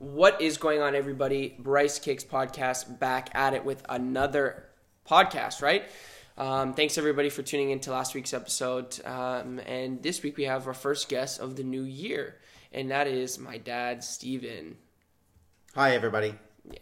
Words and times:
What 0.00 0.40
is 0.40 0.56
going 0.56 0.80
on, 0.80 0.94
everybody? 0.94 1.54
Bryce 1.58 1.98
Kicks 1.98 2.24
podcast 2.24 2.98
back 2.98 3.28
at 3.34 3.52
it 3.52 3.66
with 3.66 3.84
another 3.86 4.64
podcast, 5.06 5.60
right? 5.60 5.84
Um, 6.38 6.72
thanks 6.72 6.96
everybody 6.96 7.28
for 7.28 7.42
tuning 7.42 7.68
into 7.68 7.90
last 7.90 8.14
week's 8.14 8.32
episode. 8.32 8.98
Um, 9.04 9.58
and 9.58 10.02
this 10.02 10.22
week 10.22 10.38
we 10.38 10.44
have 10.44 10.66
our 10.66 10.72
first 10.72 11.10
guest 11.10 11.38
of 11.38 11.56
the 11.56 11.64
new 11.64 11.82
year, 11.82 12.36
and 12.72 12.90
that 12.90 13.08
is 13.08 13.38
my 13.38 13.58
dad, 13.58 14.02
Steven. 14.02 14.78
Hi, 15.74 15.94
everybody. 15.94 16.32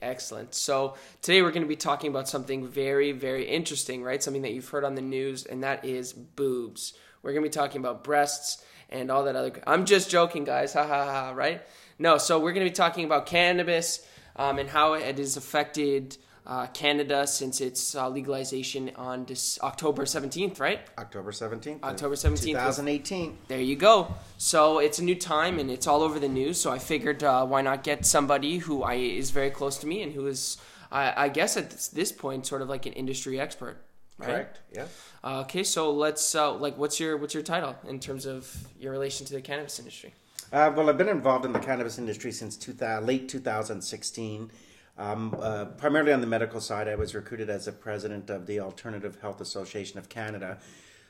Excellent. 0.01 0.55
So 0.55 0.95
today 1.21 1.43
we're 1.43 1.51
going 1.51 1.65
to 1.65 1.69
be 1.69 1.75
talking 1.75 2.11
about 2.11 2.29
something 2.29 2.69
very, 2.69 3.11
very 3.11 3.49
interesting, 3.49 4.05
right? 4.05 4.23
Something 4.23 4.43
that 4.43 4.53
you've 4.53 4.69
heard 4.69 4.85
on 4.85 4.95
the 4.95 5.03
news, 5.03 5.45
and 5.45 5.65
that 5.65 5.85
is 5.85 6.13
boobs. 6.13 6.93
We're 7.23 7.33
going 7.33 7.43
to 7.43 7.51
be 7.51 7.53
talking 7.53 7.81
about 7.81 8.05
breasts 8.05 8.65
and 8.91 9.11
all 9.11 9.25
that 9.25 9.35
other. 9.35 9.61
I'm 9.67 9.87
just 9.87 10.09
joking, 10.09 10.45
guys. 10.45 10.73
Ha 10.75 10.87
ha 10.87 11.05
ha. 11.05 11.31
Right? 11.31 11.63
No. 11.99 12.19
So 12.19 12.39
we're 12.39 12.53
going 12.53 12.67
to 12.67 12.71
be 12.71 12.75
talking 12.75 13.05
about 13.05 13.27
cannabis 13.27 14.07
um, 14.37 14.59
and 14.59 14.69
how 14.69 14.95
it 14.95 15.19
has 15.19 15.37
affected 15.37 16.17
uh, 16.49 16.67
Canada 16.69 17.27
since 17.27 17.61
its 17.61 17.95
uh, 17.95 18.09
legalization 18.09 18.91
on 18.97 19.27
this 19.27 19.59
October 19.63 20.05
17th, 20.05 20.59
right? 20.59 20.81
October 20.97 21.31
17th. 21.31 21.83
October 21.83 22.15
17th. 22.15 22.43
2018. 22.43 23.39
There 23.49 23.61
you 23.61 23.77
go. 23.77 24.15
So 24.39 24.79
it's 24.79 24.99
a 24.99 25.05
new 25.05 25.15
time 25.15 25.59
and 25.59 25.71
it's 25.71 25.87
all 25.87 26.01
over 26.01 26.19
the 26.19 26.29
news. 26.29 26.59
So 26.59 26.71
I 26.71 26.79
figured 26.79 27.23
uh, 27.23 27.45
why 27.45 27.61
not 27.61 27.85
get 27.85 28.07
somebody 28.07 28.59
who 28.59 28.83
I 28.83 28.95
is 28.95 29.31
very 29.31 29.51
close 29.51 29.77
to 29.79 29.87
me 29.87 30.03
and 30.03 30.13
who 30.13 30.27
is, 30.27 30.57
I, 30.91 31.25
I 31.25 31.29
guess 31.29 31.59
at 31.59 31.71
this, 31.71 31.89
this 31.89 32.13
point, 32.13 32.47
sort 32.47 32.63
of 32.63 32.69
like 32.71 32.87
an 32.87 32.95
industry 32.95 33.39
expert. 33.39 33.85
Right? 34.19 34.27
Correct. 34.27 34.61
Yeah. 34.75 34.87
Uh, 35.23 35.41
okay, 35.43 35.63
so 35.63 35.93
let's 35.93 36.35
uh, 36.35 36.53
like, 36.55 36.77
what's 36.77 36.99
your 36.99 37.17
what's 37.19 37.35
your 37.35 37.43
title 37.45 37.77
in 37.87 38.01
terms 38.01 38.27
of 38.27 38.53
your 38.81 38.91
relation 38.91 39.25
to 39.27 39.33
the 39.33 39.41
cannabis 39.41 39.79
industry? 39.79 40.13
Uh, 40.51 40.73
well, 40.75 40.89
I've 40.89 40.97
been 40.97 41.11
involved 41.11 41.45
in 41.45 41.53
the 41.53 41.59
cannabis 41.59 41.99
industry 41.99 42.33
since 42.33 42.57
2000, 42.57 43.07
late 43.07 43.29
2016. 43.29 44.51
Um, 44.97 45.37
uh, 45.39 45.67
primarily 45.67 46.13
on 46.13 46.23
the 46.23 46.27
medical 46.27 46.59
side, 46.59 46.89
I 46.89 46.95
was 46.95 47.15
recruited 47.15 47.51
as 47.51 47.69
a 47.69 47.73
president 47.73 48.31
of 48.31 48.47
the 48.47 48.59
Alternative 48.61 49.21
Health 49.21 49.43
Association 49.43 49.99
of 49.99 50.09
Canada. 50.09 50.57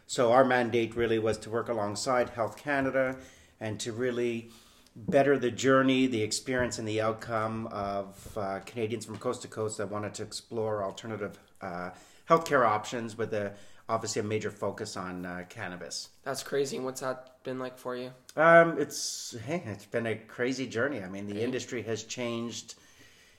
So 0.08 0.32
our 0.32 0.44
mandate 0.44 0.96
really 0.96 1.20
was 1.20 1.38
to 1.38 1.50
work 1.50 1.68
alongside 1.68 2.30
Health 2.30 2.56
Canada 2.56 3.16
and 3.60 3.78
to 3.78 3.92
really 3.92 4.50
better 4.96 5.38
the 5.38 5.52
journey, 5.52 6.08
the 6.08 6.22
experience, 6.22 6.80
and 6.80 6.88
the 6.88 7.00
outcome 7.00 7.68
of 7.68 8.36
uh, 8.36 8.58
Canadians 8.66 9.04
from 9.04 9.18
coast 9.18 9.42
to 9.42 9.48
coast 9.48 9.78
that 9.78 9.88
wanted 9.88 10.14
to 10.14 10.24
explore 10.24 10.82
alternative 10.82 11.38
uh, 11.60 11.90
healthcare 12.28 12.66
options 12.66 13.16
with 13.16 13.32
a 13.32 13.52
obviously 13.88 14.20
a 14.20 14.24
major 14.24 14.50
focus 14.50 14.96
on 14.96 15.24
uh, 15.24 15.44
cannabis. 15.48 16.10
That's 16.22 16.42
crazy. 16.42 16.76
And 16.76 16.84
what's 16.84 17.00
that 17.00 17.42
been 17.42 17.58
like 17.58 17.78
for 17.78 17.96
you? 17.96 18.10
Um, 18.36 18.78
it's 18.78 19.36
hey, 19.46 19.62
it's 19.66 19.86
been 19.86 20.06
a 20.06 20.16
crazy 20.16 20.66
journey. 20.66 21.02
I 21.02 21.08
mean, 21.08 21.26
the 21.26 21.42
industry 21.42 21.82
has 21.82 22.04
changed, 22.04 22.74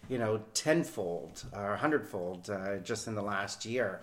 you 0.07 0.17
know, 0.17 0.41
tenfold 0.53 1.43
or 1.53 1.77
hundredfold 1.77 2.49
uh, 2.49 2.77
just 2.77 3.07
in 3.07 3.15
the 3.15 3.21
last 3.21 3.65
year. 3.65 4.01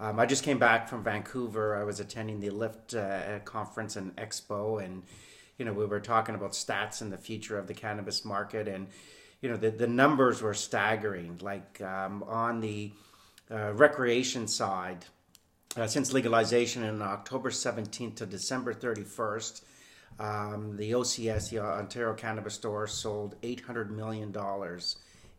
Um, 0.00 0.18
I 0.18 0.26
just 0.26 0.42
came 0.42 0.58
back 0.58 0.88
from 0.88 1.04
Vancouver. 1.04 1.76
I 1.76 1.84
was 1.84 2.00
attending 2.00 2.40
the 2.40 2.50
Lift 2.50 2.94
uh, 2.94 3.38
conference 3.44 3.94
and 3.94 4.14
expo, 4.16 4.84
and 4.84 5.04
you 5.56 5.64
know, 5.64 5.72
we 5.72 5.86
were 5.86 6.00
talking 6.00 6.34
about 6.34 6.52
stats 6.52 7.00
and 7.00 7.12
the 7.12 7.18
future 7.18 7.56
of 7.56 7.68
the 7.68 7.74
cannabis 7.74 8.24
market, 8.24 8.66
and 8.66 8.88
you 9.40 9.48
know, 9.48 9.56
the 9.56 9.70
the 9.70 9.86
numbers 9.86 10.42
were 10.42 10.54
staggering. 10.54 11.38
Like 11.40 11.80
um, 11.80 12.24
on 12.24 12.60
the 12.60 12.92
uh, 13.48 13.72
recreation 13.74 14.48
side, 14.48 15.04
uh, 15.76 15.86
since 15.86 16.12
legalization 16.12 16.84
in 16.84 17.02
October 17.02 17.50
17th 17.50 18.16
to 18.16 18.26
December 18.26 18.74
31st, 18.74 19.62
um, 20.18 20.76
the 20.76 20.92
OCS, 20.92 21.50
the 21.50 21.58
Ontario 21.58 22.14
Cannabis 22.14 22.54
Store, 22.54 22.86
sold 22.86 23.40
$800 23.42 23.90
million 23.90 24.34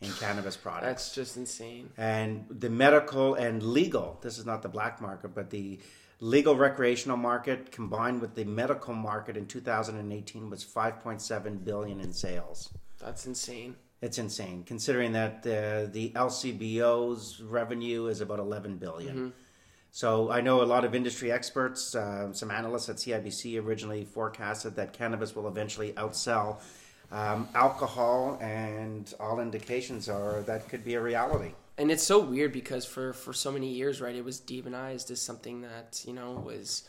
in 0.02 0.12
cannabis 0.14 0.58
products. 0.58 0.86
That's 0.86 1.16
just 1.16 1.38
insane. 1.38 1.90
And 1.98 2.46
the 2.50 2.70
medical 2.70 3.36
and 3.36 3.64
legal, 3.64 4.20
this 4.22 4.38
is 4.38 4.46
not 4.46 4.62
the 4.62 4.70
black 4.70 5.02
market, 5.02 5.34
but 5.34 5.50
the 5.50 5.80
legal 6.20 6.56
recreational 6.56 7.18
market 7.18 7.72
combined 7.72 8.22
with 8.22 8.36
the 8.36 8.44
medical 8.44 8.94
market 8.94 9.38
in 9.38 9.46
2018 9.46 10.50
was 10.50 10.66
5.7 10.66 11.64
billion 11.64 12.00
in 12.00 12.14
sales. 12.14 12.74
That's 13.00 13.26
insane. 13.26 13.76
It's 14.02 14.18
insane 14.18 14.64
considering 14.66 15.14
that 15.14 15.38
uh, 15.40 15.92
the 15.92 16.12
LCBO's 16.16 17.42
revenue 17.42 18.08
is 18.08 18.22
about 18.22 18.40
11 18.40 18.78
billion. 18.78 19.34
So 19.96 20.30
I 20.30 20.42
know 20.42 20.62
a 20.62 20.66
lot 20.66 20.84
of 20.84 20.94
industry 20.94 21.32
experts, 21.32 21.96
uh, 21.96 22.34
some 22.34 22.52
analysts 22.52 22.90
at 22.90 22.98
CIBC 22.98 23.64
originally 23.64 24.04
forecasted 24.04 24.76
that 24.76 24.92
cannabis 24.92 25.34
will 25.34 25.48
eventually 25.48 25.94
outsell 25.94 26.58
um, 27.14 27.48
alcohol, 27.56 28.38
and 28.42 29.14
all 29.22 29.40
indications 29.40 30.10
are 30.10 30.42
that 30.48 30.68
could 30.68 30.84
be 30.84 30.96
a 30.96 31.02
reality. 31.02 31.54
and 31.78 31.92
it's 31.92 32.04
so 32.04 32.20
weird 32.20 32.52
because 32.52 32.84
for 32.84 33.14
for 33.14 33.32
so 33.32 33.50
many 33.54 33.70
years 33.70 34.02
right 34.02 34.18
it 34.18 34.26
was 34.26 34.38
demonized 34.38 35.12
as 35.12 35.22
something 35.22 35.62
that 35.62 36.04
you 36.06 36.12
know 36.12 36.32
was 36.46 36.84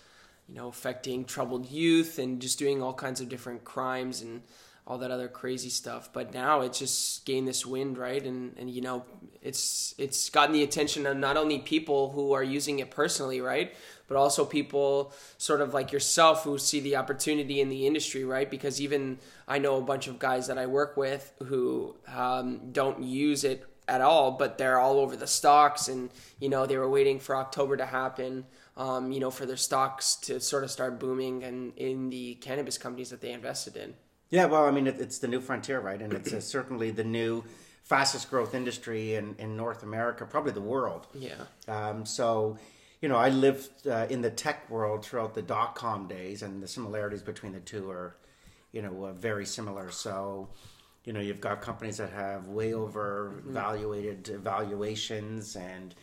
you 0.49 0.57
know 0.57 0.67
affecting 0.67 1.25
troubled 1.25 1.71
youth 1.71 2.19
and 2.19 2.43
just 2.43 2.59
doing 2.59 2.83
all 2.83 2.93
kinds 2.93 3.21
of 3.21 3.29
different 3.29 3.63
crimes 3.63 4.21
and 4.21 4.43
all 4.87 4.99
that 4.99 5.11
other 5.11 5.29
crazy 5.29 5.69
stuff 5.69 6.11
but 6.13 6.33
now 6.33 6.61
it's 6.61 6.79
just 6.79 7.25
gained 7.25 7.47
this 7.49 7.67
wind 7.67 7.99
right? 7.99 8.25
And 8.25 8.57
and 8.57 8.71
you 8.71 8.81
know 8.81 9.05
it's 9.43 9.95
it's 9.99 10.31
gotten 10.31 10.53
the 10.53 10.63
attention 10.63 11.07
of 11.07 11.17
not 11.17 11.37
only 11.37 11.59
people 11.59 12.13
who 12.13 12.33
are 12.33 12.45
using 12.45 12.79
it 12.79 12.91
personally 12.91 13.41
right? 13.41 13.75
But 14.09 14.17
also 14.17 14.45
people 14.45 15.13
sort 15.37 15.61
of 15.61 15.75
like 15.75 15.91
yourself 15.91 16.45
who 16.45 16.59
see 16.59 16.79
the 16.79 16.97
opportunity 16.97 17.61
in 17.61 17.69
the 17.69 17.87
industry 17.87 18.25
right? 18.25 18.51
Because 18.51 18.81
even 18.81 19.19
i 19.49 19.59
know 19.59 19.77
a 19.79 19.83
bunch 19.83 20.07
of 20.07 20.19
guys 20.19 20.47
that 20.47 20.59
i 20.59 20.67
work 20.67 20.97
with 20.97 21.33
who 21.45 21.97
um, 22.15 22.73
don't 22.73 23.03
use 23.03 23.45
it 23.45 23.67
at 23.89 24.01
all, 24.01 24.33
but 24.33 24.59
they're 24.59 24.79
all 24.79 24.99
over 24.99 25.17
the 25.17 25.27
stocks, 25.27 25.89
and 25.89 26.11
you 26.41 26.49
know 26.49 26.67
they 26.67 26.77
were 26.77 26.91
waiting 26.91 27.21
for 27.21 27.37
October 27.37 27.77
to 27.77 27.87
happen, 27.87 28.47
um, 28.77 29.13
you 29.13 29.21
know, 29.21 29.31
for 29.31 29.47
their 29.47 29.57
stocks 29.57 30.17
to 30.17 30.41
sort 30.41 30.65
of 30.65 30.71
start 30.71 30.99
booming, 30.99 31.45
and 31.45 31.73
in 31.77 32.11
the 32.11 32.35
cannabis 32.37 32.79
companies 32.79 33.11
that 33.11 33.21
they 33.21 33.33
invested 33.33 33.77
in. 33.77 33.95
Yeah, 34.31 34.47
well, 34.47 34.65
I 34.65 34.71
mean, 34.71 34.87
it, 34.87 34.97
it's 35.01 35.19
the 35.19 35.29
new 35.29 35.41
frontier, 35.41 35.81
right? 35.81 36.01
And 36.01 36.13
it's 36.13 36.33
uh, 36.33 36.41
certainly 36.57 36.91
the 36.91 37.05
new 37.05 37.45
fastest 37.85 38.31
growth 38.31 38.55
industry 38.55 39.15
in, 39.15 39.37
in 39.39 39.57
North 39.57 39.83
America, 39.83 40.27
probably 40.27 40.53
the 40.53 40.61
world. 40.61 41.07
Yeah, 41.15 41.35
Um, 41.69 42.05
so, 42.05 42.59
you 43.01 43.09
know, 43.09 43.17
I 43.17 43.29
lived 43.29 43.87
uh, 43.87 44.07
in 44.11 44.23
the 44.23 44.31
tech 44.31 44.69
world 44.69 45.05
throughout 45.05 45.35
the 45.35 45.43
dot 45.43 45.77
com 45.77 46.09
days, 46.09 46.43
and 46.43 46.61
the 46.63 46.67
similarities 46.67 47.23
between 47.23 47.53
the 47.53 47.61
two 47.61 47.89
are, 47.91 48.17
you 48.73 48.83
know, 48.83 49.05
uh, 49.05 49.13
very 49.13 49.47
similar. 49.47 49.93
So, 49.93 50.49
you 51.05 51.13
know, 51.13 51.21
you've 51.21 51.41
got 51.41 51.61
companies 51.61 51.99
that 51.99 52.11
have 52.11 52.49
way 52.49 52.75
over 52.75 53.35
valuated 53.47 54.27
valuations, 54.43 55.55
and 55.55 55.95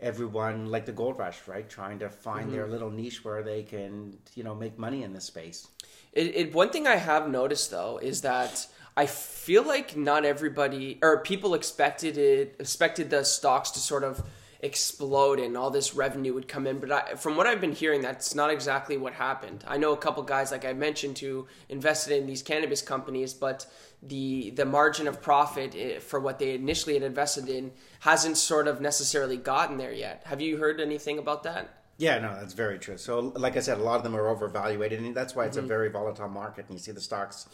everyone, 0.00 0.66
like 0.70 0.86
the 0.86 0.92
gold 0.92 1.18
rush, 1.18 1.38
right, 1.46 1.68
trying 1.68 1.98
to 2.00 2.08
find 2.08 2.52
their 2.52 2.66
little 2.66 2.90
niche 2.90 3.24
where 3.24 3.42
they 3.42 3.62
can, 3.62 4.18
you 4.34 4.42
know, 4.42 4.54
make 4.54 4.78
money 4.78 5.02
in 5.04 5.12
this 5.12 5.24
space. 5.26 5.68
It, 6.12 6.34
it 6.34 6.54
one 6.54 6.70
thing 6.70 6.86
I 6.86 6.96
have 6.96 7.28
noticed 7.28 7.70
though 7.70 7.98
is 7.98 8.22
that 8.22 8.66
I 8.96 9.06
feel 9.06 9.62
like 9.62 9.96
not 9.96 10.24
everybody 10.24 10.98
or 11.02 11.18
people 11.18 11.54
expected 11.54 12.18
it 12.18 12.56
expected 12.58 13.10
the 13.10 13.24
stocks 13.24 13.70
to 13.72 13.78
sort 13.78 14.04
of 14.04 14.22
explode 14.62 15.38
and 15.38 15.56
all 15.56 15.70
this 15.70 15.94
revenue 15.94 16.34
would 16.34 16.46
come 16.46 16.66
in 16.66 16.78
but 16.80 16.92
I, 16.92 17.14
from 17.14 17.36
what 17.36 17.46
I've 17.46 17.60
been 17.60 17.72
hearing 17.72 18.02
that's 18.02 18.34
not 18.34 18.50
exactly 18.50 18.98
what 18.98 19.14
happened. 19.14 19.64
I 19.66 19.78
know 19.78 19.92
a 19.92 19.96
couple 19.96 20.22
guys 20.22 20.50
like 20.50 20.64
I 20.64 20.72
mentioned 20.72 21.18
who 21.18 21.46
invested 21.68 22.18
in 22.18 22.26
these 22.26 22.42
cannabis 22.42 22.82
companies 22.82 23.32
but 23.32 23.66
the 24.02 24.50
the 24.50 24.64
margin 24.64 25.06
of 25.06 25.22
profit 25.22 25.74
eh, 25.76 25.98
for 26.00 26.18
what 26.18 26.38
they 26.38 26.54
initially 26.54 26.94
had 26.94 27.04
invested 27.04 27.48
in 27.48 27.70
hasn't 28.00 28.36
sort 28.36 28.66
of 28.66 28.80
necessarily 28.80 29.36
gotten 29.36 29.76
there 29.76 29.92
yet. 29.92 30.22
Have 30.26 30.40
you 30.40 30.56
heard 30.56 30.80
anything 30.80 31.18
about 31.18 31.44
that? 31.44 31.79
Yeah, 32.00 32.18
no, 32.18 32.34
that's 32.34 32.54
very 32.54 32.78
true. 32.78 32.96
So, 32.96 33.20
like 33.36 33.58
I 33.58 33.60
said, 33.60 33.76
a 33.76 33.82
lot 33.82 33.96
of 33.96 34.02
them 34.02 34.16
are 34.16 34.26
overvaluated, 34.28 35.00
and 35.00 35.14
that's 35.14 35.34
why 35.36 35.44
it's 35.44 35.58
a 35.58 35.62
very 35.62 35.90
volatile 35.90 36.30
market. 36.30 36.64
And 36.66 36.74
you 36.74 36.80
see 36.80 36.92
the 36.92 37.00
stocks, 37.00 37.46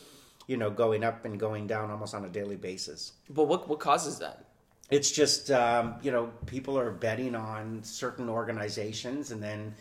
you 0.46 0.56
know, 0.56 0.70
going 0.70 1.02
up 1.02 1.24
and 1.24 1.38
going 1.38 1.66
down 1.66 1.90
almost 1.90 2.14
on 2.14 2.24
a 2.24 2.28
daily 2.28 2.54
basis. 2.54 3.12
But 3.28 3.48
what 3.48 3.68
what 3.68 3.80
causes 3.80 4.20
that? 4.20 4.44
It's 4.88 5.10
just, 5.10 5.50
um, 5.50 5.96
you 6.00 6.12
know, 6.12 6.30
people 6.46 6.78
are 6.78 6.92
betting 6.92 7.34
on 7.34 7.82
certain 7.82 8.28
organizations, 8.28 9.32
and 9.32 9.42
then, 9.42 9.74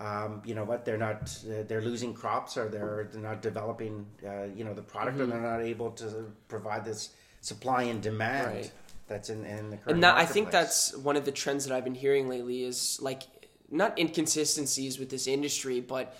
um, 0.00 0.40
you 0.46 0.54
know, 0.54 0.64
what 0.64 0.86
they're 0.86 0.96
not, 0.96 1.38
uh, 1.44 1.64
they're 1.68 1.82
losing 1.82 2.14
crops, 2.14 2.56
or 2.56 2.70
they're 2.70 3.10
they're 3.12 3.20
not 3.20 3.42
developing, 3.42 4.06
uh, 4.26 4.44
you 4.44 4.64
know, 4.64 4.72
the 4.72 4.80
product, 4.80 5.20
and 5.20 5.30
they're 5.30 5.40
not 5.40 5.60
able 5.60 5.90
to 5.90 6.32
provide 6.48 6.86
this 6.86 7.10
supply 7.42 7.82
and 7.82 8.00
demand 8.00 8.46
Right. 8.46 8.72
that's 9.08 9.28
in 9.28 9.44
in 9.44 9.68
the 9.68 9.76
current. 9.76 9.96
And 9.96 10.02
that, 10.04 10.16
I 10.16 10.24
think 10.24 10.50
that's 10.50 10.96
one 10.96 11.16
of 11.16 11.26
the 11.26 11.32
trends 11.32 11.66
that 11.66 11.76
I've 11.76 11.84
been 11.84 11.94
hearing 11.94 12.30
lately 12.30 12.64
is 12.64 12.98
like 13.02 13.24
not 13.70 13.98
inconsistencies 13.98 14.98
with 14.98 15.10
this 15.10 15.26
industry, 15.26 15.80
but 15.80 16.16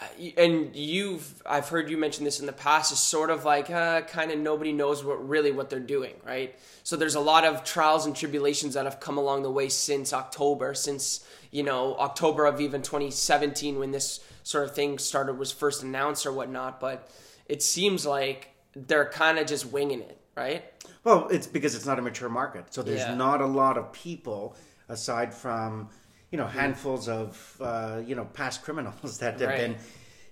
uh, 0.00 0.04
and 0.36 0.76
you've 0.76 1.42
I've 1.44 1.68
heard 1.68 1.90
you 1.90 1.96
mention 1.96 2.24
this 2.24 2.38
in 2.40 2.46
the 2.46 2.52
past 2.52 2.92
is 2.92 2.98
sort 3.00 3.30
of 3.30 3.44
like 3.44 3.68
uh, 3.70 4.02
kind 4.02 4.30
of 4.30 4.38
nobody 4.38 4.72
knows 4.72 5.04
what 5.04 5.26
really 5.28 5.50
what 5.50 5.70
they're 5.70 5.80
doing, 5.80 6.14
right? 6.24 6.56
So 6.84 6.96
there's 6.96 7.16
a 7.16 7.20
lot 7.20 7.44
of 7.44 7.64
trials 7.64 8.06
and 8.06 8.14
tribulations 8.14 8.74
that 8.74 8.84
have 8.84 9.00
come 9.00 9.18
along 9.18 9.42
the 9.42 9.50
way 9.50 9.68
since 9.68 10.12
October, 10.12 10.74
since 10.74 11.26
you 11.50 11.62
know 11.64 11.96
October 11.98 12.46
of 12.46 12.60
even 12.60 12.82
2017 12.82 13.78
when 13.78 13.90
this 13.90 14.20
sort 14.44 14.64
of 14.64 14.74
thing 14.74 14.98
started 14.98 15.36
was 15.38 15.50
first 15.52 15.82
announced 15.82 16.26
or 16.26 16.32
whatnot. 16.32 16.78
But 16.78 17.10
it 17.46 17.62
seems 17.62 18.06
like 18.06 18.54
they're 18.76 19.08
kind 19.10 19.38
of 19.38 19.46
just 19.46 19.66
winging 19.66 20.00
it, 20.02 20.18
right? 20.36 20.64
Well, 21.02 21.28
it's 21.28 21.46
because 21.46 21.74
it's 21.74 21.86
not 21.86 21.98
a 21.98 22.02
mature 22.02 22.28
market, 22.28 22.72
so 22.72 22.82
there's 22.82 23.00
Yeah. 23.00 23.14
not 23.14 23.40
a 23.40 23.46
lot 23.46 23.76
of 23.76 23.92
people 23.92 24.54
aside 24.88 25.34
from 25.34 25.88
you 26.30 26.38
know 26.38 26.46
handfuls 26.46 27.08
of 27.08 27.56
uh, 27.60 28.00
you 28.04 28.14
know 28.14 28.24
past 28.26 28.62
criminals 28.62 29.18
that 29.22 29.40
have 29.40 29.48
Right. 29.48 29.58
been 29.58 29.76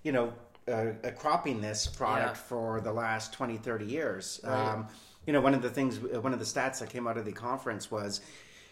you 0.03 0.13
know 0.13 0.33
uh, 0.69 0.73
uh, 1.05 1.11
cropping 1.13 1.61
this 1.61 1.87
product 1.87 2.37
Yeah. 2.37 2.43
for 2.49 2.81
the 2.81 2.93
last 2.93 3.33
20 3.33 3.57
30 3.59 3.85
years 3.87 4.41
Right. 4.45 4.53
um, 4.73 4.89
you 5.27 5.33
know 5.33 5.41
one 5.41 5.55
of 5.55 5.63
the 5.63 5.71
things 5.71 5.99
one 6.01 6.33
of 6.33 6.39
the 6.39 6.45
stats 6.45 6.79
that 6.81 6.91
came 6.91 7.07
out 7.07 7.17
of 7.17 7.25
the 7.25 7.33
conference 7.33 7.91
was 7.91 8.21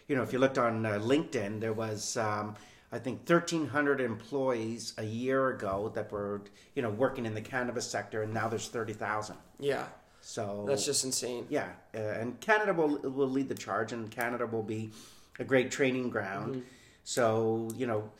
you 0.07 0.15
know 0.15 0.23
if 0.23 0.31
you 0.33 0.39
looked 0.39 0.57
on 0.57 0.85
uh, 0.85 0.91
linkedin 0.99 1.59
there 1.59 1.73
was 1.73 2.15
um, 2.17 2.55
i 2.91 2.99
think 2.99 3.19
1300 3.27 3.99
employees 4.01 4.93
a 4.97 5.03
year 5.03 5.49
ago 5.49 5.91
that 5.95 6.11
were 6.11 6.41
you 6.75 6.81
know 6.81 6.89
working 6.91 7.25
in 7.25 7.33
the 7.33 7.41
cannabis 7.41 7.87
sector 7.89 8.21
and 8.23 8.33
now 8.33 8.47
there's 8.47 8.67
30000 8.67 9.35
Yeah, 9.59 9.85
so 10.21 10.65
that's 10.67 10.85
just 10.85 11.03
insane. 11.05 11.47
yeah, 11.49 11.69
uh, 11.95 11.97
and 12.21 12.39
Canada 12.39 12.73
will 12.73 12.97
will 13.17 13.29
lead 13.29 13.47
the 13.47 13.55
charge, 13.55 13.93
and 13.93 14.09
Canada 14.11 14.45
will 14.45 14.63
be 14.63 14.91
a 15.39 15.43
great 15.43 15.69
training 15.71 16.09
ground. 16.09 16.55
Mm-hmm. 16.55 16.69
So 17.05 17.69
you 17.77 17.87
know, 17.87 18.11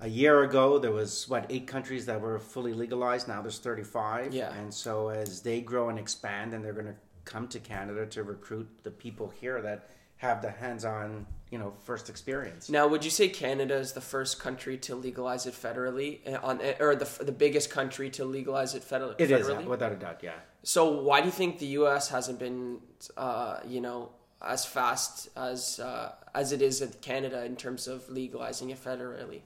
a 0.00 0.08
year 0.08 0.44
ago 0.44 0.78
there 0.78 0.92
was 0.92 1.28
what 1.28 1.44
eight 1.50 1.66
countries 1.66 2.06
that 2.06 2.18
were 2.20 2.38
fully 2.38 2.72
legalized. 2.72 3.28
Now 3.28 3.42
there's 3.42 3.58
35. 3.58 4.32
Yeah. 4.32 4.54
and 4.54 4.72
so 4.72 5.10
as 5.10 5.42
they 5.42 5.60
grow 5.60 5.90
and 5.90 5.98
expand, 5.98 6.54
and 6.54 6.64
they're 6.64 6.72
going 6.72 6.86
to 6.86 6.96
come 7.24 7.46
to 7.48 7.58
Canada 7.58 8.06
to 8.06 8.22
recruit 8.22 8.66
the 8.84 8.90
people 8.90 9.28
here 9.28 9.60
that 9.60 9.90
have 10.16 10.40
the 10.42 10.50
hands-on, 10.50 11.26
you 11.50 11.58
know, 11.58 11.72
first 11.84 12.08
experience. 12.08 12.68
Now, 12.68 12.88
would 12.88 13.04
you 13.04 13.10
say 13.10 13.28
Canada 13.28 13.74
is 13.74 13.92
the 13.92 14.00
first 14.00 14.40
country 14.40 14.76
to 14.78 14.96
legalize 14.96 15.46
it 15.46 15.54
federally, 15.54 16.26
uh, 16.26 16.40
on 16.42 16.60
or 16.80 16.96
the 16.96 17.08
the 17.22 17.32
biggest 17.32 17.70
country 17.70 18.10
to 18.10 18.24
legalize 18.24 18.74
it 18.74 18.82
federally? 18.82 19.14
It 19.18 19.30
is 19.30 19.46
without 19.66 19.92
a 19.92 19.96
doubt, 19.96 20.20
yeah. 20.22 20.32
So 20.62 20.90
why 21.02 21.20
do 21.20 21.26
you 21.26 21.32
think 21.32 21.58
the 21.58 21.66
U.S. 21.80 22.08
hasn't 22.08 22.38
been, 22.38 22.80
uh, 23.16 23.60
you 23.66 23.80
know, 23.80 24.10
as 24.40 24.64
fast 24.64 25.28
as 25.36 25.80
uh, 25.80 26.12
as 26.34 26.52
it 26.52 26.62
is 26.62 26.80
in 26.80 26.90
Canada 27.00 27.44
in 27.44 27.56
terms 27.56 27.88
of 27.88 28.08
legalizing 28.08 28.70
it 28.70 28.82
federally? 28.82 29.42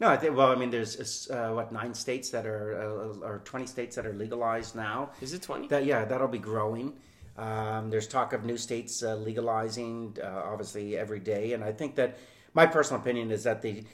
No, 0.00 0.08
I 0.08 0.16
think. 0.16 0.36
Well, 0.36 0.50
I 0.50 0.56
mean, 0.56 0.70
there's 0.70 1.30
uh, 1.30 1.50
what 1.50 1.72
nine 1.72 1.94
states 1.94 2.30
that 2.30 2.46
are 2.46 3.12
uh, 3.22 3.26
or 3.26 3.42
20 3.44 3.66
states 3.66 3.96
that 3.96 4.06
are 4.06 4.12
legalized 4.12 4.74
now. 4.74 5.10
Is 5.20 5.32
it 5.32 5.42
twenty? 5.42 5.68
That 5.68 5.84
yeah, 5.84 6.04
that'll 6.04 6.28
be 6.28 6.38
growing. 6.38 6.94
Um, 7.36 7.90
there's 7.90 8.06
talk 8.06 8.32
of 8.32 8.44
new 8.44 8.56
states 8.56 9.02
uh, 9.02 9.16
legalizing, 9.16 10.16
uh, 10.22 10.42
obviously 10.44 10.96
every 10.96 11.18
day, 11.18 11.52
and 11.52 11.64
I 11.64 11.72
think 11.72 11.96
that 11.96 12.16
my 12.54 12.66
personal 12.66 13.00
opinion 13.00 13.32
is 13.32 13.42
that 13.42 13.60
the, 13.60 13.84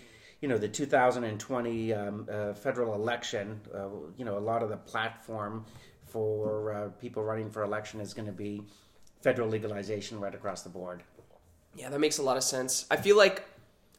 you 0.41 0.49
know, 0.49 0.59
the 0.59 0.69
2020 0.69 1.95
um, 1.95 2.29
uh, 2.31 2.53
federal 2.53 2.95
election, 2.95 3.61
uh, 3.75 3.89
you 4.17 4.25
know, 4.25 4.37
a 4.37 4.41
lot 4.41 4.63
of 4.63 4.69
the 4.69 4.77
platform 4.77 5.65
for 6.05 6.73
uh, 6.73 6.89
people 7.01 7.25
running 7.25 7.51
for 7.51 7.63
election 7.63 8.01
is 8.01 8.13
going 8.13 8.27
to 8.27 8.33
be 8.33 8.63
federal 9.21 9.49
legalization 9.49 10.21
right 10.21 10.35
across 10.35 10.63
the 10.63 10.69
board. 10.69 11.03
Yeah, 11.75 11.89
that 11.89 12.01
makes 12.01 12.19
a 12.19 12.23
lot 12.23 12.37
of 12.37 12.43
sense. 12.43 12.87
I 12.91 12.97
feel 12.97 13.17
like 13.17 13.45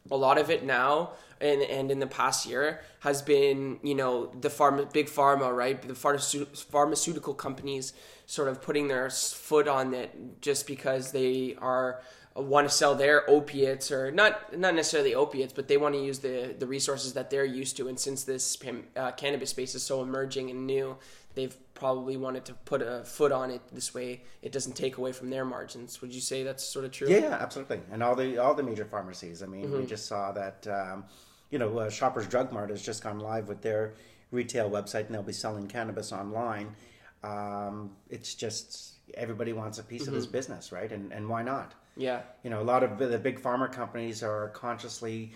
a 0.10 0.18
lot 0.18 0.38
of 0.38 0.50
it 0.50 0.64
now 0.64 1.12
and 1.40 1.62
and 1.62 1.92
in 1.92 2.00
the 2.00 2.08
past 2.08 2.46
year 2.46 2.82
has 3.02 3.22
been 3.22 3.80
you 3.84 3.96
know 3.96 4.32
the 4.42 4.50
pharma 4.50 4.92
big 4.92 5.08
pharma 5.08 5.56
right 5.56 5.82
the 5.82 5.96
pharmaceutical 5.96 6.56
pharmaceutical 6.56 7.34
companies 7.34 7.94
sort 8.26 8.48
of 8.48 8.62
putting 8.62 8.88
their 8.88 9.10
foot 9.10 9.68
on 9.68 9.94
it 9.94 10.42
just 10.42 10.66
because 10.66 11.12
they 11.12 11.56
are 11.60 12.02
want 12.36 12.68
to 12.70 12.74
sell 12.74 12.96
their 12.96 13.30
opiates 13.30 13.92
or 13.92 14.12
not 14.12 14.58
not 14.58 14.74
necessarily 14.74 15.14
opiates 15.14 15.52
but 15.54 15.68
they 15.68 15.78
want 15.78 15.94
to 15.94 16.02
use 16.02 16.20
the 16.20 16.56
the 16.58 16.66
resources 16.68 17.14
that 17.14 17.30
they're 17.30 17.44
used 17.46 17.76
to 17.78 17.88
and 17.90 18.00
since 18.00 18.24
this 18.24 18.58
uh, 18.96 19.12
cannabis 19.12 19.50
space 19.50 19.76
is 19.76 19.84
so 19.84 20.02
emerging 20.02 20.50
and 20.50 20.66
new 20.66 20.96
they've 21.36 21.58
probably 21.74 22.16
wanted 22.16 22.46
to 22.46 22.54
put 22.66 22.82
a 22.82 23.04
foot 23.04 23.32
on 23.34 23.52
it 23.52 23.62
this 23.74 23.94
way 23.94 24.22
it 24.42 24.52
doesn't 24.52 24.74
take 24.78 24.98
away 24.98 25.12
from 25.12 25.30
their 25.30 25.44
margins 25.44 26.00
would 26.02 26.14
you 26.14 26.22
say 26.22 26.42
that's 26.44 26.64
sort 26.64 26.86
of 26.86 26.92
true 26.92 27.10
Yeah, 27.10 27.18
yeah, 27.18 27.38
absolutely. 27.40 27.82
And 27.92 28.02
all 28.04 28.16
the 28.16 28.38
all 28.38 28.54
the 28.54 28.64
major 28.64 28.86
pharmacies. 28.86 29.42
I 29.44 29.48
mean, 29.48 29.66
Mm-hmm. 29.66 29.80
we 29.80 29.86
just 29.86 30.06
saw 30.06 30.32
that 30.32 30.66
um, 30.68 31.04
you 31.50 31.60
know 31.60 31.80
uh, 31.80 31.90
Shoppers 31.90 32.28
Drug 32.28 32.52
Mart 32.54 32.70
has 32.70 32.82
just 32.82 33.04
gone 33.04 33.20
live 33.20 33.48
with 33.50 33.62
their 33.62 33.94
retail 34.32 34.70
website, 34.70 35.06
and 35.08 35.14
they'll 35.16 35.24
be 35.24 35.34
selling 35.34 35.68
cannabis 35.68 36.14
online. 36.14 36.76
Um, 37.24 37.92
it's 38.10 38.36
just 38.36 38.94
everybody 39.16 39.54
wants 39.54 39.78
a 39.80 39.84
piece 39.84 40.04
of 40.04 40.08
Mm-hmm. 40.10 40.16
this 40.16 40.26
business, 40.28 40.72
right? 40.72 40.92
And 40.92 41.12
and 41.12 41.28
why 41.30 41.44
not? 41.44 41.74
Yeah 41.98 42.22
You 42.44 42.50
know, 42.50 42.62
a 42.62 42.68
lot 42.74 42.84
of 42.84 42.98
the 42.98 43.18
big 43.20 43.40
pharma 43.42 43.72
companies 43.72 44.24
are 44.24 44.50
consciously 44.50 45.32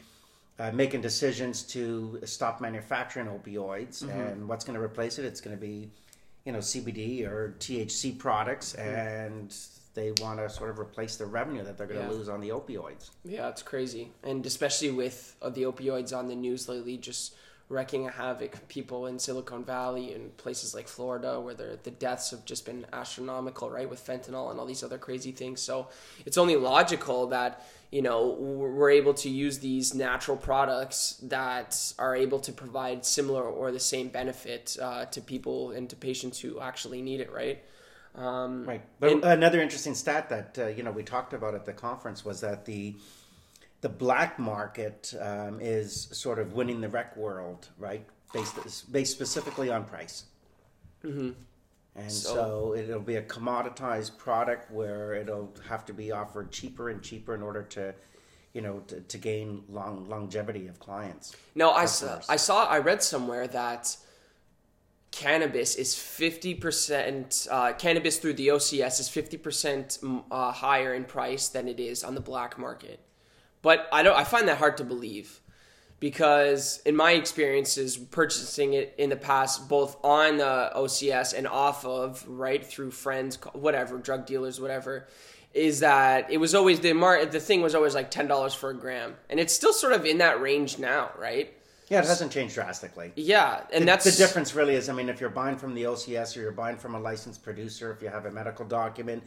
uh, 0.57 0.71
making 0.71 1.01
decisions 1.01 1.63
to 1.63 2.19
stop 2.25 2.61
manufacturing 2.61 3.27
opioids, 3.27 4.03
Mm-hmm. 4.03 4.09
and 4.19 4.47
what's 4.47 4.63
going 4.65 4.77
to 4.79 4.83
replace 4.83 5.19
it? 5.19 5.25
It's 5.25 5.41
going 5.41 5.55
to 5.55 5.61
be, 5.61 5.89
you 6.45 6.51
know, 6.53 6.59
CBD 6.59 7.25
or 7.27 7.55
THC 7.59 8.17
products, 8.17 8.73
Mm-hmm. 8.73 8.89
and 8.89 9.55
they 9.95 10.11
want 10.21 10.39
to 10.39 10.49
sort 10.49 10.69
of 10.69 10.77
replace 10.79 11.15
the 11.17 11.25
revenue 11.25 11.63
that 11.63 11.77
they're 11.77 11.87
going 11.87 11.99
to 12.01 12.05
Yeah. 12.05 12.11
lose 12.17 12.27
on 12.29 12.39
the 12.41 12.49
opioids. 12.49 13.11
Yeah, 13.23 13.47
it's 13.49 13.63
crazy, 13.63 14.11
and 14.23 14.45
especially 14.45 14.91
with 14.91 15.35
uh, 15.41 15.49
the 15.49 15.63
opioids 15.63 16.11
on 16.17 16.27
the 16.27 16.35
news 16.35 16.67
lately, 16.69 16.97
just 16.97 17.35
wrecking 17.67 18.07
a 18.07 18.11
havoc. 18.11 18.67
People 18.67 19.07
in 19.07 19.17
Silicon 19.17 19.63
Valley 19.63 20.13
and 20.13 20.35
places 20.37 20.75
like 20.75 20.87
Florida, 20.87 21.39
where 21.41 21.53
the 21.55 21.79
the 21.83 21.91
deaths 21.91 22.31
have 22.31 22.45
just 22.45 22.65
been 22.65 22.85
astronomical, 22.93 23.69
right? 23.69 23.89
With 23.89 24.05
fentanyl 24.05 24.51
and 24.51 24.59
all 24.59 24.65
these 24.65 24.83
other 24.83 24.97
crazy 24.97 25.31
things. 25.31 25.61
So 25.61 25.87
it's 26.25 26.37
only 26.37 26.55
logical 26.55 27.27
that 27.27 27.65
you 27.91 28.01
know 28.01 28.27
we're 28.39 28.91
able 28.91 29.13
to 29.15 29.29
use 29.29 29.59
these 29.59 29.93
natural 29.95 30.37
products 30.37 31.17
that 31.23 31.93
are 31.97 32.15
able 32.15 32.39
to 32.41 32.51
provide 32.51 33.05
similar 33.05 33.43
or 33.43 33.71
the 33.71 33.79
same 33.79 34.09
benefit 34.09 34.77
uh, 34.81 35.05
to 35.05 35.21
people 35.21 35.71
and 35.71 35.89
to 35.89 35.95
patients 35.95 36.39
who 36.39 36.59
actually 36.59 37.01
need 37.01 37.19
it, 37.19 37.31
right? 37.31 37.63
Um, 38.15 38.65
Right. 38.65 38.81
But 38.99 39.11
And- 39.11 39.23
another 39.25 39.59
interesting 39.61 39.93
stat 39.95 40.29
that 40.29 40.57
uh, 40.59 40.67
you 40.67 40.83
know 40.83 40.91
we 40.91 41.03
talked 41.03 41.33
about 41.33 41.55
at 41.55 41.65
the 41.65 41.73
conference 41.73 42.23
was 42.23 42.41
that 42.41 42.65
the 42.65 42.95
the 43.85 43.89
black 43.89 44.39
market 44.39 45.13
um, 45.21 45.59
is 45.61 46.07
sort 46.11 46.39
of 46.39 46.53
winning 46.53 46.81
the 46.81 46.89
rec 46.89 47.15
world, 47.15 47.67
right? 47.77 48.03
Based 48.33 48.91
based 48.91 49.11
specifically 49.11 49.69
on 49.69 49.85
price. 49.85 50.25
Mm-hmm. 51.03 51.29
And 51.95 52.11
so, 52.11 52.33
So- 52.33 52.75
it'll 52.75 52.99
be 52.99 53.17
a 53.17 53.21
commoditized 53.21 54.17
product 54.17 54.71
where 54.71 55.13
it'll 55.13 55.53
have 55.69 55.85
to 55.85 55.93
be 55.93 56.11
offered 56.11 56.51
cheaper 56.51 56.89
and 56.89 56.99
cheaper 57.03 57.35
in 57.35 57.43
order 57.43 57.61
to, 57.61 57.93
you 58.53 58.61
know, 58.61 58.79
to, 58.87 59.01
to 59.01 59.17
gain 59.19 59.63
long 59.69 60.09
longevity 60.09 60.67
of 60.67 60.79
clients. 60.79 61.35
No, 61.53 61.69
I 61.69 61.85
saw. 61.85 62.19
I 62.27 62.37
saw, 62.37 62.65
I 62.65 62.79
read 62.79 63.03
somewhere 63.03 63.45
that 63.49 63.95
cannabis 65.11 65.75
is 65.75 65.93
50%, 65.93 67.47
uh, 67.51 67.73
cannabis 67.73 68.17
through 68.17 68.33
the 68.33 68.47
OCS 68.47 68.99
is 68.99 69.09
50% 69.09 69.99
mm, 69.99 70.23
uh, 70.31 70.51
higher 70.51 70.95
in 70.95 71.03
price 71.03 71.49
than 71.49 71.67
it 71.67 71.79
is 71.79 72.03
on 72.03 72.15
the 72.15 72.25
black 72.31 72.57
market. 72.57 72.99
But 73.65 73.89
I 73.91 74.03
don't, 74.03 74.15
I 74.15 74.23
find 74.23 74.47
that 74.47 74.59
hard 74.59 74.77
to 74.77 74.83
believe 74.83 75.41
because 75.99 76.83
in 76.85 76.95
my 76.95 77.13
experiences 77.13 77.97
purchasing 77.97 78.73
it 78.73 78.93
in 78.99 79.09
the 79.09 79.15
past, 79.15 79.67
both 79.67 79.97
on 80.05 80.37
the 80.37 80.71
OCS 80.75 81.33
and 81.35 81.47
off 81.47 81.83
of, 81.83 82.23
right, 82.27 82.63
through 82.63 82.91
friends, 82.91 83.39
whatever, 83.53 83.97
drug 83.97 84.27
dealers, 84.27 84.61
whatever, 84.61 85.07
is 85.55 85.79
that 85.79 86.29
it 86.29 86.37
was 86.37 86.53
always 86.53 86.79
the 86.81 86.93
mar- 86.93 87.25
the 87.25 87.39
thing 87.39 87.63
was 87.63 87.73
always 87.73 87.95
like 87.95 88.11
ten 88.11 88.27
dollars 88.27 88.53
for 88.53 88.69
a 88.69 88.73
gram, 88.75 89.15
and 89.31 89.39
it's 89.39 89.53
still 89.53 89.73
sort 89.73 89.93
of 89.93 90.05
in 90.05 90.19
that 90.19 90.39
range 90.39 90.77
now, 90.77 91.09
right? 91.17 91.51
Yeah, 91.87 92.01
it 92.01 92.05
hasn't 92.05 92.31
changed 92.31 92.53
drastically. 92.53 93.13
Yeah, 93.15 93.61
and 93.73 93.81
The- 93.81 93.85
that's 93.87 94.05
the 94.05 94.11
difference 94.11 94.53
really 94.53 94.75
is 94.75 94.89
i 94.89 94.93
mean 94.93 95.09
if 95.09 95.19
you're 95.19 95.29
buying 95.31 95.57
from 95.57 95.73
the 95.73 95.83
ocs 95.85 96.37
or 96.37 96.41
you're 96.41 96.51
buying 96.51 96.77
from 96.77 96.93
a 96.93 96.99
licensed 96.99 97.41
producer 97.41 97.91
if 97.91 98.03
you 98.03 98.09
have 98.09 98.25
a 98.27 98.31
medical 98.31 98.65
document 98.65 99.23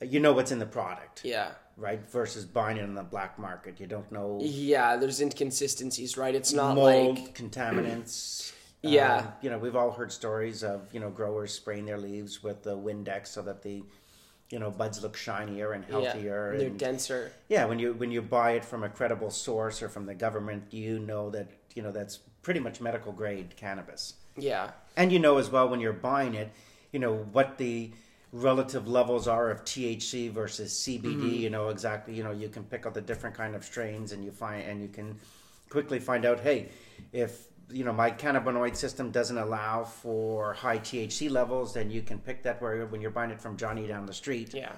you 0.00 0.20
know 0.20 0.32
what's 0.32 0.50
in 0.52 0.58
the 0.58 0.66
product 0.66 1.24
Yeah, 1.24 1.50
right 1.76 2.08
versus 2.10 2.44
buying 2.44 2.76
it 2.76 2.84
in 2.84 2.94
the 2.94 3.02
black 3.02 3.38
market 3.38 3.80
you 3.80 3.86
don't 3.86 4.10
know 4.12 4.38
yeah. 4.40 4.96
There's 4.96 5.20
inconsistencies, 5.20 6.16
right? 6.16 6.34
It's 6.34 6.52
not 6.52 6.74
mold 6.76 7.18
like 7.18 7.36
contaminants 7.36 8.52
Yeah. 8.82 9.16
Um, 9.16 9.28
you 9.40 9.50
know 9.50 9.58
we've 9.58 9.76
all 9.76 9.90
heard 9.90 10.12
stories 10.12 10.62
of 10.62 10.88
you 10.92 11.00
know 11.00 11.10
growers 11.10 11.52
spraying 11.54 11.86
their 11.86 11.98
leaves 11.98 12.42
with 12.42 12.62
the 12.62 12.76
windex 12.76 13.28
so 13.28 13.40
that 13.42 13.62
the 13.62 13.82
you 14.50 14.58
know 14.58 14.70
buds 14.70 15.02
look 15.02 15.16
shinier 15.16 15.72
and 15.72 15.84
healthier 15.86 16.52
yeah, 16.52 16.58
they're 16.58 16.68
and, 16.68 16.78
denser. 16.78 17.32
yeah 17.48 17.64
when 17.64 17.78
you 17.78 17.94
when 17.94 18.10
you 18.12 18.20
buy 18.20 18.52
it 18.52 18.64
from 18.64 18.84
a 18.84 18.88
credible 18.90 19.30
source 19.30 19.82
or 19.82 19.88
from 19.88 20.04
the 20.04 20.14
government 20.14 20.64
you 20.70 20.98
know 20.98 21.30
that 21.30 21.48
you 21.74 21.82
know 21.82 21.90
that's 21.90 22.18
pretty 22.42 22.60
much 22.60 22.78
medical 22.80 23.10
grade 23.10 23.56
cannabis 23.56 24.14
Yeah, 24.36 24.72
And 24.96 25.10
you 25.12 25.18
know 25.18 25.38
as 25.38 25.48
well 25.50 25.68
when 25.68 25.80
you're 25.80 25.92
buying 25.94 26.34
it, 26.34 26.52
you 26.92 26.98
know 27.00 27.14
what 27.32 27.56
the 27.56 27.90
relative 28.34 28.88
levels 28.88 29.28
are 29.28 29.48
of 29.50 29.64
THC 29.64 30.30
versus 30.30 30.72
CBD. 30.74 31.38
You 31.40 31.50
know 31.50 31.68
exactly. 31.68 32.14
You 32.14 32.24
know 32.24 32.32
you 32.32 32.48
can 32.48 32.64
pick 32.64 32.84
out 32.86 32.94
the 32.94 33.00
different 33.00 33.36
kind 33.36 33.54
of 33.54 33.64
strains, 33.64 34.12
and 34.12 34.24
you 34.24 34.32
find 34.32 34.62
and 34.68 34.82
you 34.82 34.88
can 34.88 35.18
quickly 35.70 35.98
find 36.00 36.24
out. 36.26 36.40
Hey, 36.40 36.68
if 37.12 37.46
you 37.70 37.84
know 37.84 37.92
my 37.92 38.10
cannabinoid 38.10 38.76
system 38.76 39.10
doesn't 39.10 39.38
allow 39.38 39.84
for 39.84 40.52
high 40.52 40.78
THC 40.78 41.30
levels, 41.30 41.72
then 41.74 41.90
you 41.90 42.02
can 42.02 42.18
pick 42.18 42.42
that 42.42 42.60
where 42.60 42.84
when 42.86 43.00
you're 43.00 43.10
buying 43.10 43.30
it 43.30 43.40
from 43.40 43.56
Johnny 43.56 43.86
down 43.86 44.04
the 44.06 44.12
street, 44.12 44.52
yeah, 44.52 44.72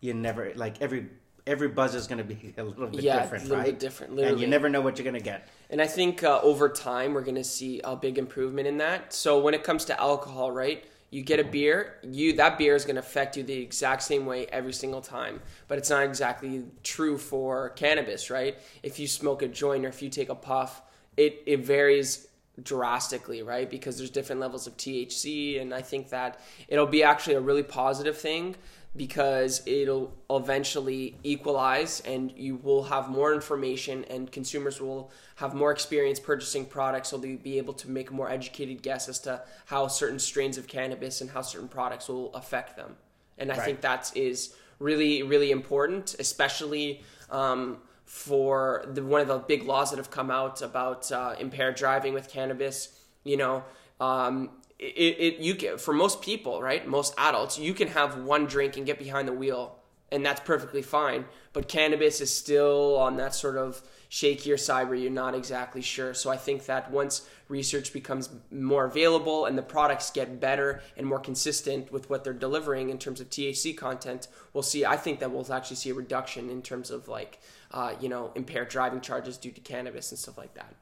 you 0.00 0.14
never 0.14 0.52
like 0.56 0.80
every 0.80 1.06
every 1.46 1.68
buzz 1.68 1.94
is 1.94 2.06
going 2.06 2.18
to 2.18 2.24
be 2.24 2.54
a 2.58 2.62
little 2.64 2.86
bit 2.86 3.02
Yeah, 3.02 3.20
different, 3.20 3.44
a 3.44 3.48
little 3.48 3.58
right? 3.64 3.66
bit 3.72 3.78
different, 3.80 4.14
literally. 4.14 4.32
and 4.34 4.40
you 4.40 4.46
never 4.46 4.68
know 4.68 4.80
what 4.80 4.96
you're 4.96 5.04
going 5.04 5.14
to 5.14 5.20
get. 5.20 5.48
and 5.70 5.82
I 5.82 5.86
think 5.88 6.22
uh, 6.22 6.38
over 6.40 6.68
time 6.68 7.14
we're 7.14 7.22
going 7.22 7.34
to 7.34 7.44
see 7.44 7.80
a 7.82 7.94
big 7.96 8.16
improvement 8.16 8.68
in 8.68 8.78
that. 8.78 9.12
So 9.12 9.38
when 9.40 9.52
it 9.52 9.64
comes 9.64 9.84
to 9.86 10.00
alcohol, 10.00 10.50
right? 10.52 10.84
You 11.12 11.20
get 11.20 11.38
a 11.38 11.44
beer, 11.44 11.98
you 12.02 12.32
that 12.36 12.56
beer 12.56 12.74
is 12.74 12.86
going 12.86 12.96
to 12.96 13.02
affect 13.02 13.36
you 13.36 13.42
the 13.42 13.52
exact 13.52 14.02
same 14.02 14.24
way 14.24 14.46
every 14.46 14.72
single 14.72 15.02
time. 15.02 15.42
But 15.68 15.76
it's 15.76 15.90
not 15.90 16.04
exactly 16.04 16.64
true 16.82 17.18
for 17.18 17.68
cannabis, 17.68 18.30
right? 18.30 18.56
If 18.82 18.98
you 18.98 19.06
smoke 19.06 19.42
a 19.42 19.48
joint 19.48 19.84
or 19.84 19.88
if 19.88 20.00
you 20.00 20.08
take 20.08 20.30
a 20.30 20.34
puff, 20.34 20.80
it 21.18 21.42
it 21.44 21.66
varies 21.66 22.28
drastically, 22.62 23.42
right? 23.42 23.68
Because 23.68 23.98
there's 23.98 24.08
different 24.08 24.40
levels 24.40 24.66
of 24.66 24.78
THC, 24.78 25.60
and 25.60 25.74
I 25.74 25.82
think 25.82 26.08
that 26.08 26.40
it'll 26.66 26.86
be 26.86 27.02
actually 27.02 27.34
a 27.34 27.40
really 27.40 27.62
positive 27.62 28.16
thing 28.16 28.56
because 28.94 29.62
it'll 29.66 30.12
eventually 30.28 31.16
equalize 31.22 32.00
and 32.00 32.30
you 32.36 32.56
will 32.56 32.82
have 32.84 33.08
more 33.08 33.32
information 33.32 34.04
and 34.10 34.30
consumers 34.30 34.80
will 34.80 35.10
have 35.36 35.54
more 35.54 35.70
experience 35.72 36.20
purchasing 36.20 36.66
products 36.66 37.08
so 37.08 37.16
they'll 37.16 37.38
be 37.38 37.56
able 37.56 37.72
to 37.72 37.88
make 37.88 38.10
a 38.10 38.12
more 38.12 38.30
educated 38.30 38.82
guess 38.82 39.08
as 39.08 39.18
to 39.18 39.40
how 39.66 39.86
certain 39.88 40.18
strains 40.18 40.58
of 40.58 40.66
cannabis 40.66 41.22
and 41.22 41.30
how 41.30 41.40
certain 41.40 41.68
products 41.68 42.06
will 42.08 42.34
affect 42.34 42.76
them 42.76 42.94
and 43.38 43.50
i 43.50 43.56
Right. 43.56 43.64
think 43.64 43.80
that 43.80 44.12
is 44.14 44.54
really 44.78 45.22
really 45.22 45.50
important 45.50 46.14
especially 46.18 47.02
um, 47.30 47.78
for 48.04 48.84
the, 48.92 49.02
one 49.02 49.22
of 49.22 49.28
the 49.28 49.38
big 49.38 49.62
laws 49.64 49.90
that 49.90 49.96
have 49.96 50.10
come 50.10 50.30
out 50.30 50.60
about 50.60 51.10
uh, 51.10 51.34
impaired 51.40 51.76
driving 51.76 52.12
with 52.12 52.28
cannabis 52.28 53.00
you 53.24 53.38
know 53.38 53.64
um, 54.00 54.50
it, 54.82 55.16
it 55.18 55.38
you 55.38 55.54
can 55.54 55.78
for 55.78 55.94
most 55.94 56.20
people 56.20 56.60
right 56.60 56.86
most 56.86 57.14
adults 57.16 57.58
you 57.58 57.72
can 57.72 57.88
have 57.88 58.18
one 58.18 58.46
drink 58.46 58.76
and 58.76 58.84
get 58.84 58.98
behind 58.98 59.28
the 59.28 59.32
wheel 59.32 59.78
and 60.10 60.26
that's 60.26 60.40
perfectly 60.40 60.82
fine 60.82 61.24
but 61.52 61.68
cannabis 61.68 62.20
is 62.20 62.34
still 62.34 62.96
on 62.96 63.16
that 63.16 63.34
sort 63.34 63.56
of 63.56 63.82
shakier 64.10 64.58
side 64.58 64.88
where 64.88 64.98
you're 64.98 65.10
not 65.10 65.34
exactly 65.34 65.80
sure. 65.80 66.12
So 66.14 66.30
i 66.30 66.36
think 66.36 66.66
that 66.66 66.90
once 66.90 67.26
research 67.48 67.92
becomes 67.92 68.28
more 68.50 68.84
available 68.86 69.46
and 69.46 69.56
the 69.56 69.62
products 69.62 70.10
get 70.10 70.40
better 70.40 70.82
and 70.96 71.06
more 71.06 71.20
consistent 71.20 71.92
with 71.92 72.10
what 72.10 72.24
they're 72.24 72.32
delivering 72.32 72.90
in 72.90 72.98
terms 72.98 73.20
of 73.20 73.30
thc 73.30 73.76
content 73.76 74.26
we'll 74.52 74.62
see 74.62 74.84
i 74.84 74.96
think 74.96 75.20
that 75.20 75.30
we'll 75.30 75.50
actually 75.52 75.76
see 75.76 75.90
a 75.90 75.94
reduction 75.94 76.50
in 76.50 76.60
terms 76.60 76.90
of 76.90 77.08
like 77.08 77.38
uh, 77.70 77.94
you 78.00 78.08
know 78.08 78.32
impaired 78.34 78.68
driving 78.68 79.00
charges 79.00 79.38
due 79.38 79.50
to 79.50 79.60
cannabis 79.60 80.10
and 80.10 80.18
stuff 80.18 80.36
like 80.36 80.54
that 80.54 80.74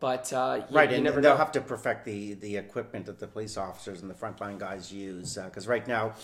but 0.00 0.32
uh, 0.32 0.62
you, 0.70 0.76
Right, 0.76 0.88
you 0.90 0.96
and 0.96 1.04
never 1.04 1.20
they'll 1.20 1.32
know. 1.32 1.36
have 1.38 1.52
to 1.52 1.60
perfect 1.60 2.04
the, 2.04 2.34
the 2.34 2.56
equipment 2.56 3.06
that 3.06 3.18
the 3.18 3.26
police 3.26 3.56
officers 3.56 4.00
and 4.02 4.10
the 4.10 4.14
frontline 4.14 4.58
guys 4.58 4.90
use 4.92 5.34
because 5.44 5.68
right 5.68 5.86
now, 5.86 6.14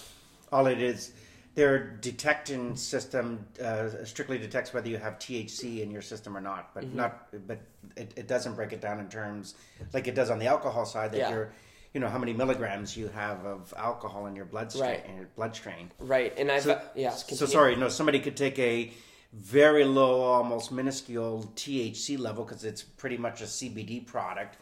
all 0.50 0.66
it 0.66 0.80
is, 0.80 1.12
their 1.54 1.78
detection 2.00 2.76
system 2.76 3.46
uh, 3.62 4.04
strictly 4.04 4.38
detects 4.38 4.74
whether 4.74 4.88
you 4.88 4.96
have 4.98 5.18
THC 5.18 5.80
in 5.80 5.90
your 5.90 6.02
system 6.02 6.36
or 6.36 6.40
not, 6.40 6.74
but 6.74 6.84
Mm-hmm. 6.84 6.96
not, 6.96 7.28
but 7.46 7.60
it, 7.96 8.12
it 8.16 8.26
doesn't 8.28 8.54
break 8.54 8.72
it 8.72 8.80
down 8.80 8.98
in 9.00 9.08
terms 9.08 9.54
like 9.92 10.06
it 10.08 10.14
does 10.14 10.30
on 10.30 10.38
the 10.38 10.46
alcohol 10.46 10.84
side 10.84 11.12
that 11.12 11.18
Yeah. 11.18 11.30
you're, 11.30 11.52
you 11.94 12.00
know, 12.00 12.08
how 12.08 12.18
many 12.18 12.34
milligrams 12.34 12.94
you 12.96 13.08
have 13.08 13.44
of 13.46 13.72
alcohol 13.76 14.26
in 14.26 14.36
your 14.36 14.44
bloodstream. 14.44 14.84
Right. 14.90 15.06
In 15.06 15.16
your 15.16 15.28
bloodstream. 15.36 15.90
right 15.98 16.32
and 16.36 16.50
i've 16.52 16.62
So, 16.64 16.80
yeah 16.94 17.10
so 17.10 17.26
continue. 17.26 17.52
sorry, 17.52 17.76
no, 17.76 17.88
somebody 17.88 18.20
could 18.20 18.36
take 18.36 18.58
a 18.58 18.92
very 19.36 19.84
low, 19.84 20.22
almost 20.22 20.72
minuscule 20.72 21.50
THC 21.56 22.18
level 22.18 22.44
because 22.44 22.64
it's 22.64 22.82
pretty 22.82 23.16
much 23.18 23.42
a 23.42 23.44
CBD 23.44 24.04
product 24.06 24.56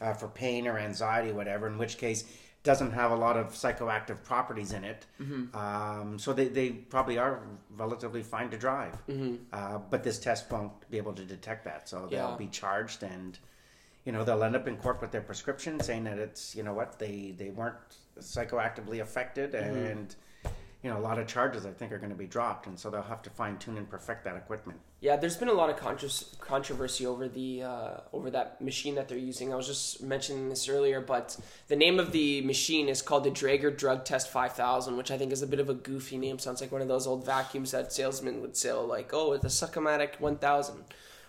uh, 0.00 0.12
for 0.12 0.28
pain 0.28 0.66
or 0.66 0.78
anxiety, 0.78 1.30
or 1.30 1.34
whatever. 1.34 1.66
In 1.68 1.78
which 1.78 1.96
case, 1.96 2.24
doesn't 2.64 2.90
have 2.90 3.12
a 3.12 3.14
lot 3.16 3.36
of 3.36 3.52
psychoactive 3.52 4.22
properties 4.24 4.72
in 4.72 4.82
it, 4.82 5.06
Mm-hmm. 5.22 5.56
um, 5.56 6.18
so 6.18 6.32
they, 6.32 6.48
they 6.48 6.70
probably 6.70 7.16
are 7.16 7.40
relatively 7.76 8.24
fine 8.24 8.50
to 8.50 8.58
drive. 8.58 8.96
Uh, 9.52 9.78
but 9.90 10.02
this 10.02 10.18
test 10.18 10.50
won't 10.50 10.72
be 10.90 10.96
able 10.96 11.12
to 11.12 11.24
detect 11.24 11.64
that, 11.64 11.88
so 11.88 12.08
they'll 12.10 12.28
Mm-hmm. 12.30 12.38
Be 12.38 12.46
charged 12.48 13.02
and. 13.02 13.38
You 14.04 14.12
know 14.12 14.22
they'll 14.22 14.44
end 14.44 14.54
up 14.54 14.68
in 14.68 14.76
court 14.76 15.00
with 15.00 15.10
their 15.10 15.20
prescription 15.20 15.80
saying 15.80 16.04
that 16.04 16.16
it's 16.20 16.54
you 16.54 16.62
know 16.62 16.72
what 16.72 16.96
they 16.96 17.34
they 17.36 17.50
weren't 17.50 17.74
psychoactively 18.20 19.00
affected 19.00 19.52
Mm-hmm. 19.52 19.96
You 20.82 20.90
know, 20.90 20.98
a 20.98 21.00
lot 21.00 21.18
of 21.18 21.26
charges 21.26 21.66
I 21.66 21.70
think 21.70 21.92
are 21.92 21.98
going 21.98 22.10
to 22.12 22.16
be 22.16 22.26
dropped, 22.26 22.66
and 22.66 22.78
so 22.78 22.90
they'll 22.90 23.02
have 23.02 23.22
to 23.22 23.30
fine 23.30 23.58
tune 23.58 23.76
and 23.76 23.88
perfect 23.88 24.24
that 24.24 24.36
equipment. 24.36 24.78
Yeah, 25.00 25.16
there's 25.16 25.36
been 25.36 25.48
a 25.48 25.52
lot 25.52 25.68
of 25.68 25.76
controversy 26.40 27.06
over 27.06 27.28
the 27.28 27.62
uh, 27.62 28.00
over 28.12 28.30
that 28.30 28.60
machine 28.60 28.94
that 28.94 29.08
they're 29.08 29.18
using. 29.18 29.52
I 29.52 29.56
was 29.56 29.66
just 29.66 30.02
mentioning 30.02 30.48
this 30.48 30.68
earlier, 30.68 31.00
but 31.00 31.36
the 31.68 31.76
name 31.76 31.98
of 31.98 32.12
the 32.12 32.40
machine 32.42 32.88
is 32.88 33.02
called 33.02 33.24
the 33.24 33.30
Draeger 33.30 33.76
Drug 33.76 34.04
Test 34.04 34.28
5000, 34.30 34.96
which 34.96 35.10
I 35.10 35.18
think 35.18 35.32
is 35.32 35.42
a 35.42 35.46
bit 35.46 35.60
of 35.60 35.68
a 35.68 35.74
goofy 35.74 36.18
name. 36.18 36.38
Sounds 36.38 36.60
like 36.60 36.72
one 36.72 36.82
of 36.82 36.88
those 36.88 37.06
old 37.06 37.26
vacuums 37.26 37.72
that 37.72 37.92
salesmen 37.92 38.40
would 38.40 38.56
sell, 38.56 38.86
like, 38.86 39.12
"Oh, 39.12 39.32
it's 39.32 39.44
a 39.44 39.50
Succomatic 39.50 40.16
1000," 40.18 40.84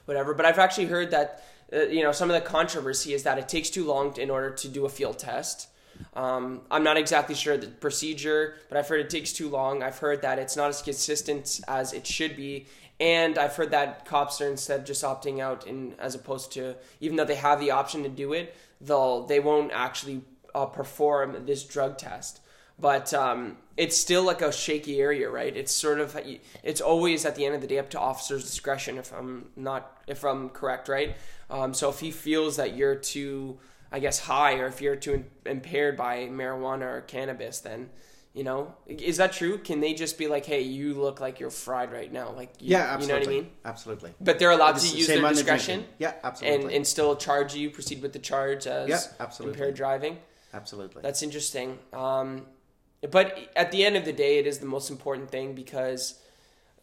whatever. 0.05 0.33
But 0.33 0.45
I've 0.45 0.59
actually 0.59 0.87
heard 0.87 1.11
that 1.11 1.43
uh, 1.73 1.83
you 1.83 2.03
know 2.03 2.11
some 2.11 2.29
of 2.29 2.35
the 2.35 2.47
controversy 2.47 3.13
is 3.13 3.23
that 3.23 3.37
it 3.37 3.49
takes 3.49 3.69
too 3.69 3.85
long 3.85 4.15
in 4.17 4.29
order 4.29 4.51
to 4.51 4.67
do 4.67 4.85
a 4.85 4.89
field 4.89 5.19
test. 5.19 5.67
Um, 6.13 6.61
I'm 6.71 6.83
not 6.83 6.97
exactly 6.97 7.35
sure 7.35 7.57
the 7.57 7.67
procedure, 7.67 8.55
but 8.69 8.77
I've 8.77 8.87
heard 8.87 9.01
it 9.01 9.09
takes 9.09 9.33
too 9.33 9.49
long. 9.49 9.83
I've 9.83 9.99
heard 9.99 10.21
that 10.23 10.39
it's 10.39 10.55
not 10.55 10.69
as 10.69 10.81
consistent 10.81 11.61
as 11.67 11.93
it 11.93 12.07
should 12.07 12.35
be, 12.35 12.65
and 12.99 13.37
I've 13.37 13.55
heard 13.55 13.71
that 13.71 14.05
cops 14.05 14.41
are 14.41 14.49
instead 14.49 14.85
just 14.85 15.03
opting 15.03 15.39
out, 15.39 15.67
in 15.67 15.93
as 15.99 16.15
opposed 16.15 16.51
to 16.53 16.75
even 16.99 17.17
though 17.17 17.25
they 17.25 17.35
have 17.35 17.59
the 17.59 17.71
option 17.71 18.03
to 18.03 18.09
do 18.09 18.33
it, 18.33 18.55
they'll 18.81 19.25
they 19.25 19.39
won't 19.39 19.71
actually 19.73 20.21
uh, 20.55 20.65
perform 20.65 21.45
this 21.45 21.63
drug 21.63 21.97
test. 21.97 22.41
But 22.79 23.11
um, 23.13 23.57
it's 23.75 23.97
still 23.97 24.23
like 24.23 24.41
a 24.41 24.51
shaky 24.51 24.99
area, 24.99 25.29
right? 25.29 25.55
It's 25.55 25.71
sort 25.71 25.99
of 25.99 26.19
it's 26.63 26.81
always 26.81 27.25
at 27.25 27.35
the 27.35 27.45
end 27.45 27.55
of 27.55 27.61
the 27.61 27.67
day 27.67 27.79
up 27.79 27.89
to 27.91 27.99
officer's 27.99 28.43
discretion. 28.43 28.97
If 28.97 29.13
I'm 29.13 29.49
not 29.55 30.01
if 30.07 30.23
I'm 30.23 30.49
correct, 30.49 30.87
right? 30.87 31.15
Um, 31.49 31.73
so 31.73 31.89
if 31.89 31.99
he 31.99 32.11
feels 32.11 32.57
that 32.57 32.75
you're 32.75 32.95
too 32.95 33.57
I 33.91 33.99
guess 33.99 34.19
high 34.19 34.55
or 34.55 34.67
if 34.67 34.81
you're 34.81 34.95
too 34.95 35.13
im- 35.13 35.25
impaired 35.45 35.95
by 35.97 36.27
marijuana 36.27 36.81
or 36.97 37.01
cannabis, 37.01 37.59
then 37.59 37.89
you 38.33 38.43
know 38.43 38.73
is 38.87 39.17
that 39.17 39.31
true? 39.33 39.57
Can 39.57 39.79
they 39.79 39.93
just 39.93 40.17
be 40.17 40.27
like, 40.27 40.45
hey, 40.45 40.61
you 40.61 40.93
look 40.93 41.19
like 41.21 41.39
you're 41.39 41.49
fried 41.49 41.91
right 41.91 42.11
now, 42.11 42.31
like 42.31 42.53
you, 42.59 42.71
Yeah, 42.71 42.99
you 42.99 43.07
know 43.07 43.15
what 43.17 43.27
I 43.27 43.29
mean? 43.31 43.49
Absolutely. 43.65 44.13
But 44.21 44.39
they're 44.39 44.51
allowed 44.51 44.75
It's 44.75 44.91
to 44.91 44.97
use 44.97 45.07
their 45.07 45.21
discretion. 45.29 45.85
Yeah, 45.99 46.13
absolutely. 46.23 46.63
and 46.65 46.71
and 46.73 46.87
still 46.87 47.15
charge 47.15 47.55
you, 47.55 47.69
proceed 47.69 48.01
with 48.01 48.13
the 48.13 48.19
charge 48.19 48.67
as 48.67 48.89
Yeah, 48.89 48.99
absolutely. 49.19 49.57
impaired 49.57 49.75
driving. 49.75 50.17
absolutely. 50.53 51.01
That's 51.01 51.23
interesting. 51.23 51.79
Um, 51.93 52.45
but 53.11 53.37
at 53.55 53.71
the 53.71 53.85
end 53.85 53.95
of 53.95 54.05
the 54.05 54.13
day, 54.13 54.39
it 54.39 54.47
is 54.47 54.57
the 54.59 54.65
most 54.65 54.89
important 54.89 55.29
thing 55.31 55.53
because, 55.53 56.19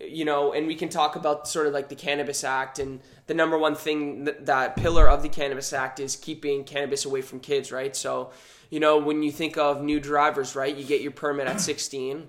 you 0.00 0.24
know, 0.24 0.52
and 0.52 0.66
we 0.66 0.74
can 0.74 0.88
talk 0.88 1.16
about 1.16 1.46
sort 1.46 1.66
of 1.66 1.72
like 1.72 1.88
the 1.88 1.94
Cannabis 1.94 2.44
Act 2.44 2.78
and 2.78 3.00
the 3.26 3.34
number 3.34 3.56
one 3.56 3.74
thing 3.74 4.24
that, 4.24 4.46
that 4.46 4.76
pillar 4.76 5.08
of 5.08 5.22
the 5.22 5.28
Cannabis 5.28 5.72
Act 5.72 6.00
is 6.00 6.16
keeping 6.16 6.64
cannabis 6.64 7.04
away 7.04 7.22
from 7.22 7.40
kids, 7.40 7.70
right? 7.70 7.94
So, 7.94 8.30
you 8.70 8.80
know, 8.80 8.98
when 8.98 9.22
you 9.22 9.30
think 9.30 9.56
of 9.56 9.82
new 9.82 10.00
drivers, 10.00 10.56
right, 10.56 10.74
you 10.74 10.84
get 10.84 11.00
your 11.00 11.12
permit 11.12 11.46
at 11.46 11.60
16. 11.60 12.26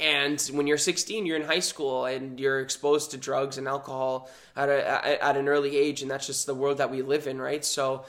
And 0.00 0.40
when 0.52 0.66
you're 0.66 0.78
16, 0.78 1.26
you're 1.26 1.36
in 1.36 1.46
high 1.46 1.60
school 1.60 2.04
and 2.04 2.38
you're 2.38 2.60
exposed 2.60 3.10
to 3.12 3.16
drugs 3.16 3.58
and 3.58 3.66
alcohol 3.66 4.30
at, 4.56 4.68
a, 4.68 5.24
at 5.24 5.36
an 5.36 5.48
early 5.48 5.76
age, 5.76 6.02
and 6.02 6.10
that's 6.10 6.26
just 6.26 6.46
the 6.46 6.54
world 6.54 6.78
that 6.78 6.90
we 6.90 7.02
live 7.02 7.26
in, 7.26 7.40
right? 7.40 7.64
So, 7.64 8.04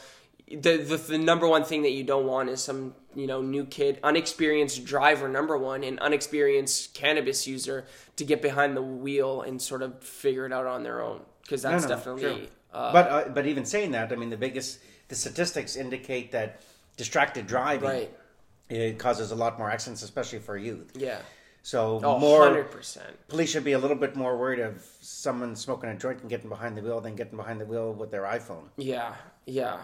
the, 0.60 0.77
the 0.77 0.98
the 0.98 1.17
number 1.17 1.48
one 1.48 1.63
thing 1.63 1.84
that 1.84 1.91
you 1.91 2.03
don't 2.03 2.25
want 2.25 2.50
is 2.50 2.63
some 2.63 2.96
you 3.15 3.27
know 3.27 3.41
new 3.41 3.65
kid, 3.65 4.00
unexperienced 4.03 4.84
driver, 4.86 5.27
number 5.29 5.58
one, 5.58 5.84
and 5.84 6.00
unexperienced 6.00 6.93
cannabis 6.93 7.48
user 7.48 7.86
to 8.15 8.24
get 8.25 8.41
behind 8.41 8.75
the 8.75 8.81
wheel 8.81 9.41
and 9.41 9.62
sort 9.62 9.81
of 9.81 10.01
figure 10.03 10.46
it 10.46 10.53
out 10.53 10.65
on 10.65 10.84
their 10.84 11.01
own 11.01 11.22
because 11.43 11.62
that's 11.62 11.84
No, 11.84 11.89
no, 11.89 11.96
definitely. 11.96 12.50
Uh, 12.74 12.93
but 12.93 13.08
uh, 13.12 13.29
but 13.29 13.46
even 13.46 13.65
saying 13.65 13.91
that, 13.91 14.12
I 14.12 14.15
mean, 14.15 14.29
the 14.29 14.38
biggest 14.38 14.79
the 15.10 15.15
statistics 15.15 15.75
indicate 15.75 16.31
that 16.31 16.62
distracted 16.98 17.48
driving 17.48 17.89
Right. 17.89 18.13
it 18.70 18.98
causes 19.00 19.31
a 19.31 19.36
lot 19.36 19.58
more 19.58 19.70
accidents, 19.70 20.03
especially 20.03 20.39
for 20.39 20.58
youth. 20.58 20.91
yeah. 20.96 21.20
So 21.63 22.00
Oh, 22.03 22.17
more 22.17 22.48
100%. 22.50 23.00
police 23.27 23.51
should 23.51 23.63
be 23.63 23.74
a 23.74 23.77
little 23.77 23.98
bit 23.98 24.15
more 24.15 24.36
worried 24.36 24.60
of 24.60 24.84
someone 25.01 25.55
smoking 25.55 25.89
a 25.91 25.96
joint 25.96 26.22
and 26.22 26.29
getting 26.29 26.50
behind 26.50 26.75
the 26.75 26.81
wheel 26.81 27.01
than 27.01 27.15
getting 27.15 27.38
behind 27.38 27.62
the 27.62 27.65
wheel 27.65 27.93
with 27.93 28.10
their 28.10 28.24
iPhone. 28.24 28.70
Yeah, 28.77 29.13
yeah. 29.46 29.77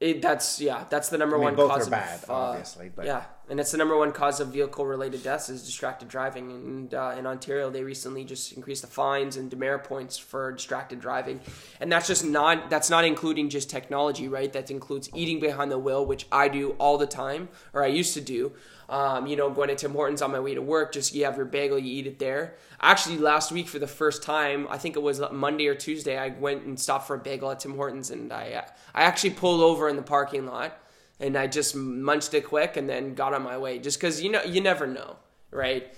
It, 0.00 0.20
that's 0.20 0.60
yeah. 0.60 0.84
That's 0.90 1.08
the 1.08 1.18
number 1.18 1.36
I 1.36 1.38
mean, 1.38 1.44
one 1.44 1.54
both 1.54 1.70
cause 1.70 1.88
are 1.88 1.90
bad, 1.90 2.22
of 2.24 2.30
uh, 2.30 2.34
obviously, 2.34 2.90
but- 2.94 3.06
yeah, 3.06 3.24
and 3.48 3.60
it's 3.60 3.72
the 3.72 3.78
number 3.78 3.96
one 3.96 4.12
cause 4.12 4.40
of 4.40 4.48
vehicle-related 4.48 5.22
deaths 5.22 5.48
is 5.48 5.64
distracted 5.64 6.08
driving. 6.08 6.50
And 6.50 6.94
uh, 6.94 7.14
in 7.18 7.26
Ontario, 7.26 7.70
they 7.70 7.82
recently 7.82 8.24
just 8.24 8.52
increased 8.52 8.82
the 8.82 8.88
fines 8.88 9.36
and 9.36 9.50
demerit 9.50 9.84
points 9.84 10.16
for 10.16 10.52
distracted 10.52 11.00
driving, 11.00 11.40
and 11.80 11.90
that's 11.92 12.06
just 12.06 12.24
not 12.24 12.70
that's 12.70 12.90
not 12.90 13.04
including 13.04 13.48
just 13.50 13.70
technology, 13.70 14.28
right? 14.28 14.52
That 14.52 14.70
includes 14.70 15.10
eating 15.14 15.40
behind 15.40 15.70
the 15.70 15.78
wheel, 15.78 16.04
which 16.06 16.26
I 16.32 16.48
do 16.48 16.70
all 16.72 16.98
the 16.98 17.06
time, 17.06 17.48
or 17.72 17.82
I 17.84 17.88
used 17.88 18.14
to 18.14 18.20
do. 18.20 18.52
Um, 18.86 19.26
you 19.26 19.34
know, 19.34 19.48
going 19.48 19.68
to 19.68 19.74
Tim 19.74 19.92
Hortons 19.92 20.20
on 20.20 20.30
my 20.30 20.40
way 20.40 20.54
to 20.54 20.60
work, 20.60 20.92
just 20.92 21.14
you 21.14 21.24
have 21.24 21.38
your 21.38 21.46
bagel, 21.46 21.78
you 21.78 21.90
eat 21.90 22.06
it 22.06 22.18
there. 22.18 22.56
Actually, 22.82 23.16
last 23.16 23.50
week 23.50 23.66
for 23.66 23.78
the 23.78 23.86
first 23.86 24.22
time, 24.22 24.68
I 24.68 24.76
think 24.76 24.94
it 24.94 25.02
was 25.02 25.22
Monday 25.32 25.68
or 25.68 25.74
Tuesday, 25.74 26.18
I 26.18 26.28
went 26.38 26.64
and 26.64 26.78
stopped 26.78 27.06
for 27.06 27.16
a 27.16 27.18
bagel 27.18 27.50
at 27.50 27.60
Tim 27.60 27.76
Hortons, 27.76 28.10
and 28.10 28.30
I 28.30 28.66
I 28.94 29.04
actually 29.04 29.30
pulled 29.30 29.62
over 29.62 29.88
in 29.88 29.96
the 29.96 30.02
parking 30.02 30.44
lot, 30.46 30.78
and 31.24 31.38
I 31.38 31.46
just 31.46 31.74
munched 31.74 32.34
it 32.34 32.42
quick, 32.46 32.76
and 32.76 32.88
then 32.88 33.14
got 33.14 33.32
on 33.32 33.42
my 33.42 33.56
way, 33.56 33.78
just 33.78 33.98
because 33.98 34.20
you 34.20 34.30
know 34.30 34.42
you 34.42 34.60
never 34.60 34.86
know, 34.86 35.16
right? 35.50 35.92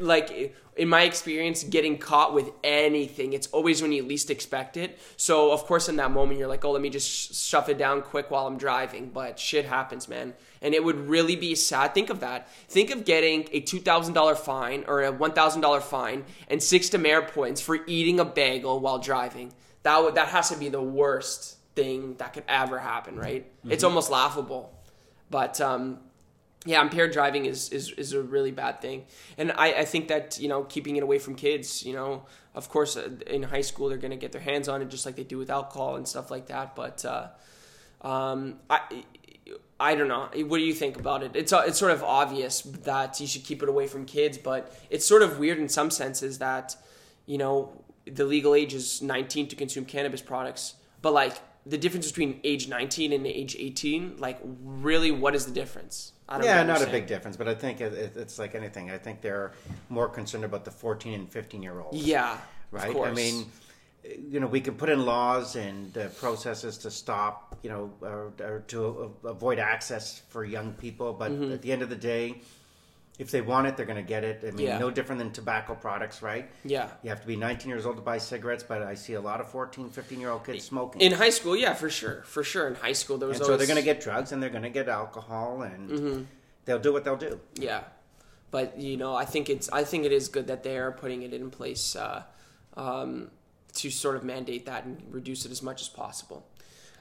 Like 0.00 0.54
in 0.76 0.88
my 0.88 1.02
experience, 1.02 1.62
getting 1.62 1.96
caught 1.96 2.34
with 2.34 2.50
anything, 2.64 3.32
it's 3.32 3.46
always 3.48 3.80
when 3.80 3.92
you 3.92 4.02
least 4.02 4.30
expect 4.30 4.76
it. 4.76 4.98
So 5.16 5.52
of 5.52 5.64
course, 5.64 5.88
in 5.88 5.96
that 5.96 6.10
moment, 6.10 6.40
you're 6.40 6.48
like, 6.48 6.64
"Oh, 6.64 6.72
let 6.72 6.82
me 6.82 6.90
just 6.90 7.08
sh- 7.08 7.36
shove 7.36 7.68
it 7.68 7.78
down 7.78 8.02
quick 8.02 8.30
while 8.30 8.48
I'm 8.48 8.58
driving." 8.58 9.10
But 9.10 9.38
shit 9.38 9.64
happens, 9.64 10.08
man, 10.08 10.34
and 10.60 10.74
it 10.74 10.82
would 10.82 11.08
really 11.08 11.36
be 11.36 11.54
sad. 11.54 11.94
Think 11.94 12.10
of 12.10 12.20
that. 12.20 12.48
Think 12.68 12.90
of 12.90 13.04
getting 13.04 13.48
a 13.52 13.60
two 13.60 13.78
thousand 13.80 14.14
dollar 14.14 14.34
fine 14.34 14.84
or 14.88 15.02
a 15.04 15.12
one 15.12 15.32
thousand 15.32 15.60
dollar 15.60 15.80
fine 15.80 16.24
and 16.48 16.60
six 16.60 16.90
demerit 16.90 17.28
points 17.28 17.60
for 17.60 17.78
eating 17.86 18.18
a 18.18 18.24
bagel 18.24 18.80
while 18.80 18.98
driving. 18.98 19.52
That 19.84 20.02
would 20.02 20.16
that 20.16 20.28
has 20.28 20.50
to 20.50 20.56
be 20.56 20.68
the 20.68 20.82
worst 20.82 21.58
thing 21.74 22.14
that 22.16 22.32
could 22.32 22.44
ever 22.48 22.78
happen, 22.78 23.16
right? 23.16 23.44
Mm-hmm. 23.44 23.72
It's 23.72 23.84
almost 23.84 24.10
laughable, 24.10 24.72
but 25.30 25.60
um, 25.60 25.98
yeah, 26.64 26.80
impaired 26.80 27.12
driving 27.12 27.44
is, 27.46 27.68
is, 27.70 27.90
is 27.92 28.12
a 28.12 28.22
really 28.22 28.50
bad 28.50 28.80
thing. 28.80 29.04
And 29.36 29.52
I, 29.52 29.72
I 29.72 29.84
think 29.84 30.08
that, 30.08 30.38
you 30.40 30.48
know, 30.48 30.64
keeping 30.64 30.96
it 30.96 31.02
away 31.02 31.18
from 31.18 31.34
kids, 31.34 31.84
you 31.84 31.92
know, 31.92 32.24
of 32.54 32.68
course, 32.68 32.96
uh, 32.96 33.10
in 33.26 33.42
high 33.42 33.60
school, 33.60 33.88
they're 33.88 33.98
going 33.98 34.12
to 34.12 34.16
get 34.16 34.32
their 34.32 34.40
hands 34.40 34.68
on 34.68 34.80
it 34.80 34.88
just 34.88 35.04
like 35.04 35.16
they 35.16 35.24
do 35.24 35.36
with 35.36 35.50
alcohol 35.50 35.96
and 35.96 36.08
stuff 36.08 36.30
like 36.30 36.46
that. 36.46 36.74
But 36.74 37.04
uh, 37.04 37.28
um, 38.00 38.60
I, 38.70 39.04
I 39.78 39.94
don't 39.94 40.08
know. 40.08 40.30
What 40.46 40.58
do 40.58 40.64
you 40.64 40.72
think 40.72 40.96
about 40.96 41.22
it? 41.22 41.32
It's, 41.34 41.52
uh, 41.52 41.64
it's 41.66 41.78
sort 41.78 41.92
of 41.92 42.02
obvious 42.02 42.62
that 42.62 43.20
you 43.20 43.26
should 43.26 43.44
keep 43.44 43.62
it 43.62 43.68
away 43.68 43.86
from 43.86 44.06
kids, 44.06 44.38
but 44.38 44.74
it's 44.88 45.04
sort 45.04 45.22
of 45.22 45.38
weird 45.38 45.58
in 45.58 45.68
some 45.68 45.90
senses 45.90 46.38
that, 46.38 46.76
you 47.26 47.36
know, 47.36 47.84
the 48.06 48.24
legal 48.24 48.54
age 48.54 48.72
is 48.72 49.02
19 49.02 49.48
to 49.48 49.56
consume 49.56 49.84
cannabis 49.84 50.22
products, 50.22 50.74
but 51.02 51.12
like 51.12 51.36
the 51.66 51.78
difference 51.78 52.08
between 52.08 52.40
age 52.44 52.68
19 52.68 53.12
and 53.12 53.26
age 53.26 53.56
18, 53.58 54.16
like 54.18 54.38
really, 54.44 55.10
what 55.10 55.34
is 55.34 55.46
the 55.46 55.52
difference? 55.52 56.12
yeah, 56.42 56.62
not 56.62 56.82
a 56.82 56.86
big 56.86 57.06
difference, 57.06 57.36
but 57.36 57.48
I 57.48 57.54
think 57.54 57.80
it, 57.80 58.16
it's 58.16 58.38
like 58.38 58.54
anything. 58.54 58.90
I 58.90 58.98
think 58.98 59.20
they're 59.20 59.52
more 59.88 60.08
concerned 60.08 60.44
about 60.44 60.64
the 60.64 60.70
14 60.70 61.14
and 61.14 61.30
15 61.30 61.62
year 61.62 61.80
olds. 61.80 61.98
Yeah, 61.98 62.38
right. 62.70 62.96
I 62.96 63.12
mean, 63.12 63.46
you 64.04 64.40
know, 64.40 64.46
we 64.46 64.60
can 64.60 64.74
put 64.74 64.88
in 64.88 65.04
laws 65.04 65.56
and 65.56 65.96
uh, 65.96 66.08
processes 66.08 66.78
to 66.78 66.90
stop, 66.90 67.58
you 67.62 67.70
know, 67.70 67.92
or, 68.00 68.32
or 68.40 68.64
to 68.68 69.14
avoid 69.24 69.58
access 69.58 70.22
for 70.28 70.44
young 70.44 70.72
people, 70.74 71.12
but 71.12 71.30
mm-hmm. 71.30 71.52
at 71.52 71.62
the 71.62 71.72
end 71.72 71.82
of 71.82 71.88
the 71.88 71.96
day, 71.96 72.40
if 73.18 73.30
they 73.30 73.40
want 73.40 73.68
it, 73.68 73.76
they're 73.76 73.86
going 73.86 74.02
to 74.02 74.08
get 74.08 74.24
it. 74.24 74.44
I 74.46 74.50
mean, 74.50 74.66
yeah. 74.66 74.78
no 74.78 74.90
different 74.90 75.20
than 75.20 75.30
tobacco 75.30 75.74
products, 75.74 76.20
right? 76.20 76.50
Yeah. 76.64 76.88
You 77.02 77.10
have 77.10 77.20
to 77.20 77.26
be 77.26 77.36
19 77.36 77.68
years 77.68 77.86
old 77.86 77.96
to 77.96 78.02
buy 78.02 78.18
cigarettes, 78.18 78.64
but 78.64 78.82
I 78.82 78.94
see 78.94 79.14
a 79.14 79.20
lot 79.20 79.40
of 79.40 79.48
14, 79.50 79.88
15 79.88 80.20
year 80.20 80.30
old 80.30 80.44
kids 80.44 80.64
smoking. 80.64 81.00
In 81.00 81.12
high 81.12 81.30
school, 81.30 81.56
yeah, 81.56 81.74
for 81.74 81.88
sure. 81.88 82.22
For 82.26 82.42
sure. 82.42 82.66
In 82.66 82.74
high 82.74 82.92
school, 82.92 83.16
there 83.16 83.28
was 83.28 83.38
and 83.38 83.44
always... 83.44 83.54
So 83.54 83.58
they're 83.58 83.72
going 83.72 83.84
to 83.84 83.84
get 83.84 84.02
drugs 84.02 84.32
and 84.32 84.42
they're 84.42 84.50
going 84.50 84.64
to 84.64 84.70
get 84.70 84.88
alcohol 84.88 85.62
and 85.62 85.90
mm-hmm. 85.90 86.22
they'll 86.64 86.80
do 86.80 86.92
what 86.92 87.04
they'll 87.04 87.16
do. 87.16 87.38
Yeah. 87.54 87.84
But, 88.50 88.80
you 88.80 88.96
know, 88.96 89.14
I 89.14 89.24
think 89.24 89.48
it's, 89.48 89.68
I 89.70 89.84
think 89.84 90.04
it 90.04 90.12
is 90.12 90.28
good 90.28 90.48
that 90.48 90.64
they 90.64 90.76
are 90.78 90.90
putting 90.90 91.22
it 91.22 91.32
in 91.32 91.50
place 91.50 91.94
uh, 91.94 92.24
um, 92.76 93.30
to 93.74 93.90
sort 93.90 94.16
of 94.16 94.24
mandate 94.24 94.66
that 94.66 94.84
and 94.84 95.00
reduce 95.10 95.44
it 95.44 95.52
as 95.52 95.62
much 95.62 95.82
as 95.82 95.88
possible. 95.88 96.46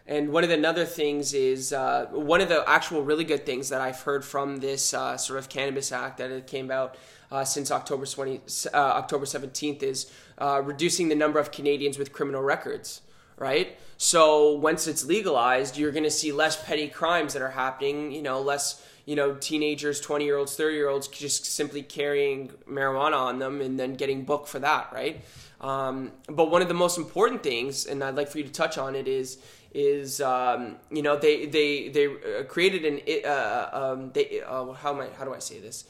And 0.05 0.29
one 0.29 0.43
of 0.43 0.50
the 0.50 0.67
other 0.67 0.86
things 0.86 1.33
is 1.33 1.72
uh, 1.72 2.07
one 2.12 2.41
of 2.41 2.50
the 2.50 2.63
actual 2.67 3.03
really 3.03 3.24
good 3.24 3.45
things 3.45 3.69
that 3.69 3.79
I've 3.79 4.01
heard 4.01 4.25
from 4.25 4.57
this 4.57 4.93
uh, 4.93 5.15
sort 5.15 5.39
of 5.39 5.48
cannabis 5.48 5.91
act 5.93 6.17
that 6.17 6.29
it 6.29 6.45
came 6.45 6.72
out 6.72 6.95
uh, 7.31 7.45
since 7.45 7.72
October 7.72 8.05
20, 8.05 8.41
uh, 8.74 8.77
October 8.77 9.25
17th 9.25 9.81
is 9.81 10.12
uh, 10.38 10.62
reducing 10.63 11.07
the 11.07 11.15
number 11.15 11.39
of 11.39 11.51
Canadians 11.51 11.98
with 11.98 12.12
criminal 12.12 12.41
records. 12.41 13.01
Right. 13.38 13.77
So 13.98 14.53
once 14.53 14.86
it's 14.88 15.05
legalized, 15.05 15.77
you're 15.77 15.91
going 15.91 16.03
to 16.03 16.12
see 16.12 16.31
less 16.31 16.63
petty 16.63 16.88
crimes 16.88 17.33
that 17.33 17.41
are 17.41 17.50
happening. 17.50 18.12
You 18.12 18.22
know, 18.22 18.41
less 18.41 18.86
you 19.05 19.15
know 19.15 19.33
teenagers, 19.33 20.00
20 20.00 20.24
year 20.24 20.38
olds, 20.38 20.55
30 20.55 20.75
year 20.75 20.88
olds 20.88 21.07
just 21.07 21.45
simply 21.45 21.81
carrying 21.81 22.50
marijuana 22.69 23.17
on 23.17 23.39
them 23.39 23.60
and 23.60 23.79
then 23.79 23.95
getting 23.95 24.24
booked 24.24 24.48
for 24.48 24.60
that. 24.60 24.89
Right. 24.93 25.25
Um, 25.62 26.12
but 26.27 26.51
one 26.51 26.62
of 26.62 26.67
the 26.67 26.74
most 26.75 26.98
important 26.98 27.41
things, 27.41 27.86
and 27.86 28.03
I'd 28.03 28.15
like 28.15 28.27
for 28.27 28.38
you 28.38 28.43
to 28.43 28.51
touch 28.51 28.77
on 28.77 28.95
it, 28.95 29.07
is 29.07 29.39
is 29.74 30.22
um, 30.22 30.77
you 30.92 31.01
know 31.01 31.18
they 31.18 31.46
they 31.46 31.89
they 31.89 32.08
uh, 32.08 32.44
created 32.44 32.86
an 32.86 33.01
uh, 33.25 33.70
um, 33.72 34.12
they 34.13 34.42
uh, 34.42 34.72
how 34.74 34.94
am 34.94 35.01
I 35.01 35.10
how 35.18 35.25
do 35.25 35.34
I 35.34 35.39
say 35.39 35.60
this? 35.60 35.86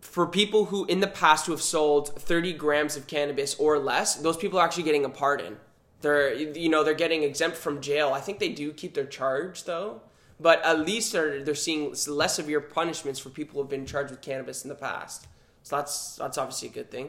For 0.00 0.26
people 0.26 0.66
who 0.66 0.84
in 0.84 1.00
the 1.00 1.06
past 1.06 1.46
who 1.46 1.52
have 1.52 1.62
sold 1.62 2.20
30 2.20 2.52
grams 2.54 2.96
of 2.96 3.06
cannabis 3.06 3.54
or 3.54 3.78
less 3.78 4.16
those 4.16 4.36
people 4.36 4.58
are 4.58 4.64
actually 4.64 4.82
getting 4.84 5.04
a 5.04 5.08
pardon. 5.08 5.56
They're 6.02 6.34
you 6.34 6.68
know 6.68 6.84
they're 6.84 6.94
getting 6.94 7.22
exempt 7.22 7.56
from 7.56 7.80
jail. 7.80 8.12
I 8.12 8.20
think 8.20 8.38
they 8.38 8.50
do 8.50 8.72
keep 8.72 8.94
their 8.94 9.06
charge 9.06 9.64
though. 9.64 10.02
But 10.38 10.62
at 10.64 10.80
least 10.80 11.12
they're 11.12 11.42
they're 11.42 11.54
seeing 11.54 11.94
less 12.06 12.36
severe 12.36 12.60
punishments 12.60 13.18
for 13.18 13.30
people 13.30 13.54
who 13.54 13.60
have 13.60 13.70
been 13.70 13.86
charged 13.86 14.10
with 14.10 14.20
cannabis 14.20 14.62
in 14.64 14.68
the 14.68 14.74
past. 14.74 15.26
So 15.62 15.76
that's 15.76 16.16
that's 16.16 16.36
obviously 16.36 16.68
a 16.68 16.72
good 16.72 16.90
thing. 16.90 17.08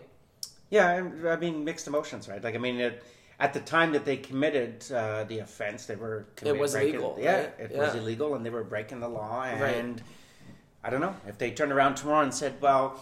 Yeah 0.70 1.04
I 1.28 1.36
mean 1.36 1.66
mixed 1.66 1.88
emotions 1.88 2.30
right? 2.30 2.42
Like 2.42 2.56
I 2.56 2.60
mean 2.60 2.80
it 2.80 3.04
at 3.40 3.54
the 3.54 3.60
time 3.60 3.92
that 3.94 4.06
they 4.06 4.18
committed 4.18 4.90
uh, 4.92 5.26
the 5.26 5.40
offense, 5.40 5.86
they 5.86 5.96
were 5.96 6.26
it 6.42 6.58
was 6.58 6.74
breaking, 6.74 6.96
illegal. 6.96 7.18
Yeah, 7.20 7.36
right? 7.36 7.54
it 7.60 7.72
yeah. 7.74 7.80
was 7.80 7.96
illegal, 7.96 8.36
and 8.36 8.46
they 8.46 8.50
were 8.50 8.64
breaking 8.64 9.02
the 9.02 9.10
law. 9.10 9.44
And 9.44 9.62
right. 9.62 10.04
I 10.84 10.90
don't 10.90 11.02
know 11.02 11.16
if 11.28 11.38
they 11.38 11.52
turned 11.52 11.72
around 11.72 11.96
tomorrow 11.96 12.24
and 12.24 12.34
said, 12.34 12.54
"Well, 12.62 12.98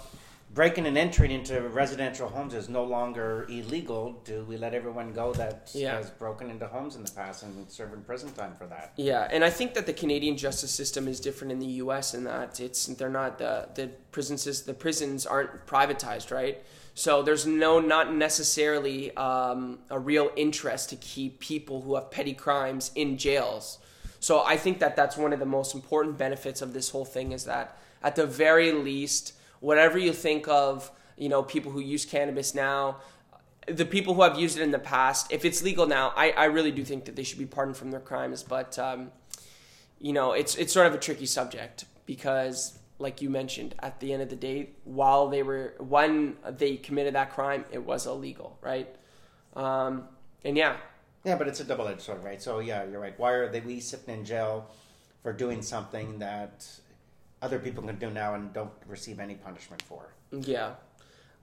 breaking 0.51 0.87
and 0.87 0.97
entering 0.97 1.29
into 1.29 1.61
residential 1.61 2.27
homes 2.27 2.55
is 2.55 2.67
no 2.67 2.83
longer 2.83 3.45
illegal." 3.47 4.21
Do 4.25 4.43
we 4.45 4.57
let 4.57 4.73
everyone 4.73 5.13
go 5.13 5.33
that 5.33 5.69
yeah. 5.75 5.97
has 5.97 6.09
broken 6.09 6.49
into 6.49 6.65
homes 6.65 6.95
in 6.95 7.03
the 7.03 7.11
past 7.11 7.43
and 7.43 7.69
serving 7.69 8.01
prison 8.01 8.31
time 8.31 8.55
for 8.57 8.65
that? 8.65 8.93
Yeah, 8.95 9.27
and 9.31 9.43
I 9.43 9.51
think 9.51 9.75
that 9.75 9.85
the 9.85 9.93
Canadian 9.93 10.35
justice 10.35 10.71
system 10.71 11.07
is 11.07 11.19
different 11.19 11.51
in 11.51 11.59
the 11.59 11.73
U.S. 11.83 12.15
in 12.15 12.23
that 12.23 12.59
it's 12.59 12.87
they're 12.87 13.09
not 13.09 13.37
the 13.37 13.69
the 13.75 13.91
prisons 14.11 14.63
the 14.63 14.73
prisons 14.73 15.27
aren't 15.27 15.67
privatized, 15.67 16.31
right? 16.31 16.63
So 16.95 17.23
there's 17.23 17.45
no 17.45 17.79
not 17.79 18.13
necessarily 18.13 19.15
um, 19.17 19.79
a 19.89 19.97
real 19.97 20.32
interest 20.36 20.89
to 20.89 20.95
keep 20.97 21.39
people 21.39 21.82
who 21.82 21.95
have 21.95 22.12
petty 22.12 22.34
crimes 22.34 22.91
in 22.95 23.17
jails. 23.17 23.79
So 24.19 24.43
I 24.43 24.58
think 24.58 24.79
that 24.79 24.95
that's 24.95 25.17
one 25.17 25.34
of 25.34 25.39
the 25.39 25.45
most 25.45 25.75
important 25.75 26.17
benefits 26.17 26.62
of 26.62 26.73
this 26.73 26.89
whole 26.91 27.06
thing 27.06 27.32
is 27.32 27.45
that 27.45 27.77
at 28.03 28.15
the 28.15 28.25
very 28.25 28.71
least, 28.71 29.34
whatever 29.60 29.97
you 29.97 30.13
think 30.13 30.47
of, 30.47 30.91
you 31.17 31.29
know, 31.29 31.41
people 31.41 31.71
who 31.71 31.79
use 31.79 32.06
cannabis 32.06 32.53
now, 32.53 32.97
the 33.67 33.86
people 33.86 34.13
who 34.13 34.21
have 34.21 34.38
used 34.38 34.58
it 34.58 34.62
in 34.62 34.71
the 34.71 34.79
past, 34.79 35.32
if 35.32 35.45
it's 35.45 35.63
legal 35.63 35.88
now, 35.88 36.13
I, 36.15 36.32
I 36.32 36.45
really 36.45 36.71
do 36.71 36.84
think 36.84 37.06
that 37.06 37.15
they 37.15 37.23
should 37.23 37.39
be 37.39 37.45
pardoned 37.45 37.77
from 37.77 37.91
their 37.91 37.99
crimes. 37.99 38.43
But 38.43 38.77
um, 38.77 39.12
you 39.99 40.13
know, 40.13 40.34
it's 40.34 40.56
it's 40.56 40.73
sort 40.73 40.88
of 40.88 40.93
a 40.93 40.97
tricky 40.97 41.25
subject 41.25 41.86
because 42.06 42.77
like 42.99 43.21
you 43.21 43.29
mentioned, 43.29 43.75
at 43.79 43.99
the 43.99 44.13
end 44.13 44.21
of 44.21 44.29
the 44.29 44.36
day, 44.36 44.69
while 44.84 45.27
they 45.27 45.43
were 45.43 45.73
when 45.79 46.38
they 46.47 46.77
committed 46.77 47.15
that 47.15 47.32
crime, 47.32 47.65
it 47.71 47.84
was 47.84 48.06
illegal, 48.06 48.58
right? 48.62 48.93
Um, 49.56 50.08
and 50.43 50.58
yeah, 50.58 50.77
yeah, 51.23 51.36
but 51.36 51.47
it's 51.47 51.60
a 51.60 51.63
double 51.63 51.88
edged 51.88 52.01
sword, 52.01 52.23
right? 52.23 52.41
So 52.41 52.60
yeah, 52.60 52.84
you're 52.84 52.99
right. 52.99 53.17
Why 53.17 53.32
are 53.32 53.49
they 53.49 53.62
we 53.62 53.79
sitting 53.79 54.13
in 54.13 54.25
jail 54.25 54.69
for 55.21 55.34
doing 55.34 55.62
something 55.62 56.19
that 56.19 56.67
other 57.41 57.60
people 57.60 57.84
can 57.84 57.97
do 57.97 58.10
now 58.10 58.36
and 58.36 58.53
don't 58.53 58.71
receive 58.88 59.19
any 59.19 59.36
punishment 59.36 59.82
for? 59.82 60.13
Yeah. 60.32 60.73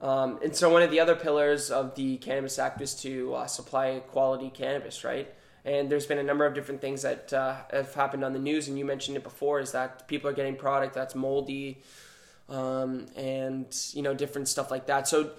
Um, 0.01 0.39
and 0.43 0.55
so 0.55 0.69
one 0.69 0.81
of 0.81 0.89
the 0.89 0.99
other 0.99 1.15
pillars 1.15 1.69
of 1.69 1.95
the 1.95 2.17
Cannabis 2.17 2.57
Act 2.57 2.81
is 2.81 2.95
to 3.01 3.35
uh, 3.35 3.45
supply 3.45 4.01
quality 4.07 4.49
cannabis, 4.49 5.03
right? 5.03 5.31
And 5.63 5.91
there's 5.91 6.05
been 6.05 6.17
a 6.17 6.23
number 6.23 6.45
of 6.45 6.55
different 6.55 6.81
things 6.81 7.03
that 7.03 7.31
uh, 7.33 7.55
have 7.71 7.93
happened 7.93 8.23
on 8.23 8.33
the 8.33 8.39
news, 8.39 8.67
and 8.67 8.79
you 8.79 8.85
mentioned 8.85 9.15
it 9.15 9.23
before, 9.23 9.59
is 9.59 9.71
that 9.73 10.07
people 10.07 10.29
are 10.29 10.33
getting 10.33 10.55
product 10.55 10.95
that's 10.95 11.13
moldy, 11.13 11.81
um, 12.49 13.05
and 13.15 13.67
you 13.93 14.01
know 14.01 14.13
different 14.13 14.47
stuff 14.47 14.71
like 14.71 14.87
that. 14.87 15.07
So, 15.07 15.31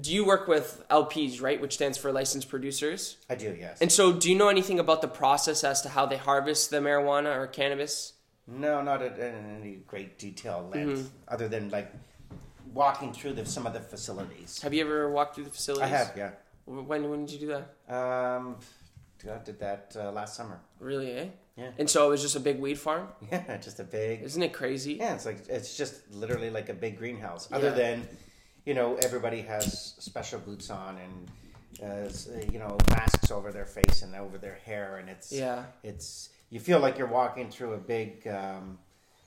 do 0.00 0.12
you 0.12 0.24
work 0.24 0.48
with 0.48 0.84
LPs, 0.90 1.40
right, 1.40 1.60
which 1.60 1.74
stands 1.74 1.96
for 1.96 2.10
licensed 2.10 2.48
producers? 2.48 3.18
I 3.28 3.36
do, 3.36 3.56
yes. 3.58 3.80
And 3.80 3.92
so, 3.92 4.12
do 4.12 4.28
you 4.28 4.36
know 4.36 4.48
anything 4.48 4.80
about 4.80 5.00
the 5.00 5.08
process 5.08 5.62
as 5.62 5.80
to 5.82 5.88
how 5.90 6.06
they 6.06 6.16
harvest 6.16 6.70
the 6.70 6.78
marijuana 6.78 7.36
or 7.36 7.46
cannabis? 7.46 8.14
No, 8.48 8.82
not 8.82 9.00
in 9.00 9.60
any 9.60 9.76
great 9.86 10.18
detail, 10.18 10.68
length, 10.72 10.98
mm-hmm. 10.98 11.32
other 11.32 11.48
than 11.48 11.70
like 11.70 11.92
walking 12.74 13.12
through 13.12 13.34
the, 13.34 13.46
some 13.46 13.66
of 13.66 13.72
the 13.72 13.80
facilities. 13.80 14.60
Have 14.62 14.74
you 14.74 14.84
ever 14.84 15.10
walked 15.10 15.36
through 15.36 15.44
the 15.44 15.50
facilities? 15.50 15.84
I 15.84 15.96
have, 15.96 16.12
yeah. 16.16 16.30
When 16.64 17.08
when 17.08 17.26
did 17.26 17.40
you 17.40 17.46
do 17.46 17.56
that? 17.88 17.94
Um, 17.94 18.56
I 19.28 19.38
did 19.44 19.58
that 19.60 19.96
uh, 19.98 20.12
last 20.12 20.36
summer. 20.36 20.60
Really, 20.78 21.12
eh? 21.12 21.26
Yeah. 21.56 21.70
And 21.78 21.90
so 21.90 22.06
it 22.06 22.10
was 22.10 22.22
just 22.22 22.36
a 22.36 22.40
big 22.40 22.58
weed 22.58 22.78
farm. 22.78 23.08
Yeah, 23.30 23.56
just 23.58 23.80
a 23.80 23.84
big. 23.84 24.22
Isn't 24.22 24.42
it 24.42 24.52
crazy? 24.52 24.94
Yeah, 24.94 25.14
it's 25.14 25.26
like 25.26 25.48
it's 25.48 25.76
just 25.76 26.10
literally 26.12 26.50
like 26.50 26.68
a 26.68 26.74
big 26.74 26.98
greenhouse. 26.98 27.48
Other 27.52 27.68
yeah. 27.68 27.74
than, 27.74 28.08
you 28.64 28.74
know, 28.74 28.96
everybody 29.02 29.42
has 29.42 29.94
special 29.98 30.40
boots 30.40 30.70
on 30.70 30.98
and. 30.98 31.30
Uh, 31.80 32.10
you 32.52 32.58
know, 32.58 32.76
masks 32.90 33.30
over 33.30 33.52
their 33.52 33.64
face 33.64 34.02
and 34.02 34.14
over 34.14 34.36
their 34.36 34.56
hair, 34.66 34.98
and 34.98 35.08
it's 35.08 35.32
yeah, 35.32 35.64
it's 35.82 36.28
you 36.50 36.60
feel 36.60 36.78
like 36.78 36.98
you're 36.98 37.06
walking 37.06 37.48
through 37.48 37.72
a 37.72 37.78
big, 37.78 38.26
um, 38.28 38.76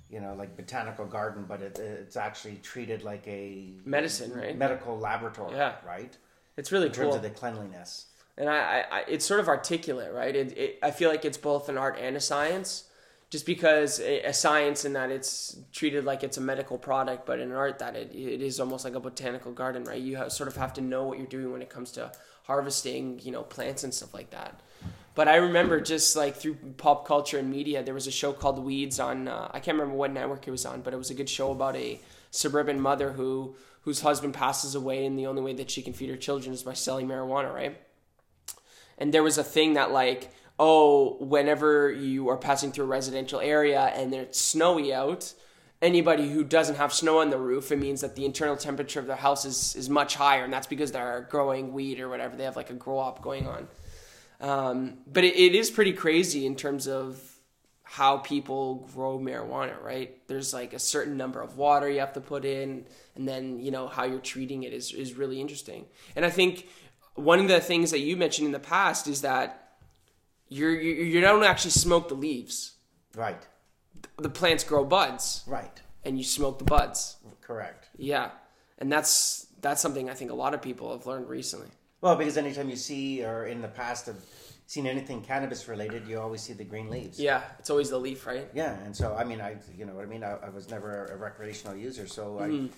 you 0.08 0.20
know, 0.20 0.36
like 0.36 0.56
botanical 0.56 1.06
garden, 1.06 1.46
but 1.48 1.62
it, 1.62 1.80
it's 1.80 2.16
actually 2.16 2.58
treated 2.58 3.04
like 3.04 3.26
a 3.28 3.72
medicine, 3.86 4.34
right? 4.34 4.56
Medical 4.56 5.00
laboratory, 5.00 5.56
yeah, 5.56 5.76
right. 5.88 6.16
It's 6.56 6.72
really 6.72 6.88
in 6.88 6.92
cool. 6.92 7.06
terms 7.06 7.16
of 7.16 7.22
the 7.24 7.32
cleanliness 7.32 8.08
and 8.38 8.50
I, 8.50 8.86
I, 8.92 9.04
it's 9.08 9.26
sort 9.26 9.40
of 9.40 9.48
articulate, 9.48 10.14
right? 10.14 10.36
It, 10.36 10.58
it, 10.58 10.80
I 10.82 10.92
feel 10.92 11.10
like 11.10 11.26
it's 11.26 11.38
both 11.38 11.70
an 11.70 11.78
art 11.78 11.98
and 12.00 12.16
a 12.16 12.20
science, 12.20 12.86
just 13.30 13.46
because 13.46 14.00
a, 14.00 14.24
a 14.24 14.34
science 14.34 14.86
in 14.86 14.94
that 14.94 15.12
it's 15.12 15.58
treated 15.72 16.04
like 16.04 16.24
it's 16.24 16.38
a 16.38 16.42
medical 16.42 16.78
product, 16.78 17.26
but 17.26 17.40
in 17.40 17.52
art 17.52 17.80
that 17.80 17.96
it, 17.96 18.12
it 18.14 18.42
is 18.42 18.60
almost 18.60 18.86
like 18.86 18.96
a 18.96 19.00
botanical 19.00 19.52
garden, 19.52 19.84
right? 19.84 20.02
You 20.02 20.18
have, 20.18 20.32
sort 20.32 20.48
of 20.48 20.56
have 20.56 20.74
to 20.74 20.82
know 20.82 21.04
what 21.04 21.20
you're 21.20 21.28
doing 21.28 21.52
when 21.52 21.62
it 21.62 21.70
comes 21.70 21.92
to 21.92 22.12
harvesting, 22.44 23.20
you 23.24 23.32
know, 23.32 23.44
plants 23.44 23.84
and 23.84 23.94
stuff 23.94 24.14
like 24.14 24.32
that. 24.32 24.60
But 25.16 25.28
I 25.28 25.36
remember 25.36 25.80
just 25.80 26.16
like 26.16 26.36
through 26.36 26.56
pop 26.78 27.08
culture 27.08 27.38
and 27.38 27.50
media, 27.50 27.84
there 27.84 27.94
was 27.94 28.08
a 28.08 28.12
show 28.12 28.34
called 28.34 28.58
Weeds 28.58 29.00
on 29.00 29.28
uh, 29.28 29.48
I 29.52 29.60
can't 29.60 29.78
remember 29.78 29.96
what 29.96 30.12
network 30.12 30.48
it 30.48 30.52
was 30.52 30.66
on, 30.66 30.82
but 30.82 30.94
it 30.94 30.98
was 30.98 31.12
a 31.12 31.14
good 31.14 31.30
show 31.30 31.52
about 31.52 31.76
a 31.76 32.02
suburban 32.32 32.80
mother 32.80 33.12
who 33.12 33.56
whose 33.82 34.02
husband 34.02 34.34
passes 34.34 34.76
away, 34.76 35.06
and 35.06 35.20
the 35.20 35.28
only 35.28 35.42
way 35.42 35.54
that 35.54 35.70
she 35.70 35.82
can 35.82 35.94
feed 35.94 36.10
her 36.10 36.16
children 36.16 36.54
is 36.54 36.64
by 36.64 36.74
selling 36.74 37.08
marijuana, 37.08 37.54
right? 37.54 37.78
And 38.98 39.14
there 39.14 39.24
was 39.24 39.38
a 39.38 39.44
thing 39.44 39.74
that 39.74 39.92
like 39.92 40.32
oh, 40.60 41.18
whenever 41.20 41.92
you 41.92 42.30
are 42.30 42.38
passing 42.38 42.72
through 42.72 42.86
a 42.86 42.88
residential 42.88 43.40
area 43.40 43.82
and 43.96 44.14
it's 44.14 44.40
snowy 44.40 44.94
out, 44.94 45.34
anybody 45.82 46.30
who 46.30 46.44
doesn't 46.44 46.76
have 46.76 46.94
snow 46.94 47.20
on 47.20 47.30
the 47.30 47.38
roof, 47.38 47.72
it 47.72 47.80
means 47.80 48.02
that 48.02 48.16
the 48.16 48.26
internal 48.26 48.56
temperature 48.56 49.00
of 49.00 49.08
their 49.08 49.18
house 49.18 49.46
is, 49.46 49.76
is 49.76 49.90
much 49.90 50.16
higher, 50.16 50.44
and 50.44 50.54
that's 50.54 50.68
because 50.68 50.92
they're 50.92 51.28
growing 51.30 51.74
weed 51.74 52.00
or 52.00 52.08
whatever. 52.08 52.36
They 52.36 52.46
have 52.46 52.56
like 52.56 52.70
a 52.70 52.76
grow 52.76 53.00
op 53.00 53.22
going 53.22 53.48
on. 53.48 53.68
Um, 54.40 54.98
but 55.08 55.24
it, 55.24 55.36
it 55.36 55.56
is 55.56 55.72
pretty 55.72 55.94
crazy 55.94 56.46
in 56.46 56.56
terms 56.56 56.88
of 56.88 57.22
how 57.84 58.18
people 58.18 58.90
grow 58.94 59.20
marijuana, 59.20 59.80
right? 59.84 60.26
There's 60.28 60.54
like 60.54 60.74
a 60.74 60.80
certain 60.80 61.18
number 61.18 61.42
of 61.42 61.58
water 61.58 61.90
you 61.90 62.00
have 62.00 62.14
to 62.14 62.22
put 62.22 62.46
in, 62.46 62.86
and 63.16 63.28
then 63.28 63.60
you 63.60 63.72
know 63.72 63.88
how 63.88 64.06
you're 64.06 64.20
treating 64.20 64.64
it 64.64 64.74
is 64.74 64.94
is 64.94 65.16
really 65.16 65.40
interesting. 65.40 65.86
And 66.16 66.26
I 66.26 66.30
think 66.30 66.68
one 67.16 67.40
of 67.40 67.48
the 67.48 67.60
things 67.60 67.92
that 67.92 68.00
you 68.00 68.18
mentioned 68.18 68.48
in 68.48 68.52
the 68.52 68.60
past 68.60 69.08
is 69.08 69.22
that 69.22 69.78
you're 70.50 70.74
you, 70.74 71.04
you 71.04 71.22
don't 71.22 71.44
actually 71.44 71.72
smoke 71.72 72.10
the 72.10 72.16
leaves. 72.16 72.74
Right. 73.16 73.42
The 74.18 74.30
plants 74.30 74.64
grow 74.64 74.86
buds. 74.86 75.44
Right. 75.48 75.82
And 76.04 76.18
you 76.18 76.24
smoke 76.24 76.60
the 76.60 76.66
buds. 76.66 77.18
Correct. 77.42 77.90
Yeah, 77.98 78.32
and 78.80 78.92
that's 78.92 79.48
that's 79.62 79.82
something 79.82 80.10
I 80.10 80.14
think 80.14 80.32
a 80.32 80.36
lot 80.36 80.54
of 80.54 80.62
people 80.62 80.92
have 80.92 81.06
learned 81.06 81.30
recently. 81.30 81.70
Well, 82.02 82.16
because 82.16 82.38
anytime 82.38 82.70
you 82.70 82.76
see 82.76 83.24
or 83.24 83.46
in 83.46 83.62
the 83.62 83.68
past 83.68 84.08
have 84.08 84.18
seen 84.68 84.88
anything 84.88 85.22
cannabis 85.22 85.68
related, 85.68 86.08
you 86.08 86.20
always 86.20 86.42
see 86.42 86.54
the 86.54 86.64
green 86.64 86.90
leaves. 86.90 87.20
Yeah, 87.20 87.42
it's 87.60 87.70
always 87.70 87.90
the 87.90 87.98
leaf, 87.98 88.26
right? 88.26 88.50
Yeah, 88.54 88.78
and 88.84 88.96
so 88.96 89.16
I 89.16 89.24
mean, 89.24 89.40
I 89.40 89.58
you 89.78 89.86
know 89.86 89.94
what 89.94 90.04
I 90.04 90.08
mean. 90.08 90.24
I, 90.24 90.36
I 90.44 90.50
was 90.50 90.70
never 90.70 91.06
a 91.08 91.18
recreational 91.18 91.76
user, 91.76 92.08
so 92.08 92.40
mm-hmm. 92.42 92.66
I 92.66 92.70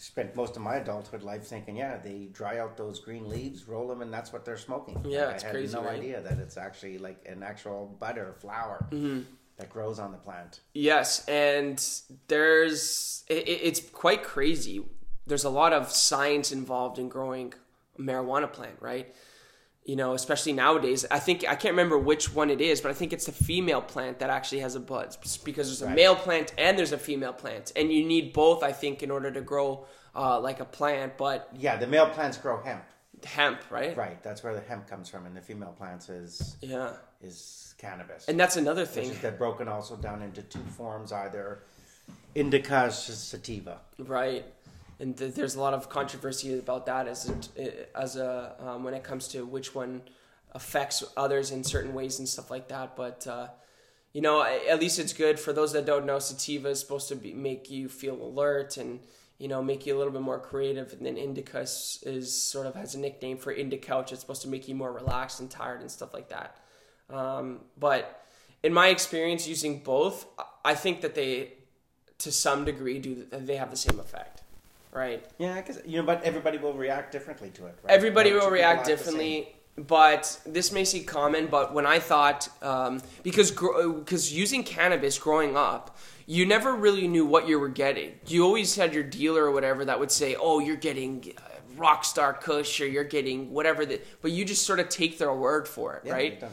spent 0.00 0.34
most 0.34 0.56
of 0.56 0.62
my 0.62 0.76
adulthood 0.76 1.22
life 1.22 1.44
thinking, 1.44 1.76
yeah, 1.76 1.98
they 1.98 2.28
dry 2.32 2.58
out 2.58 2.76
those 2.76 3.00
green 3.00 3.28
leaves, 3.28 3.68
roll 3.68 3.86
them, 3.86 4.00
and 4.02 4.12
that's 4.12 4.32
what 4.32 4.44
they're 4.44 4.56
smoking. 4.56 5.04
Yeah, 5.06 5.26
I 5.26 5.30
it's 5.32 5.42
had 5.42 5.52
crazy, 5.52 5.74
no 5.76 5.82
right? 5.84 5.98
idea 5.98 6.20
that 6.22 6.38
it's 6.38 6.56
actually 6.56 6.98
like 6.98 7.18
an 7.28 7.42
actual 7.42 7.96
bud 8.00 8.16
or 8.18 8.32
flower 8.40 8.86
Mm-hmm. 8.90 9.20
that 9.58 9.68
grows 9.70 9.98
on 9.98 10.10
the 10.12 10.18
plant. 10.18 10.60
Yes, 10.72 11.26
and 11.28 11.78
there's 12.28 13.24
it, 13.28 13.46
it's 13.46 13.80
quite 13.80 14.22
crazy. 14.22 14.82
There's 15.26 15.44
a 15.44 15.50
lot 15.50 15.72
of 15.72 15.90
science 15.92 16.50
involved 16.50 16.98
in 16.98 17.08
growing 17.08 17.52
a 17.98 18.02
marijuana 18.02 18.50
plant, 18.50 18.76
right? 18.80 19.14
You 19.84 19.96
know, 19.96 20.12
especially 20.12 20.52
nowadays. 20.52 21.06
I 21.10 21.18
think 21.18 21.40
I 21.48 21.54
can't 21.54 21.72
remember 21.72 21.98
which 21.98 22.34
one 22.34 22.50
it 22.50 22.60
is, 22.60 22.80
but 22.80 22.90
I 22.90 22.94
think 22.94 23.12
it's 23.12 23.24
the 23.26 23.32
female 23.32 23.80
plant 23.80 24.18
that 24.18 24.28
actually 24.30 24.60
has 24.60 24.74
a 24.76 24.80
bud 24.80 25.16
because 25.44 25.68
there's 25.68 25.82
a 25.82 25.86
Right. 25.86 25.96
male 25.96 26.14
plant 26.14 26.52
and 26.58 26.78
there's 26.78 26.92
a 26.92 26.98
female 26.98 27.32
plant, 27.32 27.72
and 27.74 27.90
you 27.92 28.04
need 28.04 28.32
both. 28.32 28.62
I 28.62 28.72
think 28.72 29.02
in 29.02 29.10
order 29.10 29.30
to 29.32 29.40
grow 29.40 29.86
uh, 30.14 30.38
like 30.40 30.60
a 30.60 30.64
plant, 30.64 31.16
but 31.16 31.48
Yeah, 31.56 31.76
the 31.76 31.86
male 31.86 32.08
plants 32.10 32.36
grow 32.36 32.60
hemp. 32.62 32.84
hemp, 33.24 33.60
right? 33.70 33.96
Right, 33.96 34.22
that's 34.22 34.42
where 34.42 34.54
the 34.54 34.60
hemp 34.60 34.86
comes 34.88 35.08
from, 35.08 35.24
and 35.26 35.34
the 35.36 35.40
female 35.40 35.74
plants 35.78 36.08
is 36.08 36.56
Yeah, 36.60 36.92
is 37.22 37.74
cannabis. 37.78 38.28
and 38.28 38.38
that's 38.38 38.56
another 38.56 38.84
thing, 38.84 39.16
they're 39.22 39.30
broken 39.32 39.66
also 39.68 39.96
down 39.96 40.20
into 40.22 40.42
two 40.42 40.62
forms, 40.76 41.10
either 41.12 41.62
indica 42.34 42.86
or 42.86 42.90
sativa. 42.90 43.80
right? 43.98 44.44
And 45.00 45.16
th- 45.16 45.34
there's 45.34 45.54
a 45.54 45.60
lot 45.60 45.74
of 45.74 45.88
controversy 45.88 46.58
about 46.58 46.86
that 46.86 47.08
as 47.08 47.32
a, 47.56 47.98
as 47.98 48.16
a 48.16 48.54
um, 48.60 48.84
when 48.84 48.94
it 48.94 49.02
comes 49.02 49.28
to 49.28 49.44
which 49.44 49.74
one 49.74 50.02
affects 50.52 51.02
others 51.16 51.50
in 51.50 51.64
certain 51.64 51.94
ways 51.94 52.18
and 52.18 52.28
stuff 52.28 52.50
like 52.50 52.68
that. 52.68 52.96
But 52.96 53.26
uh, 53.26 53.48
you 54.12 54.20
know, 54.20 54.42
at 54.42 54.80
least 54.80 54.98
it's 54.98 55.12
good 55.12 55.38
for 55.38 55.52
those 55.52 55.72
that 55.72 55.86
don't 55.86 56.04
know. 56.04 56.18
Sativa 56.18 56.68
is 56.68 56.80
supposed 56.80 57.08
to 57.08 57.16
be, 57.16 57.32
make 57.32 57.70
you 57.70 57.88
feel 57.88 58.20
alert 58.20 58.76
and 58.76 59.00
you 59.38 59.48
know 59.48 59.62
make 59.62 59.86
you 59.86 59.96
a 59.96 59.98
little 59.98 60.12
bit 60.12 60.22
more 60.22 60.38
creative. 60.38 60.92
And 60.92 61.06
then 61.06 61.16
indica 61.16 61.60
is, 61.60 62.02
is 62.04 62.42
sort 62.42 62.66
of 62.66 62.74
has 62.74 62.94
a 62.94 62.98
nickname 62.98 63.38
for 63.38 63.52
indica, 63.52 63.98
which 63.98 64.12
is 64.12 64.20
supposed 64.20 64.42
to 64.42 64.48
make 64.48 64.68
you 64.68 64.74
more 64.74 64.92
relaxed 64.92 65.40
and 65.40 65.50
tired 65.50 65.80
and 65.80 65.90
stuff 65.90 66.12
like 66.12 66.28
that. 66.28 66.56
Um, 67.08 67.60
but 67.78 68.26
in 68.62 68.72
my 68.72 68.88
experience 68.88 69.48
using 69.48 69.78
both, 69.78 70.26
I 70.64 70.74
think 70.74 71.00
that 71.00 71.14
they, 71.14 71.54
to 72.18 72.30
some 72.30 72.64
degree, 72.64 72.98
do 72.98 73.26
they 73.30 73.56
have 73.56 73.70
the 73.70 73.76
same 73.76 73.98
effect, 73.98 74.42
right? 74.92 75.24
Yeah, 75.38 75.54
I 75.54 75.60
guess 75.62 75.78
you 75.86 75.98
know, 75.98 76.06
but 76.06 76.22
everybody 76.22 76.58
will 76.58 76.74
react 76.74 77.12
differently 77.12 77.50
to 77.50 77.66
it. 77.66 77.78
Right? 77.82 77.92
Everybody 77.94 78.32
will 78.32 78.50
react 78.50 78.80
act 78.80 78.88
the 78.88 78.96
same. 78.96 78.96
differently, 79.14 79.54
but 79.76 80.40
this 80.46 80.72
may 80.72 80.84
seem 80.84 81.04
common. 81.04 81.46
But 81.46 81.72
when 81.74 81.86
I 81.86 81.98
thought, 81.98 82.48
um, 82.62 83.00
because 83.22 83.50
because 83.50 84.32
using 84.32 84.62
cannabis 84.64 85.18
growing 85.18 85.56
up, 85.56 85.96
you 86.26 86.46
never 86.46 86.74
really 86.74 87.08
knew 87.08 87.26
what 87.26 87.48
you 87.48 87.58
were 87.58 87.68
getting. 87.68 88.12
You 88.26 88.44
always 88.44 88.74
had 88.76 88.94
your 88.94 89.04
dealer 89.04 89.44
or 89.44 89.50
whatever 89.52 89.84
that 89.84 89.98
would 89.98 90.10
say, 90.10 90.36
"Oh, 90.38 90.58
you're 90.58 90.76
getting." 90.76 91.32
uh, 91.38 91.42
Rockstar 91.76 92.38
Kush, 92.38 92.78
or 92.82 92.86
you're 92.86 93.04
getting 93.04 93.52
whatever 93.54 93.86
that, 93.86 94.04
but 94.20 94.32
you 94.32 94.44
just 94.44 94.66
sort 94.66 94.80
of 94.80 94.90
take 94.90 95.16
their 95.16 95.32
word 95.32 95.66
for 95.66 95.94
it, 95.94 96.02
Yeah, 96.04 96.12
right? 96.12 96.44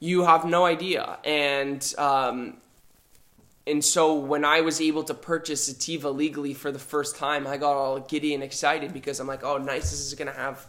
you 0.00 0.18
you 0.18 0.24
have 0.24 0.44
no 0.44 0.64
idea 0.64 1.18
and 1.24 1.94
um, 1.98 2.56
and 3.66 3.84
so 3.84 4.14
when 4.14 4.44
i 4.44 4.60
was 4.60 4.80
able 4.80 5.02
to 5.02 5.14
purchase 5.14 5.66
sativa 5.66 6.10
legally 6.10 6.54
for 6.54 6.72
the 6.72 6.78
first 6.78 7.16
time 7.16 7.46
i 7.46 7.56
got 7.56 7.74
all 7.74 8.00
giddy 8.00 8.34
and 8.34 8.42
excited 8.42 8.92
because 8.92 9.20
i'm 9.20 9.26
like 9.26 9.44
oh 9.44 9.58
nice 9.58 9.90
this 9.90 10.00
is 10.00 10.14
going 10.14 10.30
to 10.30 10.36
have 10.36 10.66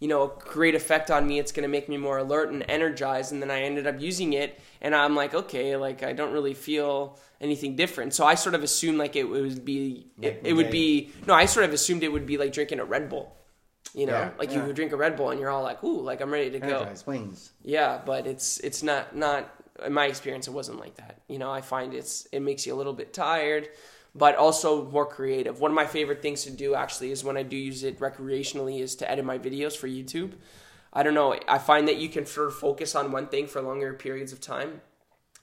you 0.00 0.08
know 0.08 0.24
a 0.24 0.28
great 0.38 0.74
effect 0.74 1.10
on 1.10 1.26
me. 1.26 1.38
It's 1.38 1.52
going 1.52 1.62
to 1.62 1.68
make 1.68 1.88
me 1.88 1.96
more 1.96 2.18
alert 2.18 2.50
and 2.50 2.64
energized. 2.68 3.32
And 3.32 3.40
then 3.40 3.50
i 3.50 3.62
ended 3.62 3.86
up 3.86 4.00
using 4.00 4.32
it 4.32 4.60
and 4.80 4.94
i'm 4.94 5.14
like 5.14 5.34
okay 5.34 5.76
like 5.76 6.02
i 6.02 6.12
don't 6.12 6.32
really 6.32 6.54
feel 6.54 7.18
anything 7.40 7.76
different. 7.76 8.14
So 8.14 8.26
i 8.26 8.34
sort 8.34 8.54
of 8.54 8.62
assumed 8.62 8.98
like 8.98 9.16
it 9.16 9.24
would 9.24 9.64
be 9.64 10.06
it, 10.20 10.40
it 10.44 10.52
would 10.52 10.70
be 10.70 11.10
no 11.26 11.34
i 11.34 11.46
sort 11.46 11.64
of 11.64 11.72
assumed 11.72 12.02
it 12.02 12.12
would 12.12 12.26
be 12.26 12.38
like 12.38 12.52
drinking 12.52 12.80
a 12.80 12.84
red 12.84 13.08
bull 13.08 13.32
you 13.94 14.04
know? 14.04 14.12
Yeah, 14.12 14.30
like 14.38 14.50
yeah. 14.50 14.66
you 14.66 14.72
drink 14.74 14.92
a 14.92 14.96
red 14.96 15.16
bull 15.16 15.30
and 15.30 15.40
you're 15.40 15.48
all 15.50 15.62
like 15.62 15.82
ooh 15.82 16.02
like 16.02 16.20
i'm 16.20 16.30
ready 16.30 16.50
to 16.50 16.58
go. 16.58 16.92
Wings. 17.06 17.52
yeah, 17.62 18.00
but 18.04 18.26
it's 18.26 18.58
it's 18.60 18.82
not 18.82 19.16
not 19.16 19.50
in 19.84 19.92
my 19.92 20.06
experience 20.06 20.48
it 20.48 20.52
wasn't 20.52 20.78
like 20.78 20.96
that. 20.96 21.20
You 21.28 21.38
know, 21.38 21.50
I 21.50 21.60
find 21.60 21.94
it's 21.94 22.26
it 22.32 22.40
makes 22.40 22.66
you 22.66 22.74
a 22.74 22.76
little 22.76 22.92
bit 22.92 23.12
tired, 23.12 23.68
but 24.14 24.36
also 24.36 24.90
more 24.90 25.06
creative. 25.06 25.60
One 25.60 25.70
of 25.70 25.74
my 25.74 25.86
favorite 25.86 26.22
things 26.22 26.44
to 26.44 26.50
do 26.50 26.74
actually 26.74 27.10
is 27.10 27.24
when 27.24 27.36
I 27.36 27.42
do 27.42 27.56
use 27.56 27.84
it 27.84 27.98
recreationally 28.00 28.80
is 28.80 28.94
to 28.96 29.10
edit 29.10 29.24
my 29.24 29.38
videos 29.38 29.76
for 29.76 29.88
YouTube. 29.88 30.32
I 30.92 31.02
don't 31.02 31.14
know, 31.14 31.38
I 31.46 31.58
find 31.58 31.86
that 31.88 31.96
you 31.96 32.08
can 32.08 32.24
sort 32.24 32.48
of 32.48 32.54
focus 32.54 32.94
on 32.94 33.12
one 33.12 33.26
thing 33.26 33.46
for 33.48 33.60
longer 33.60 33.92
periods 33.92 34.32
of 34.32 34.40
time. 34.40 34.80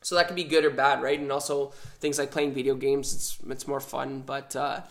So 0.02 0.16
that 0.16 0.28
can 0.28 0.36
be 0.36 0.44
good 0.44 0.66
or 0.66 0.72
bad, 0.72 1.02
right? 1.02 1.20
And 1.20 1.32
also 1.32 1.68
things 2.00 2.18
like 2.18 2.32
playing 2.32 2.54
video 2.54 2.76
games, 2.76 3.14
it's 3.14 3.38
it's 3.50 3.68
more 3.68 3.80
fun, 3.80 4.24
but 4.26 4.56
uh 4.56 4.82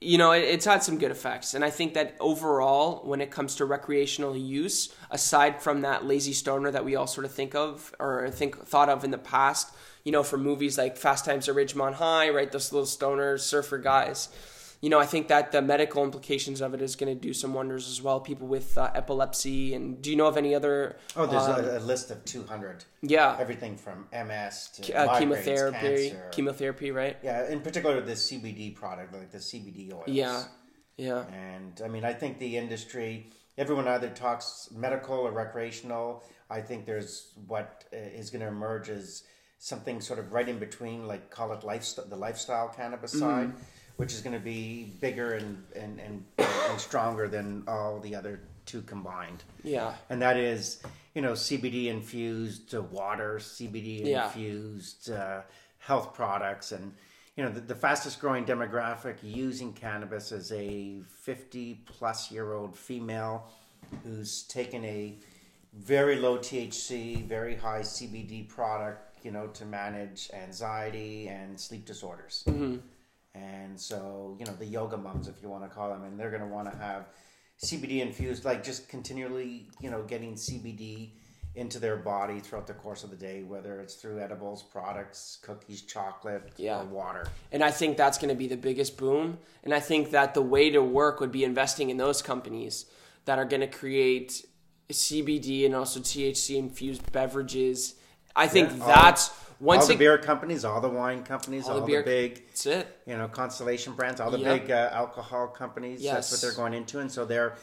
you 0.00 0.16
know, 0.18 0.32
it, 0.32 0.44
it's 0.44 0.64
had 0.64 0.82
some 0.82 0.98
good 0.98 1.10
effects. 1.10 1.54
And 1.54 1.64
I 1.64 1.70
think 1.70 1.94
that 1.94 2.16
overall, 2.20 3.02
when 3.04 3.20
it 3.20 3.30
comes 3.30 3.56
to 3.56 3.64
recreational 3.64 4.36
use, 4.36 4.94
aside 5.10 5.62
from 5.62 5.80
that 5.82 6.04
lazy 6.06 6.32
stoner 6.32 6.70
that 6.70 6.84
we 6.84 6.96
all 6.96 7.06
sort 7.06 7.24
of 7.24 7.32
think 7.32 7.54
of 7.54 7.94
or 7.98 8.30
think 8.30 8.64
thought 8.66 8.88
of 8.88 9.04
in 9.04 9.10
the 9.10 9.18
past, 9.18 9.74
you 10.04 10.12
know, 10.12 10.22
for 10.22 10.38
movies 10.38 10.78
like 10.78 10.96
Fast 10.96 11.24
Times 11.24 11.48
at 11.48 11.54
Ridgemont 11.54 11.94
High, 11.94 12.30
right? 12.30 12.50
Those 12.50 12.72
little 12.72 12.86
stoner 12.86 13.38
surfer 13.38 13.78
guys. 13.78 14.28
You 14.80 14.90
know, 14.90 15.00
I 15.00 15.06
think 15.06 15.26
that 15.28 15.50
the 15.50 15.60
medical 15.60 16.04
implications 16.04 16.60
of 16.60 16.72
it 16.72 16.80
is 16.80 16.94
going 16.94 17.12
to 17.12 17.20
do 17.20 17.32
some 17.32 17.52
wonders 17.52 17.88
as 17.88 18.00
well. 18.00 18.20
People 18.20 18.46
with 18.46 18.78
uh, 18.78 18.90
epilepsy, 18.94 19.74
and 19.74 20.00
do 20.00 20.08
you 20.10 20.16
know 20.16 20.26
of 20.26 20.36
any 20.36 20.54
other? 20.54 20.96
Oh, 21.16 21.26
there's 21.26 21.42
um, 21.48 21.64
a, 21.64 21.78
a 21.78 21.80
list 21.80 22.12
of 22.12 22.24
200. 22.24 22.84
yeah, 23.02 23.36
Everything 23.40 23.76
from 23.76 24.06
MS 24.12 24.70
to 24.74 24.92
uh, 24.94 25.08
migraines, 25.08 25.18
chemotherapy, 25.18 25.78
cancer. 26.10 26.28
chemotherapy, 26.30 26.90
right? 26.92 27.16
yeah, 27.24 27.48
in 27.50 27.60
particular 27.60 28.00
the 28.00 28.12
CBD 28.12 28.74
product, 28.74 29.12
like 29.12 29.32
the 29.32 29.38
CBD 29.38 29.92
oils. 29.92 30.04
Yeah, 30.06 30.44
yeah, 30.96 31.24
And 31.32 31.80
I 31.84 31.88
mean, 31.88 32.04
I 32.04 32.12
think 32.12 32.38
the 32.38 32.56
industry, 32.56 33.30
everyone 33.56 33.88
either 33.88 34.10
talks 34.10 34.68
medical 34.72 35.16
or 35.16 35.32
recreational. 35.32 36.22
I 36.50 36.60
think 36.60 36.86
there's 36.86 37.32
what 37.48 37.84
uh, 37.92 37.96
going 37.96 38.40
to 38.42 38.46
emerge 38.46 38.90
as 38.90 39.24
something 39.58 40.00
sort 40.00 40.20
of 40.20 40.32
right 40.32 40.48
in 40.48 40.58
between, 40.60 41.06
like 41.08 41.30
call 41.30 41.52
it 41.52 41.64
lifestyle, 41.64 42.06
the 42.06 42.16
lifestyle 42.16 42.68
cannabis 42.68 43.12
Mm-hmm. 43.14 43.20
side, 43.20 43.52
which 43.98 44.12
is 44.14 44.20
going 44.20 44.32
to 44.32 44.42
be 44.42 44.94
bigger 45.00 45.34
and, 45.34 45.64
and, 45.74 45.98
and, 45.98 46.24
and 46.38 46.80
stronger 46.80 47.26
than 47.26 47.64
all 47.66 47.98
the 47.98 48.14
other 48.14 48.40
two 48.64 48.80
combined. 48.82 49.42
yeah, 49.64 49.92
And 50.08 50.22
that 50.22 50.36
is, 50.36 50.80
you 51.16 51.20
know, 51.22 51.32
CBD 51.32 51.86
infused 51.86 52.74
uh, 52.76 52.82
water, 52.82 53.38
CBD 53.40 54.06
Yeah. 54.06 54.26
infused 54.26 55.10
uh, 55.10 55.40
health 55.78 56.14
products, 56.14 56.70
and 56.72 56.94
you 57.36 57.42
know, 57.44 57.50
the, 57.50 57.60
the 57.60 57.74
fastest 57.74 58.20
growing 58.20 58.44
demographic 58.44 59.16
using 59.22 59.72
cannabis 59.72 60.30
is 60.32 60.52
a 60.52 61.00
50 61.08 61.80
plus 61.86 62.30
year 62.30 62.52
old 62.52 62.76
female 62.76 63.48
who's 64.04 64.42
taken 64.44 64.84
a 64.84 65.16
very 65.74 66.16
low 66.16 66.38
THC, 66.38 67.26
very 67.26 67.56
high 67.56 67.80
CBD 67.80 68.48
product, 68.48 69.24
you 69.24 69.30
know, 69.32 69.46
to 69.48 69.64
manage 69.64 70.30
anxiety 70.34 71.28
and 71.28 71.58
sleep 71.58 71.84
disorders. 71.84 72.44
And 73.34 73.78
so, 73.78 74.36
you 74.38 74.46
know, 74.46 74.52
the 74.54 74.66
yoga 74.66 74.96
moms, 74.96 75.28
if 75.28 75.36
you 75.42 75.48
want 75.48 75.62
to 75.64 75.68
call 75.68 75.90
them, 75.90 76.04
and 76.04 76.18
they're 76.18 76.30
going 76.30 76.42
to 76.42 76.48
want 76.48 76.70
to 76.70 76.76
have 76.78 77.06
CBD 77.62 78.00
infused, 78.00 78.44
like 78.44 78.62
just 78.64 78.88
continually, 78.88 79.68
you 79.80 79.90
know, 79.90 80.02
getting 80.02 80.34
CBD 80.34 81.10
into 81.54 81.78
their 81.80 81.96
body 81.96 82.38
throughout 82.40 82.66
the 82.66 82.72
course 82.74 83.02
of 83.02 83.10
the 83.10 83.16
day, 83.16 83.42
whether 83.42 83.80
it's 83.80 83.94
through 83.94 84.20
edibles, 84.20 84.62
products, 84.62 85.38
cookies, 85.42 85.82
chocolate, 85.82 86.52
Yeah. 86.56 86.80
or 86.82 86.84
water. 86.84 87.26
And 87.50 87.64
I 87.64 87.70
think 87.70 87.96
that's 87.96 88.16
going 88.18 88.28
to 88.28 88.34
be 88.36 88.46
the 88.46 88.56
biggest 88.56 88.96
boom. 88.96 89.38
And 89.64 89.74
I 89.74 89.80
think 89.80 90.10
that 90.10 90.34
the 90.34 90.42
way 90.42 90.70
to 90.70 90.80
work 90.82 91.18
would 91.20 91.32
be 91.32 91.42
investing 91.44 91.90
in 91.90 91.96
those 91.96 92.22
companies 92.22 92.86
that 93.24 93.38
are 93.38 93.44
going 93.44 93.60
to 93.60 93.66
create 93.66 94.46
CBD 94.90 95.66
and 95.66 95.74
also 95.74 96.00
THC 96.00 96.56
infused 96.56 97.10
beverages. 97.12 97.94
I 98.36 98.46
think 98.46 98.70
Yeah, 98.70 98.86
that's 98.86 99.30
once 99.60 99.82
all 99.82 99.88
the 99.88 99.94
it, 99.94 99.98
beer 99.98 100.18
companies, 100.18 100.64
all 100.64 100.80
the 100.80 100.88
wine 100.88 101.24
companies, 101.24 101.66
All 101.66 101.80
all, 101.80 101.86
the 101.86 101.96
the, 101.96 102.02
big, 102.02 102.46
that's 102.48 102.66
it. 102.66 102.98
you 103.06 103.16
know, 103.16 103.28
Constellation 103.28 103.94
brands, 103.94 104.20
all 104.20 104.30
the 104.30 104.38
Yep. 104.38 104.60
big 104.62 104.70
uh, 104.70 104.90
alcohol 104.92 105.48
companies. 105.48 106.02
That's 106.02 106.30
what 106.30 106.40
they're 106.40 106.52
going 106.52 106.74
into, 106.74 107.00
and 107.00 107.10
so 107.10 107.24
they're 107.24 107.56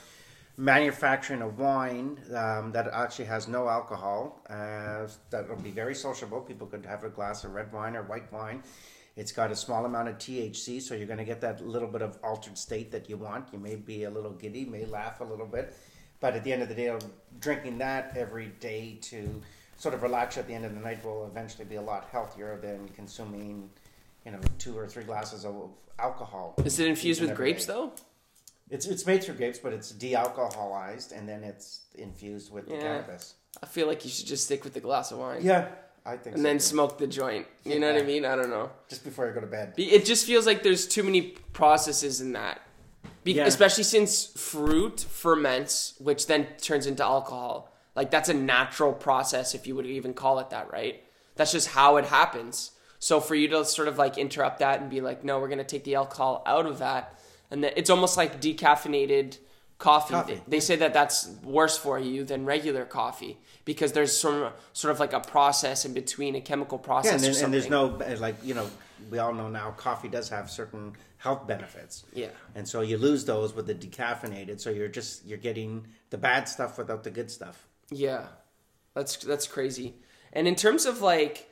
manufacturing 0.58 1.42
a 1.42 1.48
wine 1.48 2.18
um, 2.34 2.72
that 2.72 2.88
actually 2.88 3.26
has 3.26 3.48
no 3.48 3.68
alcohol. 3.68 4.42
Uh, 4.50 5.08
that 5.30 5.48
will 5.50 5.58
be 5.58 5.72
very 5.72 5.96
sociable. 5.96 6.42
People 6.42 6.68
could 6.68 6.86
have 6.86 7.04
a 7.04 7.10
glass 7.10 7.44
of 7.44 7.54
red 7.54 7.72
wine 7.74 7.96
or 7.96 8.04
white 8.04 8.32
wine. 8.32 8.64
It's 9.18 9.32
got 9.32 9.52
a 9.52 9.56
small 9.56 9.86
amount 9.86 10.10
of 10.10 10.18
THC, 10.18 10.82
so 10.82 10.94
you're 10.94 11.08
going 11.08 11.20
to 11.20 11.26
get 11.26 11.40
that 11.42 11.66
little 11.66 11.88
bit 11.88 12.02
of 12.02 12.18
altered 12.24 12.58
state 12.58 12.92
that 12.92 13.10
you 13.10 13.16
want. 13.18 13.48
You 13.54 13.60
may 13.60 13.76
be 13.76 14.04
a 14.04 14.10
little 14.10 14.32
giddy, 14.32 14.66
may 14.66 14.86
laugh 14.86 15.22
a 15.22 15.24
little 15.24 15.46
bit, 15.46 15.74
but 16.20 16.36
at 16.36 16.44
the 16.44 16.52
end 16.52 16.62
of 16.64 16.68
the 16.70 16.76
day, 16.76 16.94
drinking 17.40 17.78
that 17.78 18.14
every 18.18 18.48
day 18.60 18.98
to 19.04 19.42
sort 19.78 19.94
of 19.94 20.04
relax 20.04 20.38
at 20.38 20.48
the 20.48 20.54
end 20.54 20.66
of 20.66 20.74
the 20.74 20.80
night 20.82 21.04
will 21.04 21.28
eventually 21.28 21.66
be 21.66 21.76
a 21.76 21.82
lot 21.82 22.08
healthier 22.12 22.58
than 22.62 22.88
consuming, 22.90 23.70
you 24.26 24.32
know, 24.32 24.40
two 24.58 24.78
or 24.78 24.88
three 24.88 25.04
glasses 25.04 25.46
of 25.46 25.70
alcohol. 26.00 26.56
Is 26.64 26.80
it 26.80 26.88
infused 26.88 27.22
with 27.22 27.36
grapes 27.36 27.66
day. 27.66 27.74
though? 27.74 27.92
It's 28.70 28.86
it's 28.88 29.06
made 29.06 29.24
through 29.24 29.36
grapes, 29.36 29.60
but 29.60 29.74
it's 29.74 29.92
de-alcoholized 29.92 31.12
and 31.18 31.28
then 31.30 31.44
it's 31.44 31.82
infused 31.96 32.52
with 32.52 32.68
the 32.68 32.76
Yeah. 32.76 32.82
cannabis. 32.82 33.36
I 33.62 33.68
feel 33.68 33.88
like 33.88 34.04
you 34.04 34.10
should 34.12 34.26
just 34.26 34.46
stick 34.46 34.64
with 34.64 34.74
the 34.74 34.80
glass 34.80 35.12
of 35.12 35.20
wine. 35.20 35.42
Yeah, 35.44 35.68
I 36.06 36.18
think. 36.18 36.36
And 36.36 36.38
so 36.38 36.44
then 36.44 36.56
too. 36.58 36.62
smoke 36.62 36.98
the 36.98 37.08
joint. 37.08 37.46
You 37.64 37.80
know 37.80 37.94
what 37.94 38.02
I 38.02 38.06
mean? 38.06 38.26
I 38.26 38.36
don't 38.36 38.50
know. 38.50 38.72
just 38.90 39.04
before 39.04 39.28
you 39.28 39.34
go 39.34 39.42
to 39.42 39.48
bed. 39.48 39.74
It 39.78 40.04
just 40.06 40.26
feels 40.26 40.46
like 40.46 40.64
there's 40.64 40.88
too 40.88 41.04
many 41.04 41.22
processes 41.54 42.22
in 42.22 42.34
that. 42.34 42.62
Be- 43.24 43.34
Yeah. 43.34 43.46
Especially 43.46 43.84
since 43.84 44.26
fruit 44.26 45.00
ferments, 45.02 45.94
which 46.00 46.26
then 46.28 46.48
turns 46.60 46.86
into 46.88 47.04
alcohol. 47.04 47.72
Like 47.96 48.12
that's 48.12 48.30
a 48.30 48.34
natural 48.34 48.94
process, 48.94 49.56
if 49.56 49.68
you 49.68 49.76
would 49.76 49.86
even 49.86 50.14
call 50.14 50.40
it 50.40 50.50
that, 50.50 50.72
right? 50.72 51.02
That's 51.36 51.52
just 51.52 51.70
how 51.70 51.98
it 51.98 52.06
happens. 52.06 52.72
So 53.00 53.20
for 53.20 53.36
you 53.36 53.48
to 53.50 53.66
sort 53.66 53.88
of 53.88 53.98
like 53.98 54.18
interrupt 54.18 54.60
that 54.60 54.82
and 54.82 54.90
be 54.90 55.02
like, 55.02 55.24
no, 55.24 55.40
we're 55.40 55.48
gonna 55.48 55.64
take 55.64 55.84
the 55.84 55.96
alcohol 55.96 56.44
out 56.46 56.66
of 56.66 56.80
that, 56.80 57.18
and 57.52 57.64
then 57.64 57.72
it's 57.76 57.90
almost 57.90 58.18
like 58.18 58.42
decaffeinated 58.42 59.38
coffee. 59.78 60.14
Coffee. 60.14 60.36
They, 60.36 60.42
they 60.48 60.60
say 60.60 60.76
that 60.78 60.94
that's 60.94 61.30
worse 61.44 61.78
for 61.78 62.00
you 62.00 62.24
than 62.24 62.46
regular 62.46 62.86
coffee 62.86 63.38
because 63.64 63.92
there's 63.92 64.16
sort 64.16 64.36
of 64.44 64.54
sort 64.74 64.92
of 64.92 65.00
like 65.00 65.14
a 65.14 65.20
process 65.20 65.86
in 65.86 65.94
between, 65.94 66.36
a 66.36 66.42
chemical 66.42 66.78
process. 66.78 67.22
Yeah, 67.22 67.28
and, 67.28 67.36
then, 67.36 67.44
and 67.46 67.54
there's 67.54 67.70
no 67.70 67.96
uh, 67.96 68.18
like 68.20 68.36
you 68.44 68.54
know 68.54 68.70
we 69.10 69.20
all 69.20 69.34
know 69.34 69.50
now 69.50 69.72
coffee 69.72 70.08
does 70.08 70.30
have 70.30 70.50
certain 70.50 70.94
health 71.18 71.48
benefits. 71.48 72.06
Yeah. 72.14 72.28
and 72.54 72.68
so 72.68 72.82
you 72.82 72.98
lose 72.98 73.26
those 73.26 73.54
with 73.56 73.68
the 73.68 73.76
decaffeinated. 73.76 74.60
So 74.60 74.70
you're 74.70 74.88
just 74.88 75.26
you're 75.26 75.38
getting 75.38 75.88
the 76.10 76.18
bad 76.18 76.48
stuff 76.48 76.78
without 76.78 77.04
the 77.04 77.12
good 77.12 77.32
stuff. 77.32 77.68
Yeah, 77.92 78.28
that's 78.94 79.18
that's 79.18 79.48
crazy. 79.48 79.96
And 80.34 80.48
in 80.48 80.56
terms 80.56 80.86
of 80.86 81.02
like, 81.02 81.50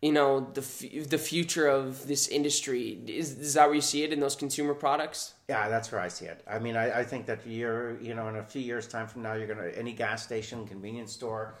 you 0.00 0.12
know, 0.12 0.40
the 0.54 0.60
f- 0.62 1.08
the 1.08 1.18
future 1.18 1.66
of 1.68 2.06
this 2.06 2.28
industry 2.28 3.00
is 3.06 3.38
is 3.38 3.54
that 3.54 3.66
where 3.66 3.74
you 3.74 3.80
see 3.80 4.02
it 4.04 4.12
in 4.12 4.20
those 4.20 4.36
consumer 4.36 4.74
products? 4.74 5.34
Yeah, 5.48 5.68
that's 5.68 5.90
where 5.92 6.00
I 6.00 6.08
see 6.08 6.26
it. 6.26 6.42
I 6.48 6.58
mean, 6.58 6.76
I, 6.76 7.00
I 7.00 7.04
think 7.04 7.26
that 7.26 7.46
you're, 7.46 8.00
you 8.00 8.14
know, 8.14 8.28
in 8.28 8.36
a 8.36 8.42
few 8.44 8.62
years' 8.62 8.86
time 8.88 9.06
from 9.06 9.22
now, 9.22 9.34
you're 9.34 9.46
gonna 9.48 9.68
any 9.74 9.92
gas 9.92 10.22
station, 10.24 10.66
convenience 10.66 11.12
store, 11.12 11.56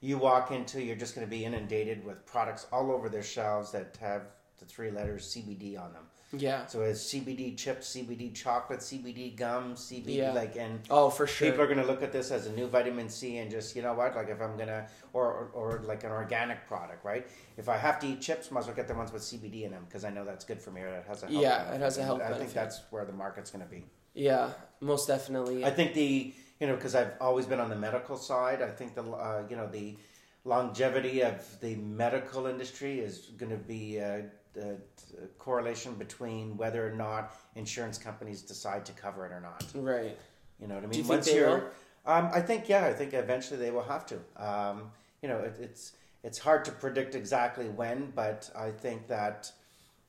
you 0.00 0.18
walk 0.18 0.50
into, 0.50 0.82
you're 0.82 0.96
just 0.96 1.14
gonna 1.14 1.26
be 1.26 1.44
inundated 1.44 2.04
with 2.04 2.24
products 2.26 2.66
all 2.72 2.90
over 2.90 3.08
their 3.08 3.22
shelves 3.22 3.70
that 3.72 3.96
have 4.00 4.22
the 4.58 4.64
three 4.64 4.90
letters 4.90 5.26
CBD 5.34 5.78
on 5.80 5.92
them. 5.92 6.04
Yeah. 6.32 6.66
So 6.66 6.82
it's 6.82 7.02
CBD 7.12 7.56
chips, 7.56 7.96
CBD 7.96 8.32
chocolate, 8.34 8.80
CBD 8.80 9.34
gum, 9.36 9.74
CBD 9.74 10.16
Yeah. 10.16 10.32
like, 10.32 10.56
and 10.56 10.80
Oh, 10.88 11.10
for 11.10 11.26
sure. 11.26 11.50
people 11.50 11.62
are 11.64 11.66
gonna 11.66 11.84
look 11.86 12.02
at 12.02 12.12
this 12.12 12.30
as 12.30 12.46
a 12.46 12.52
new 12.52 12.68
vitamin 12.68 13.08
C 13.08 13.38
and 13.38 13.50
just, 13.50 13.74
you 13.74 13.82
know 13.82 13.94
what, 13.94 14.14
like 14.14 14.28
if 14.28 14.40
I'm 14.40 14.56
gonna, 14.56 14.86
or 15.12 15.26
or, 15.26 15.50
or 15.54 15.82
like 15.84 16.04
an 16.04 16.12
organic 16.12 16.66
product, 16.68 17.04
right? 17.04 17.26
If 17.56 17.68
I 17.68 17.76
have 17.76 17.98
to 18.00 18.06
eat 18.06 18.20
chips, 18.20 18.50
might 18.52 18.60
as 18.60 18.66
well 18.66 18.76
get 18.76 18.86
the 18.86 18.94
ones 18.94 19.12
with 19.12 19.22
CBD 19.22 19.64
in 19.64 19.72
them 19.72 19.84
because 19.88 20.04
I 20.04 20.10
know 20.10 20.24
that's 20.24 20.44
good 20.44 20.60
for 20.62 20.70
me 20.70 20.82
or 20.82 20.88
it 20.88 21.04
has 21.08 21.22
a 21.24 21.26
health 21.26 21.42
Yeah, 21.42 21.72
it 21.74 21.80
has 21.80 21.98
a 21.98 22.04
health 22.04 22.22
I 22.22 22.32
think 22.34 22.52
that's 22.52 22.80
where 22.90 23.04
the 23.04 23.12
market's 23.12 23.50
gonna 23.50 23.64
be. 23.66 23.84
yeah, 24.14 24.50
most 24.80 25.06
definitely. 25.08 25.64
I 25.64 25.70
think 25.70 25.94
the 25.94 26.32
you 26.60 26.66
know 26.68 26.76
because 26.76 26.94
I've 26.94 27.12
always 27.20 27.46
been 27.46 27.58
on 27.58 27.70
the 27.70 27.76
medical 27.76 28.16
side. 28.16 28.62
I 28.62 28.70
think 28.70 28.94
the 28.94 29.02
uh, 29.02 29.42
you 29.50 29.56
know 29.56 29.66
the 29.66 29.96
longevity 30.44 31.22
of 31.22 31.60
the 31.60 31.74
medical 31.76 32.46
industry 32.46 32.98
is 33.00 33.18
going 33.36 33.50
to 33.50 33.58
be 33.58 33.98
a, 33.98 34.24
a, 34.56 34.72
a 34.72 35.26
correlation 35.38 35.94
between 35.94 36.56
whether 36.56 36.86
or 36.86 36.92
not 36.92 37.36
insurance 37.54 37.98
companies 37.98 38.42
decide 38.42 38.84
to 38.86 38.92
cover 38.92 39.26
it 39.26 39.32
or 39.32 39.40
not. 39.40 39.64
right. 39.74 40.16
You 40.60 40.66
know 40.66 40.74
what 40.74 40.84
I 40.84 40.86
mean? 40.86 40.92
Do 40.92 40.98
you 40.98 41.04
think 41.04 41.24
they 41.24 41.36
you're, 41.36 41.48
will? 41.48 41.64
Um, 42.06 42.30
I 42.32 42.40
think 42.40 42.68
yeah. 42.68 42.86
I 42.86 42.92
think 42.92 43.14
eventually 43.14 43.58
they 43.58 43.70
will 43.70 43.82
have 43.82 44.06
to. 44.06 44.18
Um, 44.36 44.90
you 45.22 45.28
know, 45.28 45.38
it, 45.38 45.56
it's 45.60 45.92
it's 46.22 46.38
hard 46.38 46.64
to 46.66 46.72
predict 46.72 47.14
exactly 47.14 47.68
when, 47.68 48.12
but 48.14 48.50
I 48.56 48.70
think 48.70 49.06
that 49.08 49.50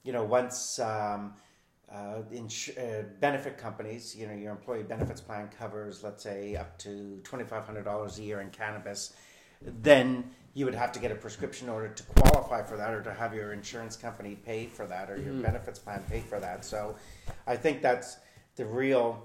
you 0.04 0.12
know 0.12 0.24
once 0.24 0.80
um, 0.80 1.34
uh, 1.92 2.22
ins- 2.32 2.70
uh, 2.78 3.04
benefit 3.20 3.58
companies, 3.58 4.16
you 4.16 4.28
know, 4.28 4.34
your 4.34 4.52
employee 4.52 4.84
benefits 4.84 5.22
plan 5.22 5.50
covers, 5.58 6.04
let's 6.04 6.24
say, 6.24 6.56
up 6.56 6.78
to 6.80 7.20
twenty 7.24 7.44
five 7.44 7.66
hundred 7.66 7.86
dollars 7.86 8.20
a 8.20 8.24
year 8.24 8.42
in 8.42 8.50
cannabis, 8.50 9.14
then 9.62 10.32
you 10.54 10.66
would 10.66 10.76
have 10.76 10.92
to 10.92 11.00
get 11.00 11.12
a 11.12 11.16
prescription 11.16 11.70
order 11.70 11.88
to 11.90 12.04
qualify 12.04 12.62
for 12.64 12.76
that, 12.78 12.94
or 12.94 13.02
to 13.02 13.14
have 13.14 13.34
your 13.34 13.54
insurance 13.54 13.96
company 13.96 14.36
pay 14.36 14.66
for 14.66 14.86
that, 14.86 15.10
or 15.10 15.18
your 15.18 15.34
benefits 15.36 15.80
plan 15.80 16.04
pay 16.10 16.20
for 16.20 16.40
that. 16.40 16.66
So, 16.66 16.96
I 17.48 17.56
think 17.56 17.82
that's 17.82 18.18
the 18.58 18.66
real 18.66 19.24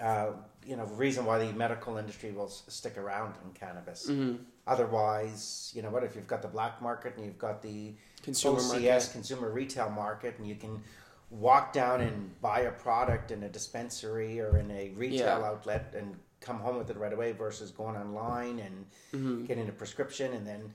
uh, 0.00 0.32
you 0.64 0.76
know, 0.76 0.84
reason 0.96 1.24
why 1.24 1.38
the 1.38 1.52
medical 1.54 1.96
industry 1.96 2.30
will 2.32 2.46
s- 2.46 2.62
stick 2.68 2.98
around 2.98 3.34
in 3.44 3.50
cannabis. 3.52 4.10
Otherwise, 4.66 5.72
you 5.74 5.80
know 5.82 5.90
what? 5.90 6.02
If 6.04 6.14
you've 6.16 6.26
got 6.26 6.42
the 6.42 6.48
black 6.48 6.82
market 6.82 7.14
and 7.16 7.24
you've 7.24 7.38
got 7.38 7.62
the 7.62 7.94
Consumer 8.22 8.58
OCS 8.58 8.72
market. 8.82 9.10
consumer 9.12 9.50
retail 9.50 9.88
market, 9.90 10.34
and 10.38 10.46
you 10.46 10.56
can 10.56 10.82
walk 11.30 11.72
down 11.72 12.00
and 12.00 12.40
buy 12.40 12.60
a 12.60 12.70
product 12.72 13.30
in 13.30 13.42
a 13.44 13.48
dispensary 13.48 14.40
or 14.40 14.58
in 14.58 14.70
a 14.70 14.90
retail 14.96 15.38
Yeah. 15.40 15.46
outlet 15.46 15.94
and 15.96 16.14
come 16.40 16.58
home 16.58 16.76
with 16.78 16.90
it 16.90 16.96
right 16.96 17.12
away, 17.12 17.32
versus 17.32 17.70
going 17.70 17.96
online 17.96 18.58
and 18.60 18.86
Mm-hmm. 19.14 19.44
getting 19.46 19.68
a 19.68 19.72
prescription 19.72 20.32
and 20.34 20.46
then 20.46 20.72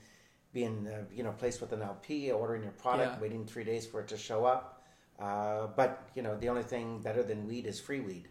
being 0.52 0.86
uh, 0.88 1.04
you 1.14 1.22
know 1.22 1.32
placed 1.32 1.60
with 1.60 1.72
an 1.72 1.82
LP, 1.82 2.30
ordering 2.32 2.62
your 2.62 2.72
product, 2.72 3.12
Yeah. 3.16 3.20
waiting 3.22 3.46
three 3.46 3.64
days 3.64 3.86
for 3.86 4.00
it 4.00 4.08
to 4.08 4.16
show 4.16 4.44
up. 4.44 4.82
Uh, 5.18 5.68
but 5.76 6.08
you 6.14 6.22
know 6.22 6.36
the 6.36 6.48
only 6.48 6.62
thing 6.62 7.00
better 7.00 7.22
than 7.22 7.46
weed 7.46 7.66
is 7.66 7.78
free 7.80 8.00
weed. 8.00 8.28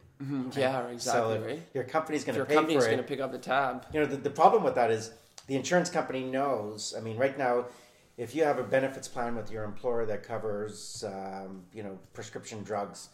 Yeah, 0.55 0.87
exactly. 0.89 0.99
So 0.99 1.41
right. 1.43 1.61
your 1.73 1.83
company's 1.83 2.23
going 2.23 2.37
to 2.37 2.45
pay 2.45 2.53
company's 2.53 2.83
for 2.83 2.87
it. 2.89 2.91
going 2.91 3.03
to 3.03 3.07
pick 3.07 3.19
up 3.19 3.31
the 3.31 3.39
tab. 3.39 3.87
You 3.91 4.01
know, 4.01 4.05
the, 4.05 4.17
the 4.17 4.29
problem 4.29 4.61
with 4.63 4.75
that 4.75 4.91
is 4.91 5.11
the 5.47 5.55
insurance 5.55 5.89
company 5.89 6.23
knows. 6.23 6.93
I 6.95 7.01
mean, 7.01 7.17
right 7.17 7.35
now, 7.35 7.65
if 8.17 8.35
you 8.35 8.43
have 8.43 8.59
a 8.59 8.63
benefits 8.63 9.07
plan 9.07 9.35
with 9.35 9.49
your 9.51 9.63
employer 9.63 10.05
that 10.05 10.21
covers, 10.21 11.03
um, 11.07 11.63
you 11.73 11.81
know, 11.81 11.97
prescription 12.13 12.61
drugs, 12.61 13.09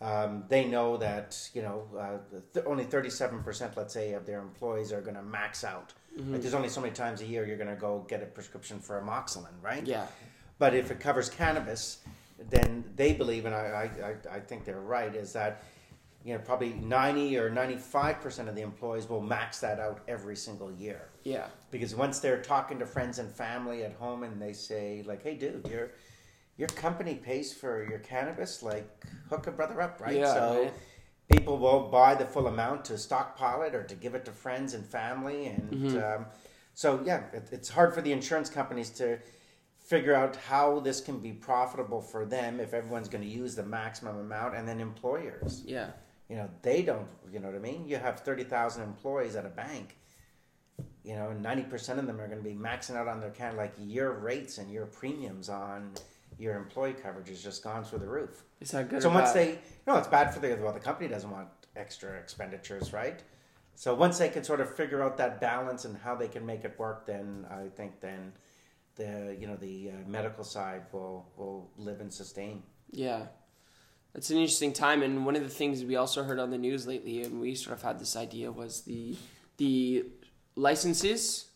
um, 0.00 0.44
they 0.48 0.64
know 0.64 0.96
that 0.98 1.48
you 1.54 1.62
know 1.62 1.84
uh, 1.98 2.18
th- 2.52 2.66
only 2.66 2.84
thirty-seven 2.84 3.42
percent, 3.42 3.76
let's 3.76 3.94
say, 3.94 4.12
of 4.12 4.26
their 4.26 4.40
employees 4.40 4.92
are 4.92 5.00
going 5.00 5.16
to 5.16 5.22
max 5.22 5.64
out. 5.64 5.94
Mm-hmm. 6.18 6.32
Like, 6.32 6.42
there's 6.42 6.54
only 6.54 6.68
so 6.68 6.80
many 6.80 6.92
times 6.92 7.20
a 7.22 7.26
year 7.26 7.46
you're 7.46 7.56
going 7.56 7.74
to 7.74 7.80
go 7.80 8.04
get 8.08 8.22
a 8.22 8.26
prescription 8.26 8.78
for 8.78 9.00
amoxicillin, 9.00 9.52
right? 9.62 9.86
Yeah. 9.86 10.06
But 10.58 10.74
if 10.74 10.90
it 10.90 11.00
covers 11.00 11.28
cannabis, 11.28 11.98
then 12.50 12.84
they 12.96 13.12
believe, 13.12 13.44
and 13.44 13.54
I, 13.54 13.90
I, 14.30 14.36
I- 14.36 14.40
think 14.40 14.64
they're 14.64 14.80
right, 14.80 15.14
is 15.14 15.32
that 15.34 15.62
you 16.24 16.34
know 16.34 16.40
probably 16.40 16.74
ninety 16.74 17.38
or 17.38 17.48
ninety-five 17.48 18.20
percent 18.20 18.50
of 18.50 18.54
the 18.54 18.62
employees 18.62 19.08
will 19.08 19.22
max 19.22 19.60
that 19.60 19.80
out 19.80 20.00
every 20.08 20.36
single 20.36 20.70
year. 20.72 21.08
Yeah. 21.24 21.46
Because 21.70 21.94
once 21.94 22.18
they're 22.18 22.42
talking 22.42 22.78
to 22.80 22.86
friends 22.86 23.18
and 23.18 23.30
family 23.30 23.82
at 23.82 23.94
home, 23.94 24.24
and 24.24 24.40
they 24.40 24.52
say 24.52 25.04
like, 25.06 25.22
"Hey, 25.22 25.36
dude, 25.36 25.66
your 25.70 25.90
your 26.56 26.68
company 26.68 27.14
pays 27.16 27.52
for 27.52 27.84
your 27.88 27.98
cannabis, 27.98 28.62
like 28.62 28.88
hook 29.30 29.46
a 29.46 29.52
brother 29.52 29.80
up, 29.80 30.00
right?" 30.00 30.16
Yeah, 30.16 30.34
so 30.34 30.62
right. 30.64 30.72
people 31.30 31.58
will 31.58 31.88
buy 31.88 32.14
the 32.14 32.24
full 32.26 32.46
amount 32.46 32.84
to 32.86 32.98
stockpile 32.98 33.62
it 33.62 33.74
or 33.74 33.82
to 33.84 33.94
give 33.94 34.14
it 34.14 34.24
to 34.26 34.32
friends 34.32 34.74
and 34.74 34.84
family, 34.84 35.46
and 35.46 35.70
Mm-hmm. 35.70 35.98
um, 36.22 36.26
so 36.74 37.00
yeah, 37.04 37.22
it, 37.32 37.48
it's 37.52 37.68
hard 37.68 37.94
for 37.94 38.02
the 38.02 38.12
insurance 38.12 38.50
companies 38.50 38.90
to 38.90 39.18
figure 39.78 40.14
out 40.14 40.36
how 40.36 40.80
this 40.80 41.00
can 41.00 41.18
be 41.20 41.32
profitable 41.32 42.00
for 42.00 42.26
them 42.26 42.58
if 42.60 42.74
everyone's 42.74 43.08
going 43.08 43.22
to 43.22 43.30
use 43.30 43.54
the 43.54 43.62
maximum 43.62 44.18
amount, 44.18 44.54
and 44.56 44.66
then 44.68 44.80
employers. 44.80 45.62
Yeah. 45.64 45.90
You 46.28 46.36
know, 46.36 46.50
they 46.62 46.82
don't. 46.82 47.06
You 47.32 47.38
know 47.38 47.46
what 47.46 47.56
I 47.56 47.60
mean? 47.60 47.86
You 47.86 47.96
have 47.98 48.20
thirty 48.20 48.42
thousand 48.44 48.82
employees 48.82 49.36
at 49.36 49.46
a 49.46 49.48
bank. 49.48 49.96
you 51.04 51.14
know, 51.14 51.32
ninety 51.32 51.62
percent 51.62 52.00
of 52.00 52.06
them 52.08 52.20
are 52.20 52.26
going 52.26 52.42
to 52.42 52.48
be 52.48 52.56
maxing 52.56 52.96
out 52.96 53.06
on 53.06 53.20
their 53.20 53.30
kind 53.30 53.52
of 53.52 53.56
like 53.56 53.74
your 53.78 54.12
rates 54.12 54.58
and 54.58 54.68
your 54.70 54.86
premiums 54.86 55.48
on 55.48 55.92
your 56.38 56.56
employee 56.56 56.94
coverage 56.94 57.28
has 57.28 57.42
just 57.42 57.62
gone 57.62 57.84
through 57.84 58.00
the 58.00 58.08
roof. 58.08 58.44
Is 58.60 58.70
that 58.72 58.88
good? 58.88 59.02
So 59.02 59.08
once 59.08 59.32
bad? 59.32 59.34
they, 59.34 59.58
no, 59.86 59.96
it's 59.96 60.08
bad 60.08 60.32
for 60.32 60.40
the 60.40 60.56
well, 60.60 60.72
the 60.72 60.80
company 60.80 61.08
doesn't 61.08 61.30
want 61.30 61.48
extra 61.74 62.14
expenditures, 62.18 62.92
right? 62.92 63.22
So 63.74 63.94
once 63.94 64.18
they 64.18 64.28
can 64.28 64.42
sort 64.42 64.60
of 64.60 64.74
figure 64.74 65.02
out 65.02 65.16
that 65.18 65.40
balance 65.40 65.84
and 65.84 65.96
how 65.98 66.14
they 66.14 66.28
can 66.28 66.46
make 66.46 66.64
it 66.64 66.78
work, 66.78 67.06
then 67.06 67.46
I 67.50 67.68
think 67.68 68.00
then 68.00 68.32
the 68.96 69.36
you 69.38 69.46
know 69.46 69.56
the 69.56 69.90
uh, 69.90 70.08
medical 70.08 70.44
side 70.44 70.82
will 70.92 71.26
will 71.36 71.70
live 71.76 72.00
and 72.00 72.12
sustain. 72.12 72.62
Yeah. 72.90 73.26
It's 74.14 74.30
an 74.30 74.38
interesting 74.38 74.72
time 74.72 75.02
and 75.02 75.26
one 75.26 75.36
of 75.36 75.42
the 75.42 75.50
things 75.50 75.84
we 75.84 75.96
also 75.96 76.24
heard 76.24 76.38
on 76.38 76.50
the 76.50 76.56
news 76.56 76.86
lately 76.86 77.22
and 77.22 77.38
we 77.38 77.54
sort 77.54 77.76
of 77.76 77.82
had 77.82 77.98
this 77.98 78.16
idea 78.16 78.50
was 78.50 78.80
the 78.82 79.14
the 79.58 80.06
licenses 80.54 81.50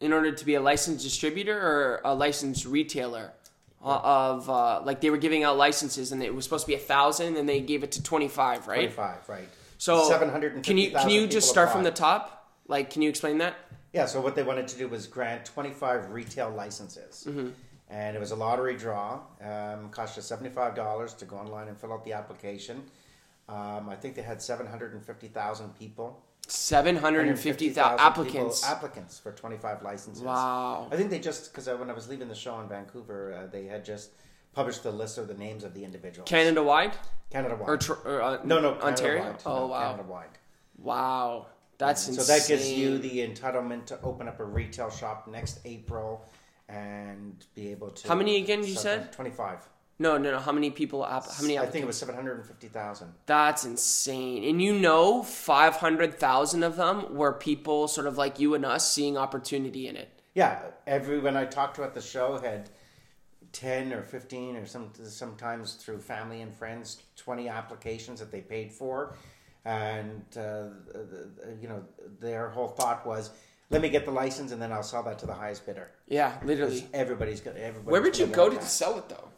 in 0.00 0.14
order 0.14 0.32
to 0.32 0.46
be 0.46 0.54
a 0.54 0.62
licensed 0.62 1.04
distributor 1.04 1.58
or 1.60 2.00
a 2.04 2.14
licensed 2.14 2.64
retailer 2.64 3.34
of 3.82 4.48
uh, 4.50 4.82
like 4.84 5.00
they 5.00 5.10
were 5.10 5.16
giving 5.16 5.42
out 5.42 5.56
licenses 5.56 6.12
and 6.12 6.22
it 6.22 6.34
was 6.34 6.44
supposed 6.44 6.64
to 6.64 6.68
be 6.68 6.74
a 6.74 6.78
thousand 6.78 7.36
and 7.36 7.48
they 7.48 7.60
gave 7.60 7.82
it 7.82 7.92
to 7.92 8.02
25 8.02 8.66
right 8.68 8.74
Twenty 8.76 8.88
five, 8.90 9.28
right? 9.28 9.48
so 9.78 10.06
750,000 10.08 10.62
can 10.62 10.76
you 10.76 10.90
can 10.90 11.08
you 11.10 11.26
just 11.26 11.48
start 11.48 11.70
from 11.70 11.84
the 11.84 11.90
top 11.90 12.50
like 12.68 12.90
can 12.90 13.00
you 13.02 13.08
explain 13.08 13.38
that 13.38 13.54
Yeah, 13.92 14.06
so 14.06 14.20
what 14.20 14.34
they 14.34 14.42
wanted 14.44 14.68
to 14.68 14.76
do 14.78 14.86
was 14.86 15.06
grant 15.06 15.44
25 15.46 16.10
retail 16.12 16.50
licenses. 16.50 17.26
And 17.92 18.16
it 18.16 18.20
was 18.20 18.30
a 18.30 18.36
lottery 18.36 18.76
draw. 18.76 19.18
Um, 19.42 19.88
cost 19.90 20.16
you 20.16 20.22
$75 20.22 21.18
to 21.18 21.24
go 21.24 21.36
online 21.36 21.66
and 21.66 21.76
fill 21.76 21.92
out 21.92 22.04
the 22.04 22.12
application. 22.12 22.84
Um, 23.48 23.88
I 23.88 23.96
think 23.96 24.14
they 24.14 24.22
had 24.22 24.40
750,000 24.40 25.76
people. 25.76 26.22
750,000 26.46 27.74
people- 27.74 28.00
applicants 28.06 28.64
applicants 28.64 29.18
for 29.18 29.32
25 29.32 29.82
licenses. 29.82 30.22
wow 30.22 30.88
I 30.90 30.96
think 30.96 31.10
they 31.10 31.18
just, 31.18 31.52
because 31.52 31.66
when 31.68 31.90
I 31.90 31.92
was 31.92 32.08
leaving 32.08 32.28
the 32.28 32.34
show 32.34 32.58
in 32.60 32.68
Vancouver, 32.68 33.32
uh, 33.34 33.46
they 33.46 33.66
had 33.66 33.84
just 33.84 34.10
published 34.52 34.82
the 34.82 34.90
list 34.90 35.16
of 35.18 35.28
the 35.28 35.34
names 35.34 35.62
of 35.64 35.74
the 35.74 35.84
individuals. 35.84 36.28
Canada 36.28 36.62
wide 36.62 36.92
Canada 37.30 37.54
wide. 37.56 37.68
or, 37.68 37.76
tr- 37.76 37.92
or 38.04 38.22
uh, 38.22 38.38
no, 38.44 38.60
no, 38.60 38.74
Ontario 38.80 39.20
Canada-wide. 39.22 39.42
oh 39.46 39.58
No, 39.60 39.66
wow 39.68 39.90
Canada-wide. 39.92 40.38
wow 40.78 41.46
that's 41.78 42.02
So 42.02 42.12
insane 42.12 42.26
that 42.38 42.48
gives 42.48 42.70
you 42.70 42.98
the 42.98 43.18
entitlement 43.26 43.86
to 43.86 44.00
open 44.02 44.28
up 44.28 44.38
a 44.40 44.44
retail 44.44 44.90
shop 44.90 45.26
next 45.28 45.60
April 45.64 46.24
and 46.68 47.44
be 47.54 47.70
able 47.70 47.90
to. 47.90 48.06
How 48.08 48.14
many 48.14 48.36
again 48.36 48.62
you 48.64 48.74
said? 48.74 49.12
Twenty-five. 49.12 49.58
No, 50.00 50.16
no, 50.16 50.30
no. 50.30 50.38
How 50.38 50.50
many 50.50 50.70
people? 50.70 51.04
App, 51.04 51.30
how 51.30 51.42
many? 51.42 51.58
I 51.58 51.66
think 51.66 51.84
it 51.84 51.86
was 51.86 51.98
seven 51.98 52.14
hundred 52.14 52.38
and 52.38 52.46
fifty 52.46 52.68
thousand. 52.68 53.12
That's 53.26 53.66
insane. 53.66 54.44
And 54.44 54.60
you 54.60 54.72
know, 54.72 55.22
five 55.22 55.76
hundred 55.76 56.18
thousand 56.18 56.62
of 56.62 56.76
them 56.76 57.14
were 57.14 57.34
people 57.34 57.86
sort 57.86 58.06
of 58.06 58.16
like 58.16 58.40
you 58.40 58.54
and 58.54 58.64
us 58.64 58.90
seeing 58.90 59.18
opportunity 59.18 59.88
in 59.88 59.96
it. 59.96 60.08
Yeah, 60.34 60.60
everyone 60.86 61.36
I 61.36 61.44
talked 61.44 61.76
to 61.76 61.84
at 61.84 61.92
the 61.92 62.00
show 62.00 62.38
had 62.38 62.70
ten 63.52 63.92
or 63.92 64.02
fifteen, 64.02 64.56
or 64.56 64.64
some 64.64 64.90
sometimes 65.04 65.74
through 65.74 65.98
family 65.98 66.40
and 66.40 66.54
friends, 66.54 67.02
twenty 67.14 67.48
applications 67.48 68.20
that 68.20 68.32
they 68.32 68.40
paid 68.40 68.72
for, 68.72 69.16
and 69.66 70.24
uh, 70.34 70.68
you 71.60 71.68
know 71.68 71.84
their 72.20 72.48
whole 72.48 72.68
thought 72.68 73.06
was, 73.06 73.32
let 73.68 73.82
me 73.82 73.90
get 73.90 74.06
the 74.06 74.12
license 74.12 74.50
and 74.50 74.62
then 74.62 74.72
I'll 74.72 74.82
sell 74.82 75.02
that 75.02 75.18
to 75.18 75.26
the 75.26 75.34
highest 75.34 75.66
bidder. 75.66 75.90
Yeah, 76.08 76.38
literally. 76.42 76.86
Everybody's 76.94 77.42
got 77.42 77.56
everybody. 77.56 77.92
Where 77.92 78.00
would 78.00 78.18
you 78.18 78.26
go 78.26 78.48
to 78.48 78.62
sell 78.62 78.96
it 78.96 79.06
though? 79.10 79.28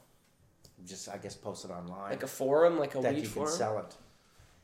Just 0.86 1.08
I 1.08 1.16
guess 1.18 1.34
post 1.34 1.64
it 1.64 1.70
online. 1.70 2.10
Like 2.10 2.22
a 2.22 2.26
forum, 2.26 2.78
like 2.78 2.94
a 2.94 3.00
that 3.00 3.14
weed 3.14 3.24
you 3.24 3.28
can 3.30 3.46
sell 3.46 3.78
it. 3.78 3.94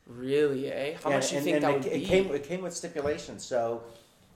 Really, 0.07 0.73
eh? 0.73 0.97
How 1.03 1.11
Yeah, 1.11 1.17
much 1.17 1.29
do 1.29 1.35
you 1.35 1.39
and- 1.39 1.45
think 1.45 1.55
and 1.57 1.65
that 1.65 1.71
it, 1.71 1.77
would 1.77 1.87
it 1.87 1.93
be? 2.01 2.05
came 2.07 2.31
it 2.35 2.45
came 2.45 2.63
with 2.63 2.75
stipulations. 2.75 3.45
So 3.45 3.83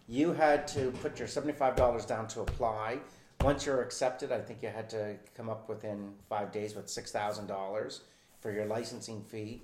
you 0.09 0.33
had 0.33 0.68
to 0.68 0.90
put 1.03 1.18
your 1.18 1.29
seventy 1.29 1.55
five 1.55 1.77
dollars 1.77 2.05
down 2.07 2.27
to 2.29 2.40
apply. 2.42 2.99
Once 3.42 3.66
you're 3.66 3.83
accepted, 3.83 4.31
I 4.31 4.40
think 4.40 4.62
you 4.62 4.68
had 4.68 4.88
to 4.90 5.16
come 5.37 5.49
up 5.49 5.68
within 5.68 6.12
five 6.29 6.53
days 6.53 6.75
with 6.77 6.88
six 6.88 7.11
thousand 7.11 7.47
dollars 7.47 8.03
for 8.40 8.53
your 8.53 8.66
licensing 8.66 9.23
fee, 9.25 9.62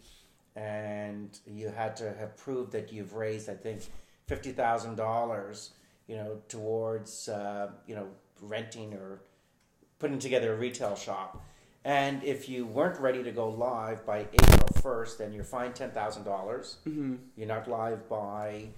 and 0.56 1.38
you 1.46 1.68
had 1.68 1.96
to 1.96 2.12
have 2.14 2.36
proved 2.36 2.72
that 2.72 2.92
you've 2.92 3.14
raised, 3.14 3.48
I 3.48 3.54
think, 3.54 3.82
fifty 4.26 4.50
thousand 4.52 4.96
dollars, 4.96 5.70
you 6.08 6.16
know, 6.16 6.38
towards 6.48 7.28
uh, 7.28 7.70
you 7.86 7.94
know 7.94 8.08
renting 8.40 8.94
or 8.94 9.20
putting 9.98 10.18
together 10.18 10.54
a 10.54 10.56
retail 10.56 10.96
shop. 10.96 11.44
And 11.84 12.22
if 12.24 12.48
you 12.48 12.66
weren't 12.66 13.00
ready 13.00 13.22
to 13.22 13.30
go 13.30 13.48
live 13.48 14.04
by 14.04 14.26
April 14.32 14.68
1st, 14.74 15.18
then 15.18 15.32
you're 15.32 15.44
fined 15.44 15.74
$10,000. 15.74 15.94
Mm-hmm. 15.94 17.14
You're 17.36 17.48
not 17.48 17.68
live 17.68 18.08
by 18.08 18.68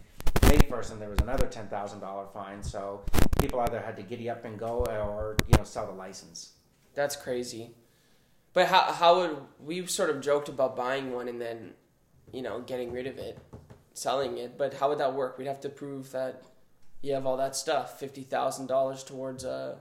May 0.42 0.58
1st, 0.58 0.92
and 0.92 1.02
there 1.02 1.10
was 1.10 1.20
another 1.20 1.46
$10,000 1.46 2.32
fine. 2.32 2.62
So 2.62 3.02
people 3.40 3.60
either 3.60 3.80
had 3.80 3.96
to 3.96 4.02
giddy 4.02 4.28
up 4.30 4.44
and 4.44 4.58
go 4.58 4.84
or, 4.86 5.36
you 5.48 5.56
know, 5.56 5.64
sell 5.64 5.86
the 5.86 5.92
license. 5.92 6.52
That's 6.94 7.16
crazy. 7.16 7.74
But 8.52 8.66
how 8.66 8.92
how 8.92 9.20
would 9.20 9.36
we 9.60 9.86
sort 9.86 10.10
of 10.10 10.20
joked 10.20 10.48
about 10.48 10.76
buying 10.76 11.12
one 11.12 11.28
and 11.28 11.40
then, 11.40 11.74
you 12.32 12.42
know, 12.42 12.60
getting 12.60 12.92
rid 12.92 13.06
of 13.06 13.18
it, 13.18 13.38
selling 13.94 14.38
it. 14.38 14.58
But 14.58 14.74
how 14.74 14.88
would 14.88 14.98
that 14.98 15.14
work? 15.14 15.38
We'd 15.38 15.46
have 15.46 15.60
to 15.60 15.68
prove 15.68 16.10
that 16.12 16.42
you 17.00 17.14
have 17.14 17.26
all 17.26 17.36
that 17.36 17.54
stuff, 17.54 17.98
fifty 17.98 18.22
thousand 18.22 18.66
dollars 18.66 19.04
towards 19.04 19.44
a 19.44 19.78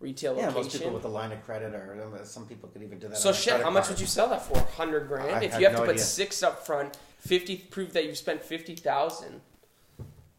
retail 0.00 0.36
Yeah, 0.36 0.48
location. 0.48 0.62
most 0.62 0.72
people 0.78 0.92
with 0.92 1.04
a 1.04 1.08
line 1.08 1.32
of 1.32 1.42
credit, 1.44 1.74
or 1.74 2.20
some 2.24 2.46
people 2.46 2.68
could 2.68 2.82
even 2.82 2.98
do 2.98 3.08
that. 3.08 3.16
so 3.18 3.32
shit, 3.32 3.62
how 3.62 3.70
much 3.70 3.84
card. 3.84 3.94
would 3.94 4.00
you 4.00 4.06
sell 4.06 4.28
that 4.28 4.44
for? 4.44 4.58
Hundred 4.76 5.08
grand. 5.08 5.30
I 5.36 5.42
if 5.42 5.58
you 5.58 5.64
have 5.64 5.72
no 5.74 5.80
to 5.80 5.84
put 5.86 5.94
idea. 5.94 6.04
six 6.04 6.42
up 6.42 6.64
front, 6.66 6.96
fifty 7.18 7.56
prove 7.56 7.92
that 7.94 8.04
you 8.06 8.14
spent 8.14 8.42
fifty 8.42 8.74
thousand. 8.74 9.40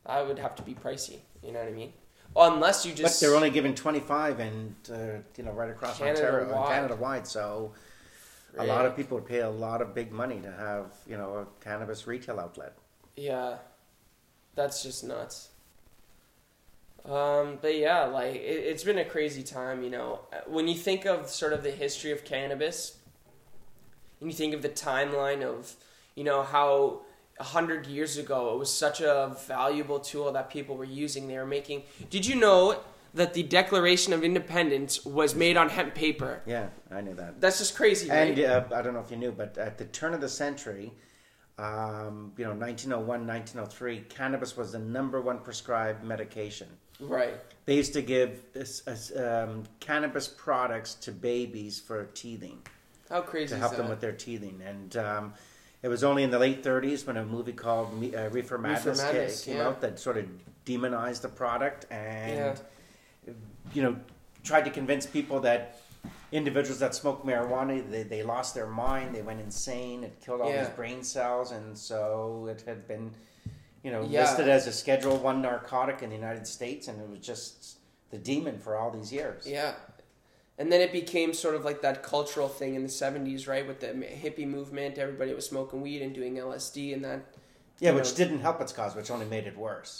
I 0.05 0.21
would 0.21 0.39
have 0.39 0.55
to 0.55 0.63
be 0.63 0.73
pricey. 0.73 1.19
You 1.43 1.51
know 1.51 1.59
what 1.59 1.67
I 1.67 1.71
mean? 1.71 1.93
Unless 2.35 2.85
you 2.85 2.93
just. 2.93 3.19
But 3.19 3.25
they're 3.25 3.35
only 3.35 3.49
giving 3.49 3.73
25 3.75 4.39
and, 4.39 4.75
uh, 4.91 4.95
you 5.35 5.43
know, 5.43 5.51
right 5.51 5.69
across 5.69 5.99
Ontario, 5.99 6.45
Canada-wide. 6.45 6.67
Canada 6.69 6.95
wide. 6.95 7.27
So 7.27 7.73
a 8.57 8.63
lot 8.65 8.85
of 8.85 8.95
people 8.95 9.17
would 9.17 9.27
pay 9.27 9.39
a 9.39 9.49
lot 9.49 9.81
of 9.81 9.93
big 9.93 10.11
money 10.11 10.39
to 10.41 10.51
have, 10.51 10.91
you 11.07 11.17
know, 11.17 11.35
a 11.45 11.63
cannabis 11.63 12.05
retail 12.07 12.39
outlet. 12.39 12.73
Yeah, 13.15 13.57
that's 14.55 14.83
just 14.83 15.03
nuts. 15.03 15.49
Um, 17.07 17.57
but 17.61 17.77
yeah, 17.77 18.05
like 18.05 18.35
it, 18.35 18.39
it's 18.39 18.83
been 18.83 18.97
a 18.97 19.05
crazy 19.05 19.43
time. 19.43 19.83
You 19.83 19.89
know, 19.89 20.19
when 20.45 20.67
you 20.67 20.75
think 20.75 21.05
of 21.05 21.29
sort 21.29 21.53
of 21.53 21.63
the 21.63 21.71
history 21.71 22.11
of 22.11 22.25
cannabis, 22.25 22.97
and 24.19 24.29
you 24.29 24.35
think 24.35 24.53
of 24.53 24.61
the 24.61 24.69
timeline 24.69 25.43
of, 25.43 25.75
you 26.15 26.23
know, 26.23 26.43
how 26.43 27.01
a 27.39 27.43
hundred 27.43 27.85
years 27.85 28.17
ago 28.17 28.53
it 28.53 28.57
was 28.57 28.73
such 28.73 28.99
a 28.99 29.35
valuable 29.47 29.99
tool 29.99 30.31
that 30.31 30.49
people 30.49 30.75
were 30.75 30.83
using. 30.83 31.27
They 31.27 31.37
were 31.37 31.45
making. 31.45 31.83
Did 32.09 32.25
you 32.25 32.35
know 32.35 32.79
that 33.13 33.33
the 33.33 33.43
Declaration 33.43 34.11
of 34.13 34.23
Independence 34.23 35.05
was 35.05 35.33
made 35.33 35.55
on 35.55 35.69
hemp 35.69 35.95
paper? 35.95 36.41
Yeah, 36.45 36.67
I 36.91 37.01
knew 37.01 37.13
that. 37.15 37.39
That's 37.39 37.59
just 37.59 37.75
crazy, 37.75 38.09
right? 38.09 38.37
And 38.37 38.39
uh, 38.39 38.63
I 38.75 38.81
don't 38.81 38.93
know 38.93 38.99
if 38.99 39.11
you 39.11 39.17
knew, 39.17 39.31
but 39.31 39.57
at 39.57 39.77
the 39.77 39.85
turn 39.85 40.13
of 40.13 40.21
the 40.21 40.29
century, 40.29 40.91
um, 41.57 42.33
you 42.37 42.43
know, 42.43 42.51
1901, 42.51 43.25
1903, 43.25 44.01
cannabis 44.09 44.55
was 44.55 44.73
the 44.73 44.79
number 44.79 45.21
one 45.21 45.39
prescribed 45.39 46.03
medication. 46.03 46.67
Right. 46.99 47.35
They 47.65 47.75
used 47.75 47.93
to 47.93 48.01
give 48.01 48.41
this, 48.53 48.87
uh, 48.87 49.45
um, 49.49 49.63
cannabis 49.79 50.27
products 50.27 50.93
to 50.95 51.11
babies 51.11 51.79
for 51.79 52.05
teething, 52.13 52.59
How 53.09 53.21
crazy 53.21 53.55
to 53.55 53.59
help 53.59 53.75
them 53.75 53.89
with 53.89 53.99
their 53.99 54.13
teething. 54.13 54.61
And 54.65 54.95
um, 54.97 55.33
it 55.83 55.89
was 55.89 56.03
only 56.03 56.23
in 56.23 56.29
the 56.29 56.39
late 56.39 56.63
30s 56.63 57.05
when 57.05 57.17
a 57.17 57.25
movie 57.25 57.51
called 57.53 57.99
Me- 57.99 58.15
uh, 58.15 58.29
Reefer 58.29 58.57
Madness, 58.57 59.01
ca- 59.01 59.07
Madness, 59.07 59.43
came 59.43 59.57
yeah. 59.57 59.67
out 59.67 59.81
that 59.81 59.99
sort 59.99 60.17
of 60.17 60.25
demonized 60.65 61.21
the 61.21 61.29
product 61.29 61.85
and, 61.91 62.59
Yeah. 63.25 63.33
you 63.73 63.81
know, 63.83 63.97
tried 64.43 64.63
to 64.65 64.71
convince 64.71 65.05
people 65.05 65.41
that 65.41 65.81
individuals 66.31 66.79
that 66.79 66.93
smoked 66.95 67.25
marijuana 67.25 67.89
they, 67.89 68.03
they 68.03 68.21
lost 68.23 68.53
their 68.53 68.67
mind 68.67 69.15
they 69.15 69.21
went 69.21 69.39
insane 69.39 70.03
it 70.03 70.19
killed 70.23 70.41
all 70.41 70.49
Yeah. 70.49 70.65
these 70.65 70.73
brain 70.73 71.01
cells 71.03 71.51
and 71.51 71.77
so 71.77 72.47
it 72.49 72.63
had 72.67 72.87
been 72.87 73.11
you 73.87 73.93
know 73.93 74.03
Yeah. 74.05 74.21
listed 74.23 74.49
as 74.49 74.67
a 74.67 74.73
schedule 74.73 75.15
one 75.17 75.41
narcotic 75.41 75.97
in 76.03 76.09
the 76.09 76.15
united 76.23 76.45
states 76.45 76.83
and 76.89 76.99
it 77.03 77.09
was 77.09 77.21
just 77.33 77.77
the 78.09 78.17
demon 78.17 78.59
for 78.59 78.75
all 78.75 78.91
these 78.91 79.11
years 79.19 79.47
Yeah. 79.47 79.73
And 80.59 80.71
then 80.71 80.81
it 80.81 80.91
became 80.91 81.33
sort 81.35 81.53
of 81.53 81.63
like 81.69 81.81
that 81.83 82.01
cultural 82.01 82.49
thing 82.49 82.73
in 82.73 82.81
the 82.81 82.89
70s, 82.89 83.47
right? 83.47 83.65
With 83.67 83.79
the 83.79 83.89
hippie 84.23 84.47
movement. 84.47 84.97
Everybody 84.97 85.31
was 85.35 85.45
smoking 85.45 85.81
weed 85.81 86.01
and 86.01 86.15
doing 86.15 86.33
LSD 86.37 86.95
and 86.95 87.05
that. 87.05 87.19
yeah 87.79 87.91
which 87.97 88.09
know. 88.11 88.17
didn't 88.21 88.39
help 88.47 88.59
its 88.59 88.73
cause 88.73 88.95
which 88.95 89.11
only 89.11 89.27
made 89.35 89.45
it 89.51 89.55
worse 89.55 89.91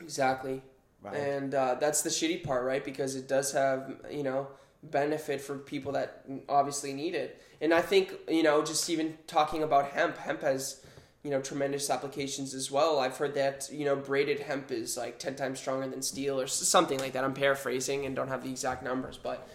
Exactly. 0.00 0.62
right 1.02 1.16
And 1.16 1.50
uh, 1.62 1.74
that's 1.82 2.02
the 2.02 2.10
shitty 2.18 2.44
part, 2.44 2.62
right? 2.64 2.84
Because 2.84 3.16
it 3.16 3.26
does 3.36 3.48
have, 3.52 3.80
you 4.18 4.22
know, 4.28 4.46
benefit 4.84 5.40
for 5.40 5.54
people 5.58 5.90
that 5.98 6.08
obviously 6.48 6.92
need 6.92 7.14
it. 7.24 7.30
And 7.60 7.74
I 7.74 7.82
think, 7.90 8.04
you 8.38 8.44
know, 8.44 8.56
just 8.72 8.88
even 8.88 9.18
talking 9.26 9.62
about 9.64 9.84
hemp, 9.90 10.18
hemp 10.18 10.42
has, 10.42 10.84
you 11.26 11.32
know, 11.32 11.40
tremendous 11.40 11.90
applications 11.90 12.54
as 12.54 12.70
well. 12.70 13.00
I've 13.00 13.16
heard 13.16 13.34
that, 13.34 13.68
you 13.72 13.84
know, 13.84 13.96
braided 13.96 14.38
hemp 14.38 14.70
is 14.70 14.96
like 14.96 15.18
10 15.18 15.34
times 15.34 15.58
stronger 15.58 15.88
than 15.88 16.00
steel 16.00 16.40
or 16.40 16.46
something 16.46 17.00
like 17.00 17.14
that. 17.14 17.24
I'm 17.24 17.34
paraphrasing 17.34 18.06
and 18.06 18.14
don't 18.14 18.28
have 18.28 18.44
the 18.44 18.50
exact 18.50 18.84
numbers, 18.84 19.18
but, 19.20 19.48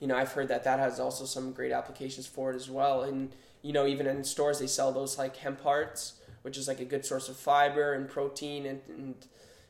you 0.00 0.08
know, 0.08 0.16
I've 0.16 0.32
heard 0.32 0.48
that 0.48 0.64
that 0.64 0.80
has 0.80 0.98
also 0.98 1.24
some 1.24 1.52
great 1.52 1.70
applications 1.70 2.26
for 2.26 2.50
it 2.52 2.56
as 2.56 2.68
well. 2.68 3.02
And, 3.02 3.30
you 3.62 3.72
know, 3.72 3.86
even 3.86 4.08
in 4.08 4.24
stores, 4.24 4.58
they 4.58 4.66
sell 4.66 4.90
those 4.90 5.16
like 5.16 5.36
hemp 5.36 5.62
hearts, 5.62 6.14
which 6.42 6.58
is 6.58 6.66
like 6.66 6.80
a 6.80 6.84
good 6.84 7.06
source 7.06 7.28
of 7.28 7.36
fiber 7.36 7.92
and 7.92 8.08
protein 8.08 8.66
and, 8.66 8.80
and 8.88 9.14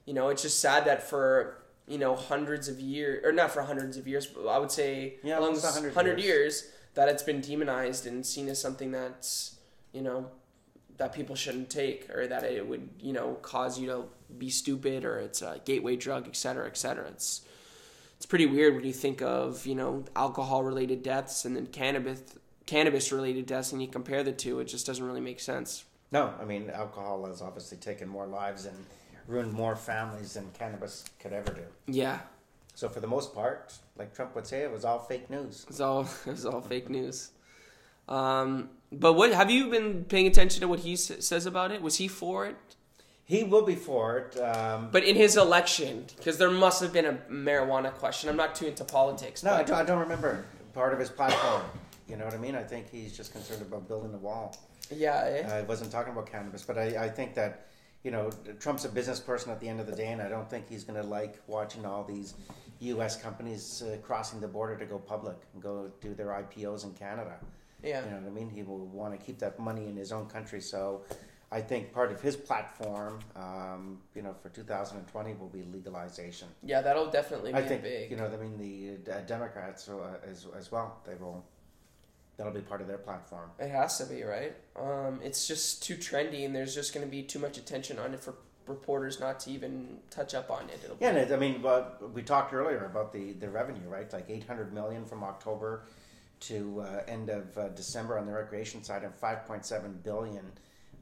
you 0.07 0.15
know, 0.15 0.31
it's 0.31 0.41
just 0.41 0.59
sad 0.59 0.87
that 0.87 1.03
for 1.03 1.59
you 1.87 1.99
know 1.99 2.17
hundreds 2.17 2.67
of 2.69 2.81
years, 2.81 3.23
or 3.27 3.33
not 3.33 3.51
for 3.51 3.61
hundreds 3.61 3.99
of 3.99 4.09
years, 4.09 4.27
but 4.27 4.49
I 4.49 4.59
would 4.59 4.71
say 4.71 5.17
Yeah, 5.23 5.35
along 5.39 5.49
almost 5.49 5.65
100 5.65 5.93
hundred 5.93 6.19
years. 6.19 6.63
years 6.63 6.69
that 6.95 7.11
it's 7.11 7.23
been 7.23 7.43
demonized 7.43 8.07
and 8.07 8.25
seen 8.25 8.49
as 8.49 8.59
something 8.59 8.91
that's 8.91 9.57
you 9.93 10.01
know 10.01 10.31
that 10.99 11.13
people 11.13 11.35
shouldn't 11.37 11.71
take 11.71 12.09
or 12.15 12.27
that 12.27 12.45
it 12.45 12.67
would 12.67 12.89
you 13.01 13.13
know 13.13 13.35
cause 13.43 13.79
you 13.79 13.87
to 13.87 14.05
be 14.39 14.51
stupid 14.51 15.05
or 15.05 15.19
it's 15.19 15.43
a 15.43 15.61
gateway 15.65 15.97
drug 15.97 16.27
et 16.29 16.37
cetera 16.37 16.67
et 16.67 16.77
cetera 16.77 17.07
it's 17.09 17.43
it's 18.17 18.27
pretty 18.27 18.47
weird 18.47 18.75
when 18.77 18.85
you 18.85 18.93
think 18.93 19.21
of 19.23 19.67
you 19.67 19.75
know 19.75 20.05
alcohol 20.17 20.63
related 20.63 21.03
deaths 21.03 21.45
and 21.45 21.57
then 21.57 21.67
cannabis 21.67 22.23
cannabis 22.67 23.11
related 23.13 23.47
deaths 23.47 23.73
and 23.73 23.83
you 23.83 23.89
compare 23.89 24.23
the 24.23 24.33
two 24.33 24.61
it 24.61 24.65
just 24.67 24.87
doesn't 24.87 25.05
really 25.05 25.21
make 25.21 25.41
sense 25.41 25.85
No, 26.13 26.33
I 26.41 26.45
mean 26.45 26.71
alcohol 26.71 27.27
has 27.27 27.43
obviously 27.43 27.79
taken 27.79 28.09
more 28.09 28.27
lives 28.27 28.67
and 28.67 28.77
ruined 29.27 29.53
more 29.53 29.77
families 29.77 30.35
than 30.35 30.51
cannabis 30.53 31.05
could 31.21 31.33
ever 31.33 31.53
do. 31.53 31.63
yeah 31.87 32.21
So 32.75 32.89
for 32.89 33.01
the 33.01 33.07
most 33.07 33.35
part, 33.35 33.75
like 33.99 34.15
Trump 34.15 34.35
would 34.35 34.47
say, 34.47 34.63
it 34.63 34.73
was 34.73 34.85
all 34.85 34.99
fake 34.99 35.29
news. 35.31 35.67
it's 35.69 35.81
all 35.81 36.07
it's 36.27 36.45
all 36.45 36.61
fake 36.61 36.89
news 36.89 37.31
um 38.09 38.69
but 38.93 39.15
what 39.15 39.33
have 39.33 39.51
you 39.51 39.71
been 39.71 40.05
paying 40.05 40.27
attention 40.27 40.61
to 40.61 40.69
what 40.69 40.81
he 40.81 40.93
s- 40.95 41.13
says 41.21 41.47
about 41.47 41.71
it 41.73 41.81
was 41.83 41.97
he 41.97 42.07
for 42.09 42.47
it 42.47 42.57
He 43.25 43.45
will 43.45 43.63
be 43.65 43.75
for 43.77 44.19
it. 44.19 44.39
Um, 44.41 44.91
but 44.93 45.03
in 45.05 45.17
his 45.17 45.37
election 45.37 46.05
because 46.17 46.37
there 46.39 46.51
must 46.51 46.81
have 46.83 46.93
been 46.93 47.07
a 47.07 47.15
marijuana 47.31 47.93
question 47.93 48.29
i'm 48.31 48.37
not 48.37 48.55
too 48.55 48.67
into 48.67 48.85
politics 48.85 49.43
no, 49.43 49.53
I 49.55 49.63
don't, 49.63 49.77
I 49.79 49.85
don't 49.85 50.01
remember 50.01 50.45
part 50.75 50.93
of 50.93 50.99
his 50.99 51.11
platform. 51.11 51.63
You 52.09 52.17
know 52.19 52.25
what 52.25 52.35
I 52.35 52.39
mean? 52.39 52.57
I 52.57 52.63
think 52.63 52.91
he's 52.91 53.17
just 53.17 53.33
concerned 53.33 53.63
about 53.63 53.89
building 53.89 54.13
the 54.13 54.19
wall. 54.19 54.57
yeah 54.91 55.25
eh? 55.25 55.59
I 55.59 55.63
wasn't 55.63 55.91
talking 55.93 56.13
about 56.13 56.27
cannabis, 56.31 56.63
but 56.63 56.77
I, 56.79 57.05
I 57.05 57.09
think 57.09 57.35
that, 57.35 57.67
you 58.05 58.11
know, 58.11 58.31
Trump's 58.59 58.85
a 58.85 58.89
business 58.89 59.21
person 59.21 59.51
at 59.53 59.61
the 59.61 59.69
end 59.69 59.81
of 59.81 59.87
the 59.87 59.95
day, 59.95 60.09
and 60.09 60.21
I 60.21 60.29
don't 60.29 60.49
think 60.51 60.69
he's 60.69 60.85
going 60.85 61.01
to 61.01 61.07
like 61.07 61.35
watching 61.47 61.87
all 61.87 62.05
these 62.05 62.35
U.S. 62.81 63.17
companies 63.21 63.83
uh, 63.83 63.97
crossing 64.03 64.41
the 64.41 64.49
border 64.49 64.77
to 64.77 64.85
go 64.85 64.99
public 64.99 65.37
and 65.55 65.63
go 65.63 65.91
do 66.01 66.13
their 66.15 66.29
IPOs 66.43 66.85
in 66.85 66.93
Canada. 66.95 67.37
Yeah 67.83 68.05
You 68.05 68.11
know 68.11 68.17
what 68.19 68.27
I 68.27 68.31
mean? 68.31 68.51
He 68.51 68.63
will 68.63 68.87
want 68.87 69.19
to 69.19 69.25
keep 69.25 69.39
that 69.41 69.59
money 69.59 69.87
in 69.87 69.97
his 69.97 70.13
own 70.13 70.27
country. 70.27 70.61
So 70.61 71.03
I 71.51 71.61
think 71.61 71.93
part 71.93 72.11
of 72.11 72.21
his 72.21 72.35
platform, 72.35 73.21
um, 73.37 74.01
you 74.15 74.23
know, 74.23 74.35
for 74.43 74.49
2020 74.49 75.35
will 75.35 75.49
be 75.49 75.63
legalization. 75.73 76.49
yeah 76.63 76.81
that'll 76.81 77.11
definitely 77.11 77.53
be 77.53 77.59
I 77.59 77.63
think, 77.63 77.83
big 77.83 78.11
you 78.11 78.17
know, 78.17 78.27
I 78.27 78.37
mean, 78.43 78.57
the 78.57 79.13
uh, 79.13 79.21
Democrats 79.21 79.89
uh, 79.89 80.17
as, 80.29 80.47
as 80.57 80.73
well, 80.73 81.01
they 81.07 81.15
will, 81.15 81.45
that'll 82.39 82.55
be 82.55 82.61
part 82.61 82.81
of 82.81 82.89
their 82.89 82.99
platform. 82.99 83.51
It 83.59 83.71
has 83.71 83.99
to 83.99 84.07
be, 84.07 84.23
right? 84.23 84.55
Um, 84.77 85.21
it's 85.23 85.47
just 85.47 85.83
too 85.83 85.97
trendy, 85.97 86.47
and 86.47 86.55
there's 86.55 86.75
just 86.75 86.95
going 86.95 87.07
to 87.07 87.11
be 87.11 87.23
too 87.23 87.39
much 87.39 87.59
attention 87.59 87.99
on 87.99 88.15
it 88.15 88.21
for 88.21 88.35
reporters 88.67 89.21
not 89.21 89.41
to 89.41 89.51
even 89.51 89.99
touch 90.09 90.35
up 90.35 90.51
on 90.51 90.71
it. 90.71 90.81
It'll 90.85 90.97
Yeah, 91.01 91.11
and 91.11 91.19
it, 91.19 91.33
I 91.33 91.37
mean, 91.37 91.61
but 91.61 92.15
we 92.15 92.23
talked 92.23 92.55
earlier 92.55 92.87
about 92.87 93.13
the, 93.13 93.33
the 93.33 93.51
revenue, 93.51 93.89
right? 93.89 94.11
Like 94.13 94.31
800 94.31 94.73
million 94.73 95.05
from 95.05 95.23
October 95.23 95.85
to 96.43 96.81
uh, 96.87 97.03
end 97.09 97.29
of 97.31 97.57
uh, 97.57 97.69
December 97.69 98.19
on 98.19 98.27
the 98.27 98.33
recreation 98.33 98.83
side, 98.83 99.03
and 99.05 99.15
5.7 99.15 100.03
billion 100.03 100.45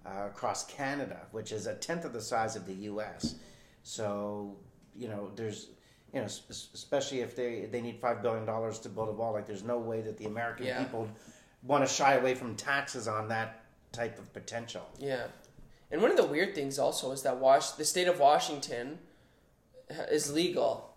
uh, 0.07 0.27
across 0.27 0.67
Canada, 0.67 1.21
which 1.33 1.53
is 1.53 1.67
a 1.67 1.75
tenth 1.75 2.05
of 2.05 2.13
the 2.13 2.21
size 2.21 2.57
of 2.57 2.67
the 2.67 2.75
U.S. 2.75 3.37
So, 3.83 4.57
you 4.95 5.09
know, 5.09 5.31
there's, 5.37 5.69
you 6.13 6.21
know, 6.21 6.27
especially 6.27 7.21
if 7.21 7.35
they 7.37 7.67
they 7.71 7.81
need 7.81 7.99
five 8.01 8.23
billion 8.23 8.45
dollars 8.45 8.79
to 8.81 8.89
build 8.89 9.09
a 9.09 9.13
wall, 9.13 9.33
like 9.33 9.47
there's 9.47 9.65
no 9.65 9.79
way 9.79 10.01
that 10.03 10.19
the 10.19 10.27
American 10.27 10.67
Yeah. 10.67 10.83
people 10.83 11.09
want 11.63 11.87
to 11.87 11.93
shy 11.93 12.15
away 12.15 12.35
from 12.35 12.55
taxes 12.57 13.07
on 13.09 13.29
that 13.29 13.65
type 13.93 14.19
of 14.19 14.33
potential. 14.33 14.83
Yeah, 14.99 15.27
and 15.91 16.01
one 16.03 16.11
of 16.11 16.17
the 16.17 16.27
weird 16.27 16.55
things 16.55 16.79
also 16.79 17.13
is 17.13 17.23
that 17.23 17.39
Wash 17.39 17.71
the 17.73 17.85
state 17.85 18.09
of 18.09 18.19
Washington 18.21 18.99
is 20.11 20.33
legal, 20.33 20.90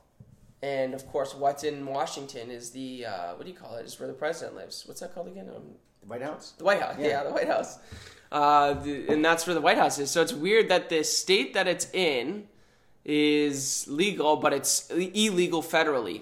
and 0.64 0.94
of 0.94 1.06
course, 1.08 1.36
what's 1.36 1.64
in 1.66 1.86
Washington 1.86 2.50
is 2.50 2.72
the 2.72 3.06
uh, 3.06 3.36
what 3.36 3.44
do 3.46 3.52
you 3.52 3.58
call 3.58 3.76
it? 3.76 3.86
Is 3.86 4.00
where 4.00 4.08
the 4.08 4.14
president 4.14 4.56
lives. 4.56 4.84
What's 4.88 5.02
that 5.02 5.14
called 5.14 5.28
again? 5.28 5.50
Um, 5.56 5.64
The 6.02 6.08
White 6.08 6.22
House. 6.24 6.54
The 6.58 6.64
White 6.64 6.82
House, 6.82 6.96
yeah, 6.98 7.08
Yeah. 7.08 7.24
the 7.24 7.32
White 7.32 7.48
House, 7.48 7.78
uh, 8.32 8.74
the, 8.74 9.08
and 9.10 9.24
that's 9.24 9.46
where 9.46 9.54
the 9.54 9.62
White 9.62 9.78
House 9.78 10.00
is. 10.00 10.10
So 10.10 10.22
it's 10.22 10.34
weird 10.34 10.70
that 10.70 10.88
the 10.90 11.04
state 11.04 11.54
that 11.54 11.68
it's 11.68 11.88
in 11.94 12.48
is 13.06 13.86
legal, 13.90 14.38
but 14.38 14.54
it's 14.54 14.90
illegal 14.90 15.62
federally. 15.62 16.22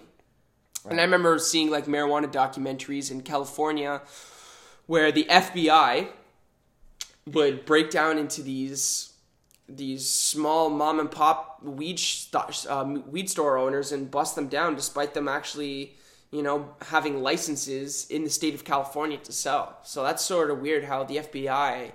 And 0.89 0.99
I 0.99 1.03
remember 1.03 1.37
seeing 1.37 1.69
like 1.69 1.85
marijuana 1.85 2.25
documentaries 2.31 3.11
in 3.11 3.21
California, 3.21 4.01
where 4.87 5.11
the 5.11 5.25
FBI 5.25 6.07
would 7.27 7.65
break 7.67 7.91
down 7.91 8.17
into 8.17 8.41
these 8.41 9.11
these 9.78 10.09
small 10.09 10.69
mom 10.69 10.99
and 10.99 11.09
pop 11.09 11.59
weed 11.63 11.99
st- 11.99 12.65
um, 12.69 13.09
weed 13.09 13.30
store 13.30 13.57
owners 13.57 13.91
and 13.91 14.09
bust 14.09 14.36
them 14.36 14.47
down, 14.47 14.76
despite 14.76 15.13
them 15.13 15.28
actually, 15.28 15.95
you 16.32 16.43
know, 16.43 16.76
having 16.82 17.22
licenses 17.22 18.07
in 18.09 18.24
the 18.24 18.30
state 18.30 18.53
of 18.53 18.63
California 18.63 19.17
to 19.17 19.32
sell. 19.32 19.78
So 19.84 20.03
that's 20.03 20.24
sort 20.24 20.51
of 20.51 20.59
weird 20.59 20.86
how 20.86 21.03
the 21.03 21.17
FBI 21.17 21.91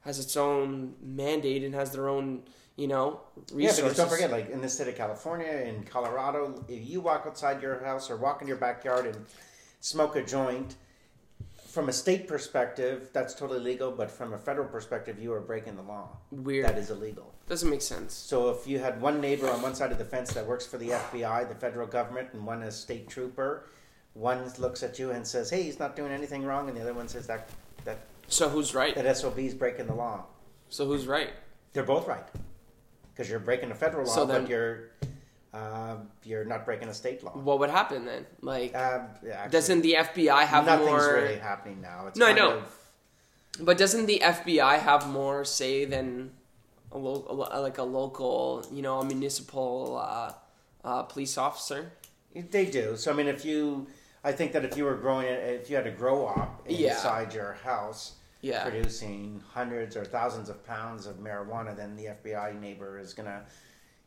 has 0.00 0.18
its 0.18 0.36
own 0.36 0.94
mandate 1.00 1.62
and 1.62 1.74
has 1.74 1.92
their 1.92 2.08
own, 2.08 2.42
you 2.76 2.88
know, 2.88 3.20
resources. 3.52 3.78
Yeah, 3.78 3.84
because 3.84 3.96
don't 3.96 4.08
forget, 4.08 4.30
like 4.30 4.50
in 4.50 4.60
the 4.60 4.68
state 4.68 4.88
of 4.88 4.96
California, 4.96 5.52
in 5.52 5.84
Colorado, 5.84 6.64
if 6.68 6.88
you 6.88 7.00
walk 7.00 7.24
outside 7.26 7.62
your 7.62 7.82
house 7.84 8.10
or 8.10 8.16
walk 8.16 8.42
in 8.42 8.48
your 8.48 8.56
backyard 8.56 9.06
and 9.06 9.26
smoke 9.80 10.16
a 10.16 10.22
joint, 10.24 10.76
from 11.72 11.88
a 11.88 11.92
state 11.92 12.28
perspective, 12.28 13.08
that's 13.14 13.32
totally 13.34 13.58
legal, 13.58 13.90
but 13.90 14.10
from 14.10 14.34
a 14.34 14.38
federal 14.38 14.68
perspective, 14.68 15.18
you 15.18 15.32
are 15.32 15.40
breaking 15.40 15.74
the 15.74 15.82
law. 15.82 16.06
Weird. 16.30 16.66
That 16.66 16.76
is 16.76 16.90
illegal. 16.90 17.32
Doesn't 17.48 17.70
make 17.70 17.80
sense. 17.80 18.12
So 18.12 18.50
if 18.50 18.66
you 18.66 18.78
had 18.78 19.00
one 19.00 19.22
neighbor 19.22 19.48
on 19.48 19.62
one 19.62 19.74
side 19.74 19.90
of 19.90 19.96
the 19.96 20.04
fence 20.04 20.34
that 20.34 20.46
works 20.46 20.66
for 20.66 20.76
the 20.76 20.90
FBI, 20.90 21.48
the 21.48 21.54
federal 21.54 21.86
government, 21.86 22.28
and 22.34 22.44
one 22.44 22.62
is 22.62 22.76
state 22.76 23.08
trooper, 23.08 23.70
one 24.12 24.52
looks 24.58 24.82
at 24.82 24.98
you 24.98 25.12
and 25.12 25.26
says, 25.26 25.48
"Hey, 25.48 25.62
he's 25.62 25.78
not 25.78 25.96
doing 25.96 26.12
anything 26.12 26.44
wrong," 26.44 26.68
and 26.68 26.76
the 26.76 26.82
other 26.82 26.92
one 26.92 27.08
says 27.08 27.26
that 27.28 27.48
that 27.86 28.00
So 28.28 28.50
who's 28.50 28.74
right? 28.74 28.94
that 28.94 29.06
SOB 29.06 29.38
is 29.38 29.54
breaking 29.54 29.86
the 29.86 29.94
law. 29.94 30.26
So 30.68 30.84
who's 30.84 31.06
right? 31.06 31.30
They're 31.72 31.84
both 31.84 32.06
right 32.06 32.24
because 33.14 33.30
you're 33.30 33.40
breaking 33.40 33.70
a 33.70 33.74
federal 33.74 34.06
law, 34.06 34.14
So 34.14 34.26
then- 34.26 34.42
but 34.42 34.50
you're 34.50 34.90
um, 35.54 36.08
you're 36.24 36.44
not 36.44 36.64
breaking 36.64 36.88
a 36.88 36.94
state 36.94 37.22
law. 37.22 37.32
What 37.32 37.58
would 37.58 37.70
happen 37.70 38.04
then? 38.06 38.26
Like, 38.40 38.74
Um, 38.74 39.08
yeah, 39.24 39.48
doesn't 39.48 39.82
the 39.82 39.94
FBI 39.98 40.44
have 40.44 40.64
nothing's 40.66 40.88
more? 40.90 41.14
really 41.14 41.36
happening 41.38 41.80
now. 41.82 42.06
It's 42.06 42.18
No, 42.18 42.26
I 42.26 42.32
know. 42.32 42.58
Of, 42.58 42.78
But 43.60 43.76
doesn't 43.76 44.06
the 44.06 44.20
FBI 44.24 44.78
have 44.78 45.06
more 45.08 45.44
say 45.44 45.84
than 45.84 46.32
a 46.90 46.96
lo- 46.98 47.26
like 47.60 47.76
a 47.78 47.82
local, 47.82 48.66
you 48.72 48.80
know, 48.80 49.00
a 49.00 49.04
municipal 49.04 49.98
uh, 50.02 50.32
uh, 50.84 51.02
police 51.02 51.36
officer? 51.36 51.92
they 52.34 52.64
do. 52.64 52.96
So 52.96 53.12
I 53.12 53.14
mean, 53.14 53.26
if 53.28 53.44
you, 53.44 53.86
I 54.24 54.32
think 54.32 54.52
that 54.52 54.64
if 54.64 54.74
you 54.78 54.84
were 54.84 54.94
growing, 54.96 55.26
if 55.26 55.68
you 55.68 55.76
had 55.76 55.86
a 55.86 55.90
grow 55.90 56.24
op 56.26 56.64
Yeah. 56.66 56.94
inside 56.94 57.34
your 57.34 57.52
house, 57.62 58.12
Yeah. 58.40 58.62
producing 58.64 59.42
hundreds 59.52 59.96
or 59.98 60.04
thousands 60.06 60.48
of 60.48 60.64
pounds 60.66 61.06
of 61.06 61.16
marijuana, 61.16 61.76
then 61.76 61.94
the 61.94 62.06
FBI 62.08 62.52
neighbor 62.58 62.98
is 62.98 63.12
gonna, 63.12 63.44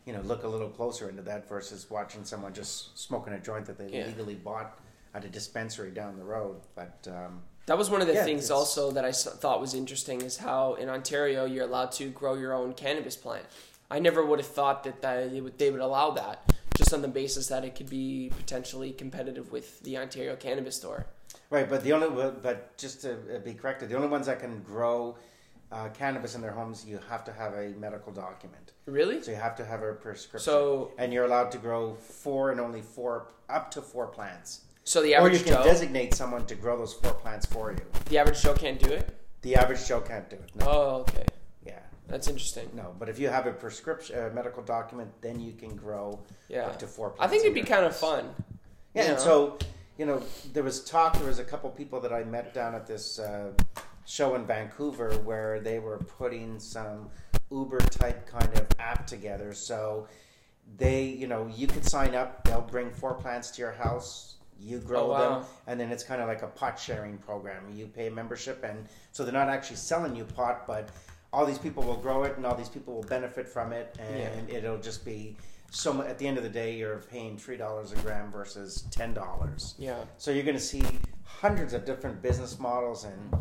you 0.05 0.13
know, 0.13 0.21
look 0.21 0.43
a 0.43 0.47
little 0.47 0.69
closer 0.69 1.09
into 1.09 1.21
that 1.23 1.49
versus 1.49 1.89
watching 1.89 2.23
someone 2.23 2.53
just 2.53 2.97
smoking 2.97 3.33
a 3.33 3.39
joint 3.39 3.65
that 3.65 3.77
they 3.77 3.89
Yeah. 3.89 4.05
legally 4.05 4.35
bought 4.35 4.79
at 5.13 5.25
a 5.25 5.29
dispensary 5.29 5.91
down 5.91 6.17
the 6.17 6.23
road. 6.23 6.61
But 6.75 7.07
um, 7.09 7.41
That 7.65 7.77
was 7.77 7.89
one 7.89 8.01
of 8.01 8.07
the 8.07 8.13
Yeah, 8.13 8.23
things 8.23 8.51
also 8.51 8.91
that 8.91 9.03
I 9.03 9.11
thought 9.11 9.59
was 9.59 9.73
interesting 9.73 10.21
is 10.21 10.37
how 10.37 10.75
in 10.75 10.87
Ontario 10.89 11.45
you're 11.45 11.63
allowed 11.63 11.91
to 11.93 12.09
grow 12.09 12.35
your 12.35 12.53
own 12.53 12.73
cannabis 12.73 13.15
plant. 13.15 13.45
I 13.89 13.99
never 13.99 14.23
would 14.23 14.39
have 14.39 14.47
thought 14.47 14.83
that, 14.83 15.01
that 15.01 15.31
they, 15.31 15.41
would, 15.41 15.57
they 15.57 15.71
would 15.71 15.81
allow 15.81 16.11
that 16.11 16.53
just 16.75 16.93
on 16.93 17.01
the 17.01 17.07
basis 17.07 17.47
that 17.47 17.63
it 17.65 17.75
could 17.75 17.89
be 17.89 18.31
potentially 18.37 18.91
competitive 18.91 19.51
with 19.51 19.79
the 19.81 19.97
Ontario 19.97 20.35
Cannabis 20.35 20.75
Store. 20.75 21.07
Right, 21.49 21.67
but 21.69 21.83
the 21.83 21.93
only 21.93 22.09
but 22.41 22.77
just 22.77 23.01
to 23.01 23.15
be 23.43 23.53
corrected, 23.53 23.89
the 23.89 23.95
only 23.95 24.07
ones 24.07 24.25
that 24.25 24.39
can 24.39 24.61
grow 24.61 25.15
uh, 25.75 25.89
cannabis 25.89 26.35
in 26.35 26.41
their 26.41 26.51
homes, 26.51 26.85
you 26.87 26.99
have 27.09 27.23
to 27.25 27.33
have 27.33 27.53
a 27.53 27.69
medical 27.79 28.11
document. 28.13 28.71
Really? 28.85 29.21
So 29.21 29.31
you 29.31 29.37
have 29.37 29.55
to 29.57 29.65
have 29.65 29.81
a 29.83 29.93
prescription. 29.93 30.39
So, 30.45 30.91
and 30.97 31.11
you're 31.11 31.25
allowed 31.25 31.51
to 31.51 31.57
grow 31.57 31.95
four 31.95 32.51
and 32.51 32.59
only 32.61 32.81
four 32.81 33.27
up 33.49 33.69
to 33.71 33.81
four 33.81 34.07
plants. 34.07 34.61
so 34.85 35.01
the 35.01 35.13
average 35.15 35.33
Or 35.33 35.37
you 35.37 35.43
can 35.43 35.53
Joe, 35.53 35.63
designate 35.63 36.13
someone 36.13 36.45
to 36.45 36.55
grow 36.55 36.77
those 36.77 36.93
four 36.93 37.13
plants 37.13 37.45
for 37.45 37.71
you. 37.71 37.81
the 38.09 38.17
average 38.17 38.41
Joe 38.41 38.53
can't 38.53 38.79
do 38.79 38.89
it. 38.91 39.09
The 39.41 39.55
average 39.55 39.85
Joe 39.85 40.01
can't 40.01 40.29
do 40.29 40.37
it. 40.37 40.49
No. 40.55 40.65
Oh, 40.67 40.95
okay, 41.01 41.25
Yeah. 41.65 41.79
that's 42.07 42.27
interesting. 42.27 42.69
No, 42.73 42.95
but 42.97 43.09
if 43.09 43.19
you 43.19 43.27
have 43.29 43.45
a 43.45 43.51
prescription, 43.51 44.17
a 44.17 44.29
medical 44.31 44.63
document, 44.63 45.09
then 45.21 45.39
you 45.39 45.53
can 45.53 45.75
grow 45.75 46.19
Yeah, 46.47 46.67
up 46.67 46.79
to 46.79 46.87
four 46.87 47.09
plants. 47.09 47.25
I 47.25 47.27
think 47.29 47.43
it'd 47.43 47.53
be 47.53 47.61
kind 47.75 47.85
of 47.85 47.95
fun. 47.95 48.33
Yeah, 48.93 49.03
you 49.05 49.11
and 49.11 49.19
so 49.19 49.57
you 49.97 50.05
know, 50.05 50.21
there 50.53 50.63
was 50.63 50.83
talk. 50.83 51.17
There 51.17 51.27
was 51.27 51.39
a 51.39 51.43
couple 51.43 51.69
people 51.69 51.99
that 52.01 52.11
I 52.11 52.23
met 52.23 52.53
down 52.53 52.75
at 52.75 52.85
this 52.87 53.19
uh, 53.19 53.51
show 54.05 54.35
in 54.35 54.45
Vancouver 54.45 55.11
where 55.23 55.59
they 55.59 55.79
were 55.79 55.97
putting 55.97 56.59
some 56.59 57.09
Uber 57.51 57.79
type 57.79 58.27
kind 58.27 58.51
of 58.57 58.67
app 58.79 59.05
together. 59.07 59.53
So 59.53 60.07
they, 60.77 61.03
you 61.05 61.27
know, 61.27 61.47
you 61.55 61.67
could 61.67 61.85
sign 61.85 62.15
up. 62.15 62.43
They'll 62.43 62.61
bring 62.61 62.89
four 62.91 63.13
plants 63.15 63.51
to 63.51 63.61
your 63.61 63.71
house. 63.71 64.35
You 64.59 64.79
grow 64.79 65.01
Oh, 65.07 65.09
wow. 65.09 65.39
them, 65.39 65.47
and 65.67 65.79
then 65.79 65.91
it's 65.91 66.03
kind 66.03 66.21
of 66.21 66.27
like 66.29 66.41
a 66.41 66.47
pot 66.47 66.79
sharing 66.79 67.17
program. 67.17 67.63
You 67.73 67.87
pay 67.87 68.07
a 68.07 68.11
membership, 68.11 68.63
and 68.63 68.87
so 69.11 69.23
they're 69.23 69.33
not 69.33 69.49
actually 69.49 69.75
selling 69.75 70.15
you 70.15 70.23
pot, 70.23 70.65
but 70.65 70.89
all 71.33 71.45
these 71.45 71.57
people 71.59 71.83
will 71.83 71.97
grow 71.97 72.23
it 72.23 72.37
and 72.37 72.45
all 72.45 72.55
these 72.55 72.69
people 72.69 72.93
will 72.95 73.03
benefit 73.03 73.45
from 73.49 73.73
it 73.73 73.97
and 73.99 74.49
it'll 74.49 74.77
just 74.77 75.03
be 75.03 75.35
so 75.69 76.01
at 76.03 76.17
the 76.17 76.25
end 76.25 76.37
of 76.37 76.43
the 76.43 76.49
day 76.49 76.73
you're 76.77 76.99
paying 77.11 77.37
three 77.37 77.57
dollars 77.57 77.91
a 77.91 77.95
gram 77.97 78.31
versus 78.31 78.85
ten 78.89 79.13
dollars 79.13 79.75
Yeah. 79.77 80.05
so 80.17 80.31
you're 80.31 80.45
going 80.45 80.55
to 80.55 80.61
see 80.63 80.81
hundreds 81.25 81.73
of 81.73 81.83
different 81.83 82.21
business 82.21 82.57
models 82.57 83.03
and 83.03 83.35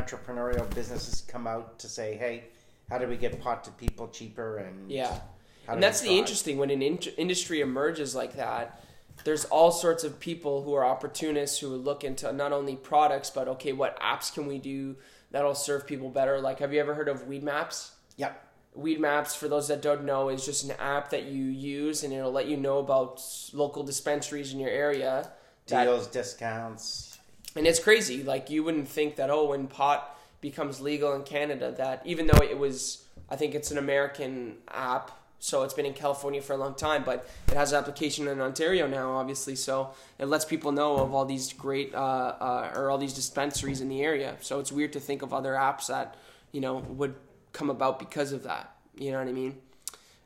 entrepreneurial 0.00 0.72
businesses 0.74 1.22
come 1.28 1.46
out 1.46 1.78
to 1.78 1.88
say 1.88 2.16
hey 2.16 2.44
how 2.90 2.98
do 2.98 3.06
we 3.06 3.16
get 3.16 3.40
pot 3.40 3.62
to 3.64 3.70
people 3.72 4.08
cheaper 4.08 4.58
and 4.58 4.90
Yeah. 4.90 5.20
and 5.68 5.82
that's 5.82 6.00
the 6.00 6.18
interesting 6.18 6.58
when 6.58 6.70
an 6.70 6.82
in- 6.82 6.98
industry 7.16 7.60
emerges 7.60 8.14
like 8.14 8.34
that. 8.36 8.82
There's 9.22 9.44
all 9.44 9.70
sorts 9.70 10.02
of 10.02 10.18
people 10.18 10.62
who 10.62 10.72
are 10.74 10.84
opportunists 10.84 11.58
who 11.60 11.68
look 11.68 12.02
into 12.04 12.32
not 12.32 12.52
only 12.52 12.74
products 12.74 13.30
but 13.30 13.46
okay, 13.48 13.72
what 13.72 14.00
apps 14.00 14.32
can 14.32 14.46
we 14.48 14.58
do 14.58 14.96
that'll 15.30 15.54
serve 15.54 15.86
people 15.86 16.08
better? 16.10 16.40
Like, 16.40 16.58
have 16.58 16.72
you 16.72 16.80
ever 16.80 16.94
heard 16.94 17.08
of 17.08 17.28
Weedmaps? 17.28 17.90
yep 18.16 18.44
Weedmaps, 18.78 19.36
for 19.36 19.48
those 19.48 19.66
that 19.68 19.82
don't 19.82 20.04
know, 20.04 20.28
is 20.28 20.46
just 20.46 20.62
an 20.64 20.70
app 20.78 21.10
that 21.10 21.24
you 21.24 21.44
use 21.44 22.02
and 22.04 22.12
it'll 22.12 22.30
let 22.32 22.46
you 22.46 22.56
know 22.56 22.78
about 22.78 23.20
local 23.52 23.82
dispensaries 23.82 24.52
in 24.52 24.60
your 24.60 24.70
area. 24.70 25.30
Deals 25.66 26.06
discounts 26.06 27.09
and 27.56 27.66
it's 27.66 27.80
crazy. 27.80 28.22
Like 28.22 28.50
you 28.50 28.62
wouldn't 28.64 28.88
think 28.88 29.16
that 29.16 29.30
oh, 29.30 29.48
when 29.50 29.66
pot 29.66 30.16
becomes 30.40 30.80
legal 30.80 31.14
in 31.14 31.22
Canada, 31.22 31.72
that 31.76 32.02
even 32.04 32.26
though 32.26 32.42
it 32.42 32.58
was, 32.58 33.04
I 33.28 33.36
think 33.36 33.54
it's 33.54 33.70
an 33.70 33.78
American 33.78 34.56
app, 34.68 35.10
so 35.38 35.62
it's 35.62 35.74
been 35.74 35.86
in 35.86 35.94
California 35.94 36.42
for 36.42 36.52
a 36.52 36.56
long 36.56 36.74
time, 36.74 37.02
but 37.02 37.28
it 37.48 37.54
has 37.54 37.72
an 37.72 37.78
application 37.78 38.28
in 38.28 38.40
Ontario 38.40 38.86
now, 38.86 39.12
obviously. 39.12 39.56
So 39.56 39.90
it 40.18 40.26
lets 40.26 40.44
people 40.44 40.70
know 40.70 40.98
of 40.98 41.14
all 41.14 41.24
these 41.24 41.52
great 41.52 41.94
uh, 41.94 41.98
uh, 42.40 42.72
or 42.74 42.90
all 42.90 42.98
these 42.98 43.14
dispensaries 43.14 43.80
in 43.80 43.88
the 43.88 44.02
area. 44.02 44.36
So 44.40 44.60
it's 44.60 44.70
weird 44.70 44.92
to 44.92 45.00
think 45.00 45.22
of 45.22 45.32
other 45.32 45.52
apps 45.52 45.86
that 45.88 46.16
you 46.52 46.60
know 46.60 46.78
would 46.78 47.14
come 47.52 47.70
about 47.70 47.98
because 47.98 48.32
of 48.32 48.42
that. 48.44 48.74
You 48.94 49.12
know 49.12 49.18
what 49.18 49.28
I 49.28 49.32
mean? 49.32 49.56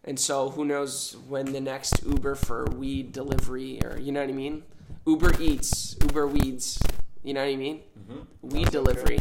And 0.05 0.21
so 0.21 0.51
who 0.51 0.65
knows 0.65 1.17
when 1.29 1.53
the 1.53 1.61
next 1.61 2.05
Uber 2.05 2.35
for 2.35 2.65
weed 2.77 3.13
delivery 3.13 3.81
or 3.83 3.99
you 3.99 4.13
know 4.13 4.21
what 4.21 4.29
I 4.29 4.33
mean? 4.33 4.65
Uber 5.07 5.41
Eats, 5.41 5.97
Uber 6.03 6.27
Weeds. 6.27 6.79
You 7.25 7.35
know 7.35 7.43
what 7.45 7.53
I 7.53 7.57
mean? 7.57 7.81
mm-hmm. 7.99 8.49
Weed 8.49 8.71
delivery. 8.71 9.19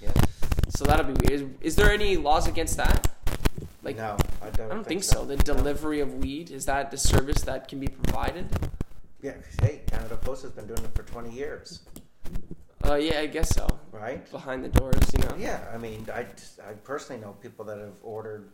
yeah 0.00 0.10
So 0.76 0.84
that'll 0.84 1.06
be 1.06 1.14
weird. 1.22 1.32
Is, 1.32 1.44
is 1.60 1.76
there 1.76 1.90
any 1.92 2.16
laws 2.16 2.46
against 2.48 2.76
that? 2.76 3.08
Like 3.82 3.96
no 3.96 4.16
i 4.42 4.48
don't, 4.50 4.70
I 4.72 4.74
don't 4.74 4.86
think 4.86 5.04
so. 5.04 5.24
The 5.24 5.36
delivery 5.36 6.00
of 6.00 6.14
weed 6.14 6.50
is 6.50 6.64
that 6.66 6.90
the 6.90 6.96
service 6.96 7.42
that 7.42 7.68
can 7.68 7.78
be 7.80 7.88
provided? 7.88 8.46
yeah 9.22 9.34
hey 9.62 9.80
canada 9.86 10.16
post 10.16 10.42
has 10.42 10.52
been 10.52 10.66
doing 10.66 10.82
it 10.84 10.94
for 10.94 11.02
20 11.04 11.30
years 11.32 11.80
Uh, 12.84 12.96
yeah, 12.96 13.20
I 13.20 13.26
guess 13.26 13.48
so. 13.54 13.66
right 13.92 14.20
Behind 14.30 14.62
the 14.64 14.68
doors, 14.68 15.00
you 15.16 15.20
know. 15.24 15.34
Yeah, 15.38 15.60
I 15.74 15.78
mean, 15.78 16.06
I, 16.12 16.26
I 16.68 16.72
personally 16.90 17.20
know 17.22 17.32
people 17.40 17.64
that 17.70 17.78
have 17.78 17.96
ordered 18.02 18.44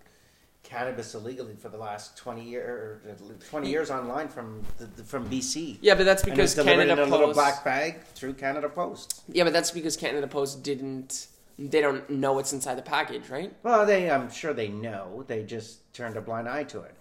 cannabis 0.62 1.14
illegally 1.14 1.54
for 1.56 1.68
the 1.68 1.76
last 1.78 2.16
twenty 2.16 2.44
year, 2.44 3.00
twenty 3.48 3.70
years 3.70 3.90
online 3.90 4.28
from 4.28 4.62
the, 4.78 4.86
the- 4.86 5.04
from 5.04 5.28
BC. 5.28 5.78
Yeah, 5.80 5.94
but 5.94 6.04
that's 6.04 6.22
because 6.22 6.54
Canada 6.54 6.92
in 6.92 6.98
a 6.98 7.06
little 7.06 7.32
black 7.32 7.64
bag 7.64 8.02
through 8.14 8.34
Canada 8.34 8.68
Post. 8.68 9.22
Yeah, 9.28 9.44
but 9.44 9.52
that's 9.52 9.70
because 9.70 9.96
Canada 9.96 10.26
Post 10.26 10.62
didn't. 10.62 11.28
They 11.58 11.80
don't 11.82 12.08
know 12.08 12.32
what's 12.32 12.52
inside 12.54 12.76
the 12.76 12.82
package, 12.82 13.28
right? 13.28 13.52
Well, 13.62 13.84
they, 13.84 14.10
I'm 14.10 14.30
sure 14.30 14.54
they 14.54 14.68
know. 14.68 15.24
They 15.26 15.42
just 15.42 15.92
turned 15.92 16.16
a 16.16 16.20
blind 16.22 16.48
eye 16.48 16.64
to 16.64 16.80
it, 16.80 16.94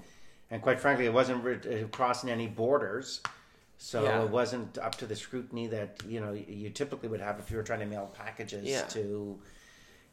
and 0.51 0.61
quite 0.61 0.79
frankly, 0.81 1.05
it 1.05 1.13
wasn't 1.13 1.43
re- 1.43 1.83
uh, 1.83 1.87
crossing 1.87 2.29
any 2.29 2.47
borders. 2.47 3.21
So 3.81 4.03
Yeah. 4.03 4.23
it 4.23 4.29
wasn't 4.29 4.77
up 4.77 4.95
to 4.95 5.05
the 5.05 5.15
scrutiny 5.15 5.67
that 5.67 6.01
you 6.05 6.19
know 6.19 6.33
you 6.33 6.69
typically 6.69 7.07
would 7.07 7.21
have 7.21 7.39
if 7.39 7.49
you 7.49 7.55
were 7.55 7.63
trying 7.63 7.79
to 7.79 7.85
mail 7.85 8.11
packages 8.13 8.65
Yeah. 8.65 8.81
to, 8.87 9.39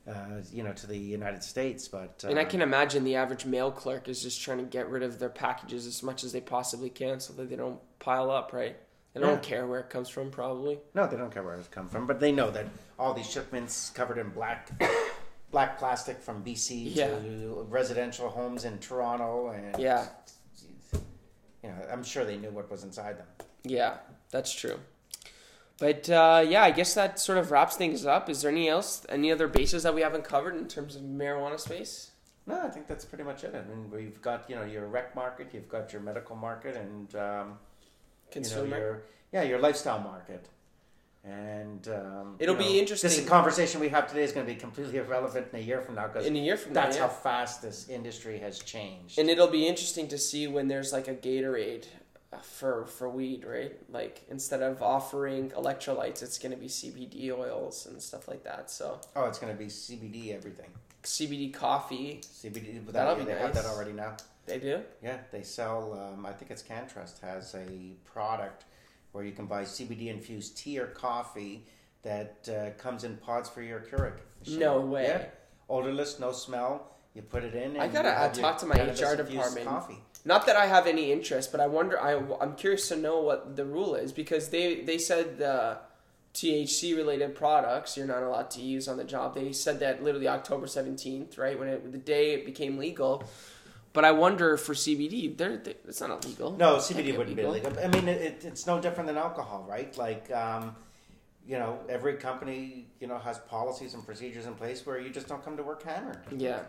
uh, 0.09 0.41
you 0.53 0.63
know, 0.63 0.73
to 0.73 0.87
the 0.87 0.97
United 0.97 1.43
States. 1.43 1.89
But 1.89 2.23
uh, 2.25 2.29
And 2.29 2.39
I 2.39 2.45
can 2.45 2.63
imagine 2.63 3.05
the 3.05 3.17
average 3.17 3.45
mail 3.45 3.71
clerk 3.71 4.09
is 4.09 4.23
just 4.23 4.41
trying 4.41 4.59
to 4.59 4.65
get 4.65 4.89
rid 4.89 5.03
of 5.03 5.19
their 5.19 5.29
packages 5.29 5.87
as 5.87 6.03
much 6.03 6.25
as 6.25 6.33
they 6.33 6.41
possibly 6.41 6.91
can 6.91 7.21
so 7.21 7.33
that 7.35 7.49
they 7.51 7.57
don't 7.57 7.81
pile 7.99 8.31
up, 8.31 8.53
right? 8.53 8.77
They 9.15 9.21
don't 9.21 9.35
Yeah. 9.35 9.39
care 9.51 9.67
where 9.67 9.81
it 9.81 9.89
comes 9.91 10.09
from, 10.09 10.31
probably. 10.31 10.79
No, 10.95 11.07
they 11.07 11.17
don't 11.17 11.33
care 11.33 11.43
where 11.43 11.55
it's 11.57 11.69
come 11.69 11.89
from, 11.89 12.07
but 12.07 12.21
they 12.21 12.33
know 12.33 12.51
that 12.51 12.67
all 12.99 13.15
these 13.15 13.29
shipments 13.31 13.91
covered 13.91 14.19
in 14.19 14.29
black 14.31 14.71
black 15.51 15.79
plastic 15.79 16.21
from 16.21 16.45
BC 16.45 16.95
Yeah. 16.95 17.07
to 17.09 17.67
residential 17.71 18.29
homes 18.29 18.65
in 18.65 18.79
Toronto, 18.79 19.49
and 19.49 19.79
Yeah, 19.81 20.07
you 21.63 21.71
know, 21.71 21.77
I'm 21.91 22.05
sure 22.05 22.25
they 22.25 22.37
knew 22.37 22.51
what 22.51 22.71
was 22.71 22.85
inside 22.85 23.19
them. 23.19 23.27
yeah, 23.65 23.97
that's 24.31 24.53
true. 24.53 24.79
But 25.79 26.09
uh, 26.09 26.45
yeah, 26.47 26.63
I 26.63 26.71
guess 26.71 26.95
that 26.95 27.21
sort 27.21 27.39
of 27.39 27.51
wraps 27.51 27.77
things 27.77 28.07
up. 28.07 28.31
Is 28.31 28.43
there 28.43 28.51
any 28.51 28.69
else, 28.69 29.05
any 29.09 29.31
other 29.31 29.47
bases 29.47 29.83
that 29.83 29.95
we 29.95 30.01
haven't 30.01 30.25
covered 30.25 30.57
in 30.57 30.69
terms 30.69 30.97
of 30.97 31.03
marijuana 31.03 31.61
space? 31.61 32.13
No, 32.47 32.63
I 32.63 32.69
think 32.69 32.87
that's 32.87 33.05
pretty 33.05 33.25
much 33.25 33.45
it. 33.45 33.55
I 33.55 33.69
mean, 33.69 33.91
we've 33.91 34.23
got 34.23 34.49
you 34.49 34.57
know 34.57 34.65
your 34.65 34.87
rec 34.87 35.15
market, 35.15 35.51
you've 35.53 35.69
got 35.69 35.93
your 35.93 36.01
medical 36.01 36.37
market, 36.37 36.77
and 36.77 37.15
um, 37.17 37.59
Consumer. 38.31 38.65
you 38.65 38.71
know 38.71 38.77
your 38.77 39.03
yeah 39.33 39.43
your 39.43 39.59
lifestyle 39.59 40.01
market. 40.01 40.49
And 41.25 41.89
um, 41.89 42.37
It'll 42.39 42.55
you 42.55 42.61
be 42.61 42.73
know, 42.75 42.79
interesting. 42.79 43.11
This 43.11 43.29
conversation 43.29 43.81
we 43.81 43.89
have 43.89 44.07
today 44.07 44.23
is 44.23 44.31
going 44.31 44.47
to 44.47 44.53
be 44.53 44.59
completely 44.59 44.99
irrelevant 44.99 45.49
in 45.53 45.59
a 45.59 45.63
year 45.63 45.81
from 45.81 45.97
now 45.97 46.07
because 46.07 46.25
in 46.25 46.37
a 46.37 46.39
year 46.39 46.57
from 46.57 46.73
now, 46.73 46.85
that's 46.85 46.97
yeah. 46.97 47.03
how 47.03 47.09
fast 47.09 47.63
this 47.63 47.89
industry 47.89 48.39
has 48.39 48.61
changed. 48.61 49.19
And 49.19 49.29
it'll 49.29 49.49
be 49.49 49.67
interesting 49.67 50.07
to 50.09 50.19
see 50.19 50.47
when 50.47 50.69
there's 50.69 50.93
like 50.93 51.09
a 51.09 51.15
Gatorade 51.17 51.87
for 52.43 52.87
for 52.87 53.09
weed, 53.09 53.45
right? 53.45 53.77
Like 53.91 54.23
instead 54.31 54.63
of 54.63 54.83
offering 54.83 55.51
electrolytes, 55.51 56.23
it's 56.23 56.39
going 56.39 56.53
to 56.53 56.59
be 56.59 56.67
CBD 56.67 57.31
oils 57.31 57.87
and 57.87 58.01
stuff 58.01 58.29
like 58.29 58.45
that. 58.45 58.71
So 58.71 59.01
oh, 59.15 59.25
it's 59.25 59.39
going 59.39 59.53
to 59.53 59.59
be 59.59 59.67
CBD 59.67 60.35
everything. 60.35 60.71
CBD 61.03 61.53
coffee, 61.55 62.21
CBD. 62.23 62.85
But 62.85 62.95
That'll 62.95 63.15
that, 63.15 63.27
be 63.27 63.33
they 63.33 63.39
have 63.39 63.55
that 63.55 63.65
already 63.65 63.93
now. 63.93 64.17
they 64.47 64.59
do. 64.59 64.81
Yeah, 65.03 65.19
they 65.31 65.43
sell. 65.43 65.93
Um, 65.93 66.27
I 66.27 66.33
think 66.33 66.51
it's 66.51 66.63
CannTrust 66.63 67.21
has 67.21 67.55
a 67.55 67.93
product 68.05 68.65
where 69.13 69.25
you 69.25 69.33
can 69.33 69.47
buy 69.47 69.63
CBD 69.63 70.09
infused 70.09 70.59
tea 70.59 70.79
or 70.79 70.89
coffee 70.89 71.65
that 72.03 72.49
uh, 72.49 72.71
comes 72.81 73.05
in 73.05 73.17
pods 73.17 73.49
for 73.49 73.63
your 73.63 73.81
Keurig. 73.81 74.15
machine. 74.41 74.59
No 74.59 74.81
way. 74.81 75.05
Yeah, 75.05 75.25
odorless, 75.69 76.19
no 76.21 76.33
smell. 76.33 76.93
You 77.15 77.23
put 77.23 77.45
it 77.45 77.55
in. 77.55 77.73
And 77.73 77.83
I 77.83 77.89
gotta, 77.89 78.11
uh, 78.11 78.33
talk 78.33 78.59
to 78.59 78.67
my 78.67 78.75
HR 78.75 79.17
department. 79.17 79.67
Coffee. 79.67 79.99
Not 80.27 80.45
that 80.47 80.57
I 80.57 80.67
have 80.67 80.89
any 80.89 81.13
interest, 81.13 81.53
but 81.53 81.61
I 81.61 81.69
wonder. 81.69 82.03
I 82.03 82.21
I'm 82.41 82.57
curious 82.57 82.89
to 82.89 82.97
know 82.97 83.21
what 83.21 83.55
the 83.55 83.65
rule 83.65 83.95
is 83.95 84.13
because 84.13 84.49
they 84.49 84.83
they 84.83 84.99
said 84.99 85.39
the 85.39 85.79
THC 86.35 86.97
related 86.97 87.35
products 87.37 87.97
you're 87.97 88.07
not 88.07 88.25
allowed 88.25 88.51
to 88.51 88.61
use 88.61 88.89
on 88.89 88.97
the 88.97 89.05
job. 89.05 89.37
They 89.37 89.53
said 89.53 89.79
that 89.81 90.03
literally 90.03 90.27
October 90.27 90.67
seventeenth, 90.67 91.39
right 91.39 91.57
when 91.57 91.69
it 91.69 91.93
the 91.93 91.99
day 91.99 92.35
it 92.35 92.45
became 92.45 92.77
legal. 92.77 93.23
But 93.93 94.05
I 94.05 94.11
wonder 94.11 94.59
for 94.59 94.75
CBD, 94.75 95.39
they're, 95.39 95.57
they 95.59 95.77
it's 95.87 96.01
not 96.01 96.25
illegal. 96.25 96.51
No, 96.57 96.77
CBD 96.77 97.17
wouldn't 97.17 97.37
be 97.37 97.43
illegal. 97.43 97.73
I 97.83 97.87
mean, 97.87 98.09
it, 98.09 98.45
it's 98.45 98.67
no 98.67 98.79
different 98.81 99.07
than 99.07 99.17
alcohol, 99.17 99.65
right? 99.67 99.97
Like, 99.97 100.31
um, 100.33 100.77
you 101.47 101.57
know, 101.57 101.79
every 101.89 102.17
company, 102.17 102.89
you 103.01 103.07
know, 103.07 103.17
has 103.17 103.39
policies 103.39 103.95
and 103.95 104.05
procedures 104.05 104.45
in 104.45 104.55
place 104.55 104.85
where 104.85 104.99
you 104.99 105.09
just 105.09 105.29
don't 105.29 105.43
come 105.43 105.57
to 105.57 105.63
work 105.63 105.83
hammered. 105.83 106.19
Yeah, 106.37 106.61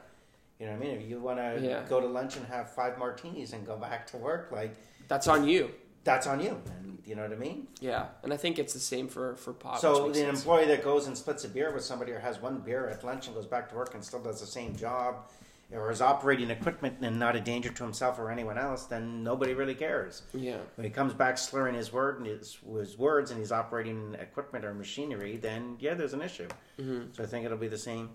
You 0.59 0.65
know 0.65 0.71
what 0.73 0.81
I 0.81 0.85
mean? 0.85 0.95
If 1.01 1.07
you 1.09 1.19
want 1.19 1.37
to 1.39 1.59
Yeah. 1.61 1.83
go 1.87 1.99
to 1.99 2.07
lunch 2.07 2.35
and 2.35 2.45
have 2.47 2.71
five 2.73 2.97
martinis 2.97 3.53
and 3.53 3.65
go 3.65 3.77
back 3.77 4.07
to 4.07 4.17
work, 4.17 4.51
like, 4.51 4.75
that's 5.07 5.27
on 5.27 5.47
you. 5.47 5.71
that's 6.03 6.25
on 6.25 6.39
you. 6.39 6.59
And 6.77 6.99
you 7.05 7.15
know 7.15 7.21
what 7.23 7.31
I 7.33 7.35
mean? 7.35 7.67
Yeah, 7.81 8.07
and 8.23 8.33
I 8.33 8.37
think 8.37 8.57
it's 8.59 8.73
the 8.73 8.79
same 8.79 9.07
for 9.09 9.35
for 9.35 9.53
pot. 9.53 9.79
so 9.81 10.09
the 10.09 10.27
employee 10.27 10.65
that 10.67 10.83
goes 10.83 11.05
and 11.07 11.17
splits 11.17 11.43
a 11.43 11.49
beer 11.49 11.71
with 11.73 11.83
somebody 11.83 12.11
or 12.13 12.19
has 12.19 12.41
one 12.41 12.59
beer 12.59 12.87
at 12.87 13.03
lunch 13.03 13.27
and 13.27 13.35
goes 13.35 13.45
back 13.45 13.69
to 13.69 13.75
work 13.75 13.93
and 13.93 14.03
still 14.03 14.19
does 14.21 14.39
the 14.39 14.47
same 14.47 14.75
job 14.75 15.29
or 15.73 15.91
is 15.91 16.01
operating 16.01 16.49
equipment 16.49 16.95
and 17.01 17.19
not 17.19 17.35
a 17.35 17.41
danger 17.41 17.69
to 17.69 17.83
himself 17.83 18.17
or 18.19 18.31
anyone 18.31 18.57
else, 18.57 18.85
then 18.85 19.21
nobody 19.21 19.53
really 19.53 19.75
cares. 19.75 20.21
yeah, 20.33 20.59
When 20.75 20.85
he 20.85 20.89
comes 20.89 21.13
back 21.13 21.37
slurring 21.37 21.75
his 21.75 21.91
word 21.91 22.19
and 22.19 22.25
his, 22.25 22.57
his 22.77 22.97
words 22.97 23.31
and 23.31 23.37
he's 23.39 23.51
operating 23.51 24.15
equipment 24.15 24.63
or 24.63 24.73
machinery, 24.73 25.35
then 25.35 25.75
yeah, 25.81 25.93
there's 25.93 26.13
an 26.13 26.21
issue. 26.21 26.47
hmm 26.79 27.01
So 27.11 27.21
I 27.23 27.25
think 27.25 27.45
it'll 27.45 27.57
be 27.57 27.67
the 27.67 27.77
same, 27.77 28.11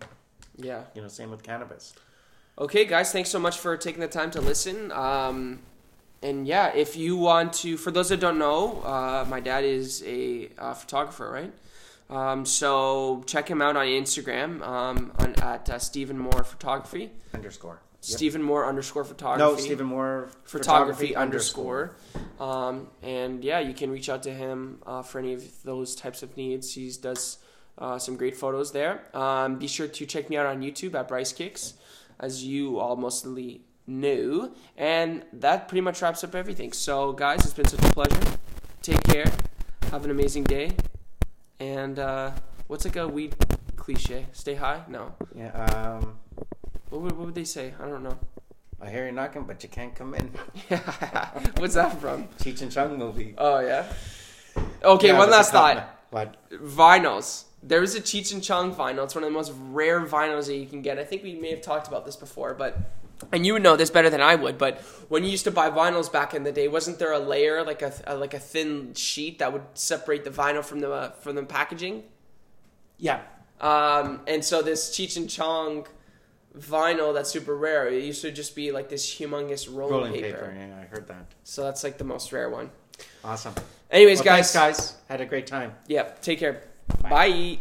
yeah. 0.57 0.85
you 0.95 1.03
know, 1.03 1.09
same 1.09 1.31
with 1.31 1.43
cannabis. 1.43 1.93
Okay, 2.59 2.85
guys, 2.85 3.13
thanks 3.13 3.31
so 3.31 3.39
much 3.39 3.59
for 3.59 3.77
taking 3.77 4.01
the 4.01 4.09
time 4.09 4.31
to 4.33 4.41
listen. 4.41 4.93
Um, 4.93 5.61
and 6.23 6.47
yeah, 6.47 6.73
if 6.75 6.97
you 6.97 7.17
want 7.17 7.55
to, 7.55 7.77
for 7.77 7.91
those 7.91 8.11
that 8.11 8.21
don't 8.21 8.39
know, 8.39 8.83
uh, 8.83 9.25
my 9.29 9.41
dad 9.41 9.65
is 9.65 10.03
a 10.07 10.51
uh, 10.59 10.75
photographer, 10.75 11.31
right? 11.31 11.53
Um, 12.15 12.45
so 12.45 13.25
check 13.27 13.49
him 13.49 13.63
out 13.63 13.77
on 13.77 13.87
Instagram 13.87 14.61
um, 14.63 15.13
on, 15.19 15.35
at 15.43 15.71
uh, 15.71 15.79
Stephen 15.79 16.19
Moore 16.19 16.45
Photography. 16.45 17.11
Underscore. 17.33 17.81
Yep. 18.03 18.19
Stephen 18.19 18.43
Moore 18.43 18.67
underscore 18.67 19.05
photography. 19.05 19.39
No, 19.39 19.57
Stephen 19.57 19.87
Moore 19.87 20.29
photography, 20.45 21.15
underscore. 21.15 21.95
Um, 22.41 22.89
and 23.01 23.45
yeah, 23.45 23.61
you 23.61 23.75
can 23.75 23.93
reach 23.93 24.09
out 24.09 24.25
to 24.25 24.35
him 24.35 24.81
uh, 24.85 25.03
for 25.03 25.21
any 25.21 25.35
of 25.35 25.63
those 25.63 25.95
types 25.95 26.23
of 26.25 26.37
needs. 26.37 26.75
He 26.75 26.91
does 27.01 27.39
uh, 27.79 28.01
some 28.01 28.17
great 28.17 28.37
photos 28.37 28.73
there. 28.73 29.03
Um, 29.17 29.57
be 29.57 29.69
sure 29.69 29.87
to 29.87 30.07
check 30.07 30.29
me 30.29 30.37
out 30.37 30.47
on 30.47 30.63
YouTube 30.63 30.95
at 30.95 31.07
Bryce 31.07 31.33
Kicks, 31.33 31.75
as 32.23 32.45
you 32.45 32.79
all 32.79 32.97
mostly 32.97 33.61
knew. 33.87 34.55
And 34.79 35.25
that 35.35 35.69
pretty 35.69 35.83
much 35.83 36.01
wraps 36.01 36.25
up 36.25 36.35
everything. 36.35 36.73
So, 36.73 37.13
guys, 37.13 37.45
it's 37.45 37.53
been 37.53 37.67
such 37.69 37.85
a 37.85 37.93
pleasure. 37.93 38.39
Take 38.81 39.03
care. 39.05 39.31
Have 39.91 40.05
an 40.05 40.11
amazing 40.11 40.45
day. 40.45 40.73
And 41.61 41.99
uh, 41.99 42.31
what's 42.69 42.85
like 42.85 42.97
a 42.97 43.07
weed 43.07 43.35
cliche? 43.77 44.27
Stay 44.33 44.55
high? 44.55 44.83
No. 44.89 45.15
Yeah. 45.37 45.51
Um, 45.65 46.19
What 46.89 47.03
would, 47.03 47.13
what 47.17 47.27
would 47.27 47.35
they 47.35 47.45
say? 47.45 47.75
I 47.81 47.87
don't 47.89 48.03
know. 48.03 48.19
I 48.81 48.91
hear 48.91 49.07
you 49.07 49.13
knocking, 49.13 49.45
but 49.45 49.63
you 49.63 49.69
can't 49.69 49.95
come 49.95 50.13
in. 50.15 50.27
What's 51.59 51.75
that 51.75 52.01
from? 52.01 52.27
Cheech 52.43 52.63
and 52.63 52.71
Chong 52.73 52.99
movie. 52.99 53.35
Oh 53.39 53.61
yeah. 53.61 53.87
Okay, 54.83 55.09
Yeah, 55.09 55.19
one 55.19 55.31
last 55.31 55.53
thought. 55.53 55.89
What? 56.11 56.35
Vinyls. 56.51 57.45
There 57.63 57.83
is 57.83 57.95
a 57.95 58.01
Cheech 58.01 58.33
and 58.33 58.43
Chong 58.43 58.75
vinyl. 58.75 59.05
It's 59.05 59.15
one 59.15 59.23
of 59.25 59.31
the 59.31 59.35
most 59.35 59.53
rare 59.71 60.01
vinyls 60.05 60.47
that 60.47 60.57
you 60.57 60.67
can 60.67 60.83
get. 60.83 60.99
I 60.99 61.05
think 61.05 61.23
we 61.23 61.35
may 61.35 61.51
have 61.51 61.61
talked 61.63 61.87
about 61.89 62.05
this 62.05 62.17
before, 62.17 62.55
but 62.55 62.77
and 63.33 63.47
you 63.47 63.53
would 63.53 63.63
know 63.63 63.77
this 63.77 63.89
better 63.91 64.11
than 64.11 64.21
I 64.21 64.35
would. 64.35 64.59
But 64.59 64.81
when 65.09 65.23
you 65.23 65.31
used 65.31 65.45
to 65.45 65.53
buy 65.53 65.71
vinyls 65.71 66.11
back 66.11 66.35
in 66.35 66.43
the 66.43 66.51
day, 66.51 66.67
wasn't 66.67 66.99
there 66.99 67.13
a 67.13 67.21
layer 67.21 67.63
like 67.65 67.81
a, 67.83 67.93
a 68.07 68.17
like 68.17 68.35
a 68.35 68.41
thin 68.41 68.95
sheet 68.95 69.39
that 69.39 69.53
would 69.53 69.63
separate 69.75 70.25
the 70.25 70.31
vinyl 70.31 70.65
from 70.65 70.81
the 70.81 70.91
uh, 70.93 71.11
from 71.13 71.37
the 71.37 71.45
packaging? 71.45 72.03
Yeah. 72.99 73.21
Um, 73.61 74.23
and 74.27 74.45
so 74.45 74.61
this 74.63 74.91
Cheech 74.91 75.17
and 75.17 75.31
Chong 75.31 75.87
vinyl 76.59 77.15
that's 77.15 77.31
super 77.31 77.57
rare. 77.57 77.87
It 77.89 78.03
used 78.03 78.23
to 78.23 78.33
just 78.33 78.57
be 78.57 78.73
like 78.73 78.89
this 78.89 79.07
humongous 79.15 79.69
rolling, 79.73 79.95
Rolling 79.95 80.13
paper. 80.15 80.39
paper. 80.39 80.55
Yeah, 80.59 80.79
I 80.81 80.85
heard 80.87 81.07
that. 81.07 81.27
So 81.45 81.63
that's 81.63 81.85
like 81.85 81.97
the 81.97 82.05
most 82.05 82.33
rare 82.33 82.51
one. 82.51 82.71
Awesome. 83.25 83.55
Anyways, 83.91 84.19
Well, 84.19 84.25
guys. 84.25 84.53
thanks, 84.53 84.79
guys. 84.81 84.97
Had 85.09 85.21
a 85.21 85.27
great 85.27 85.47
time. 85.47 85.75
Yeah. 85.87 86.11
Take 86.23 86.41
care. 86.41 86.65
Bye. 87.01 87.59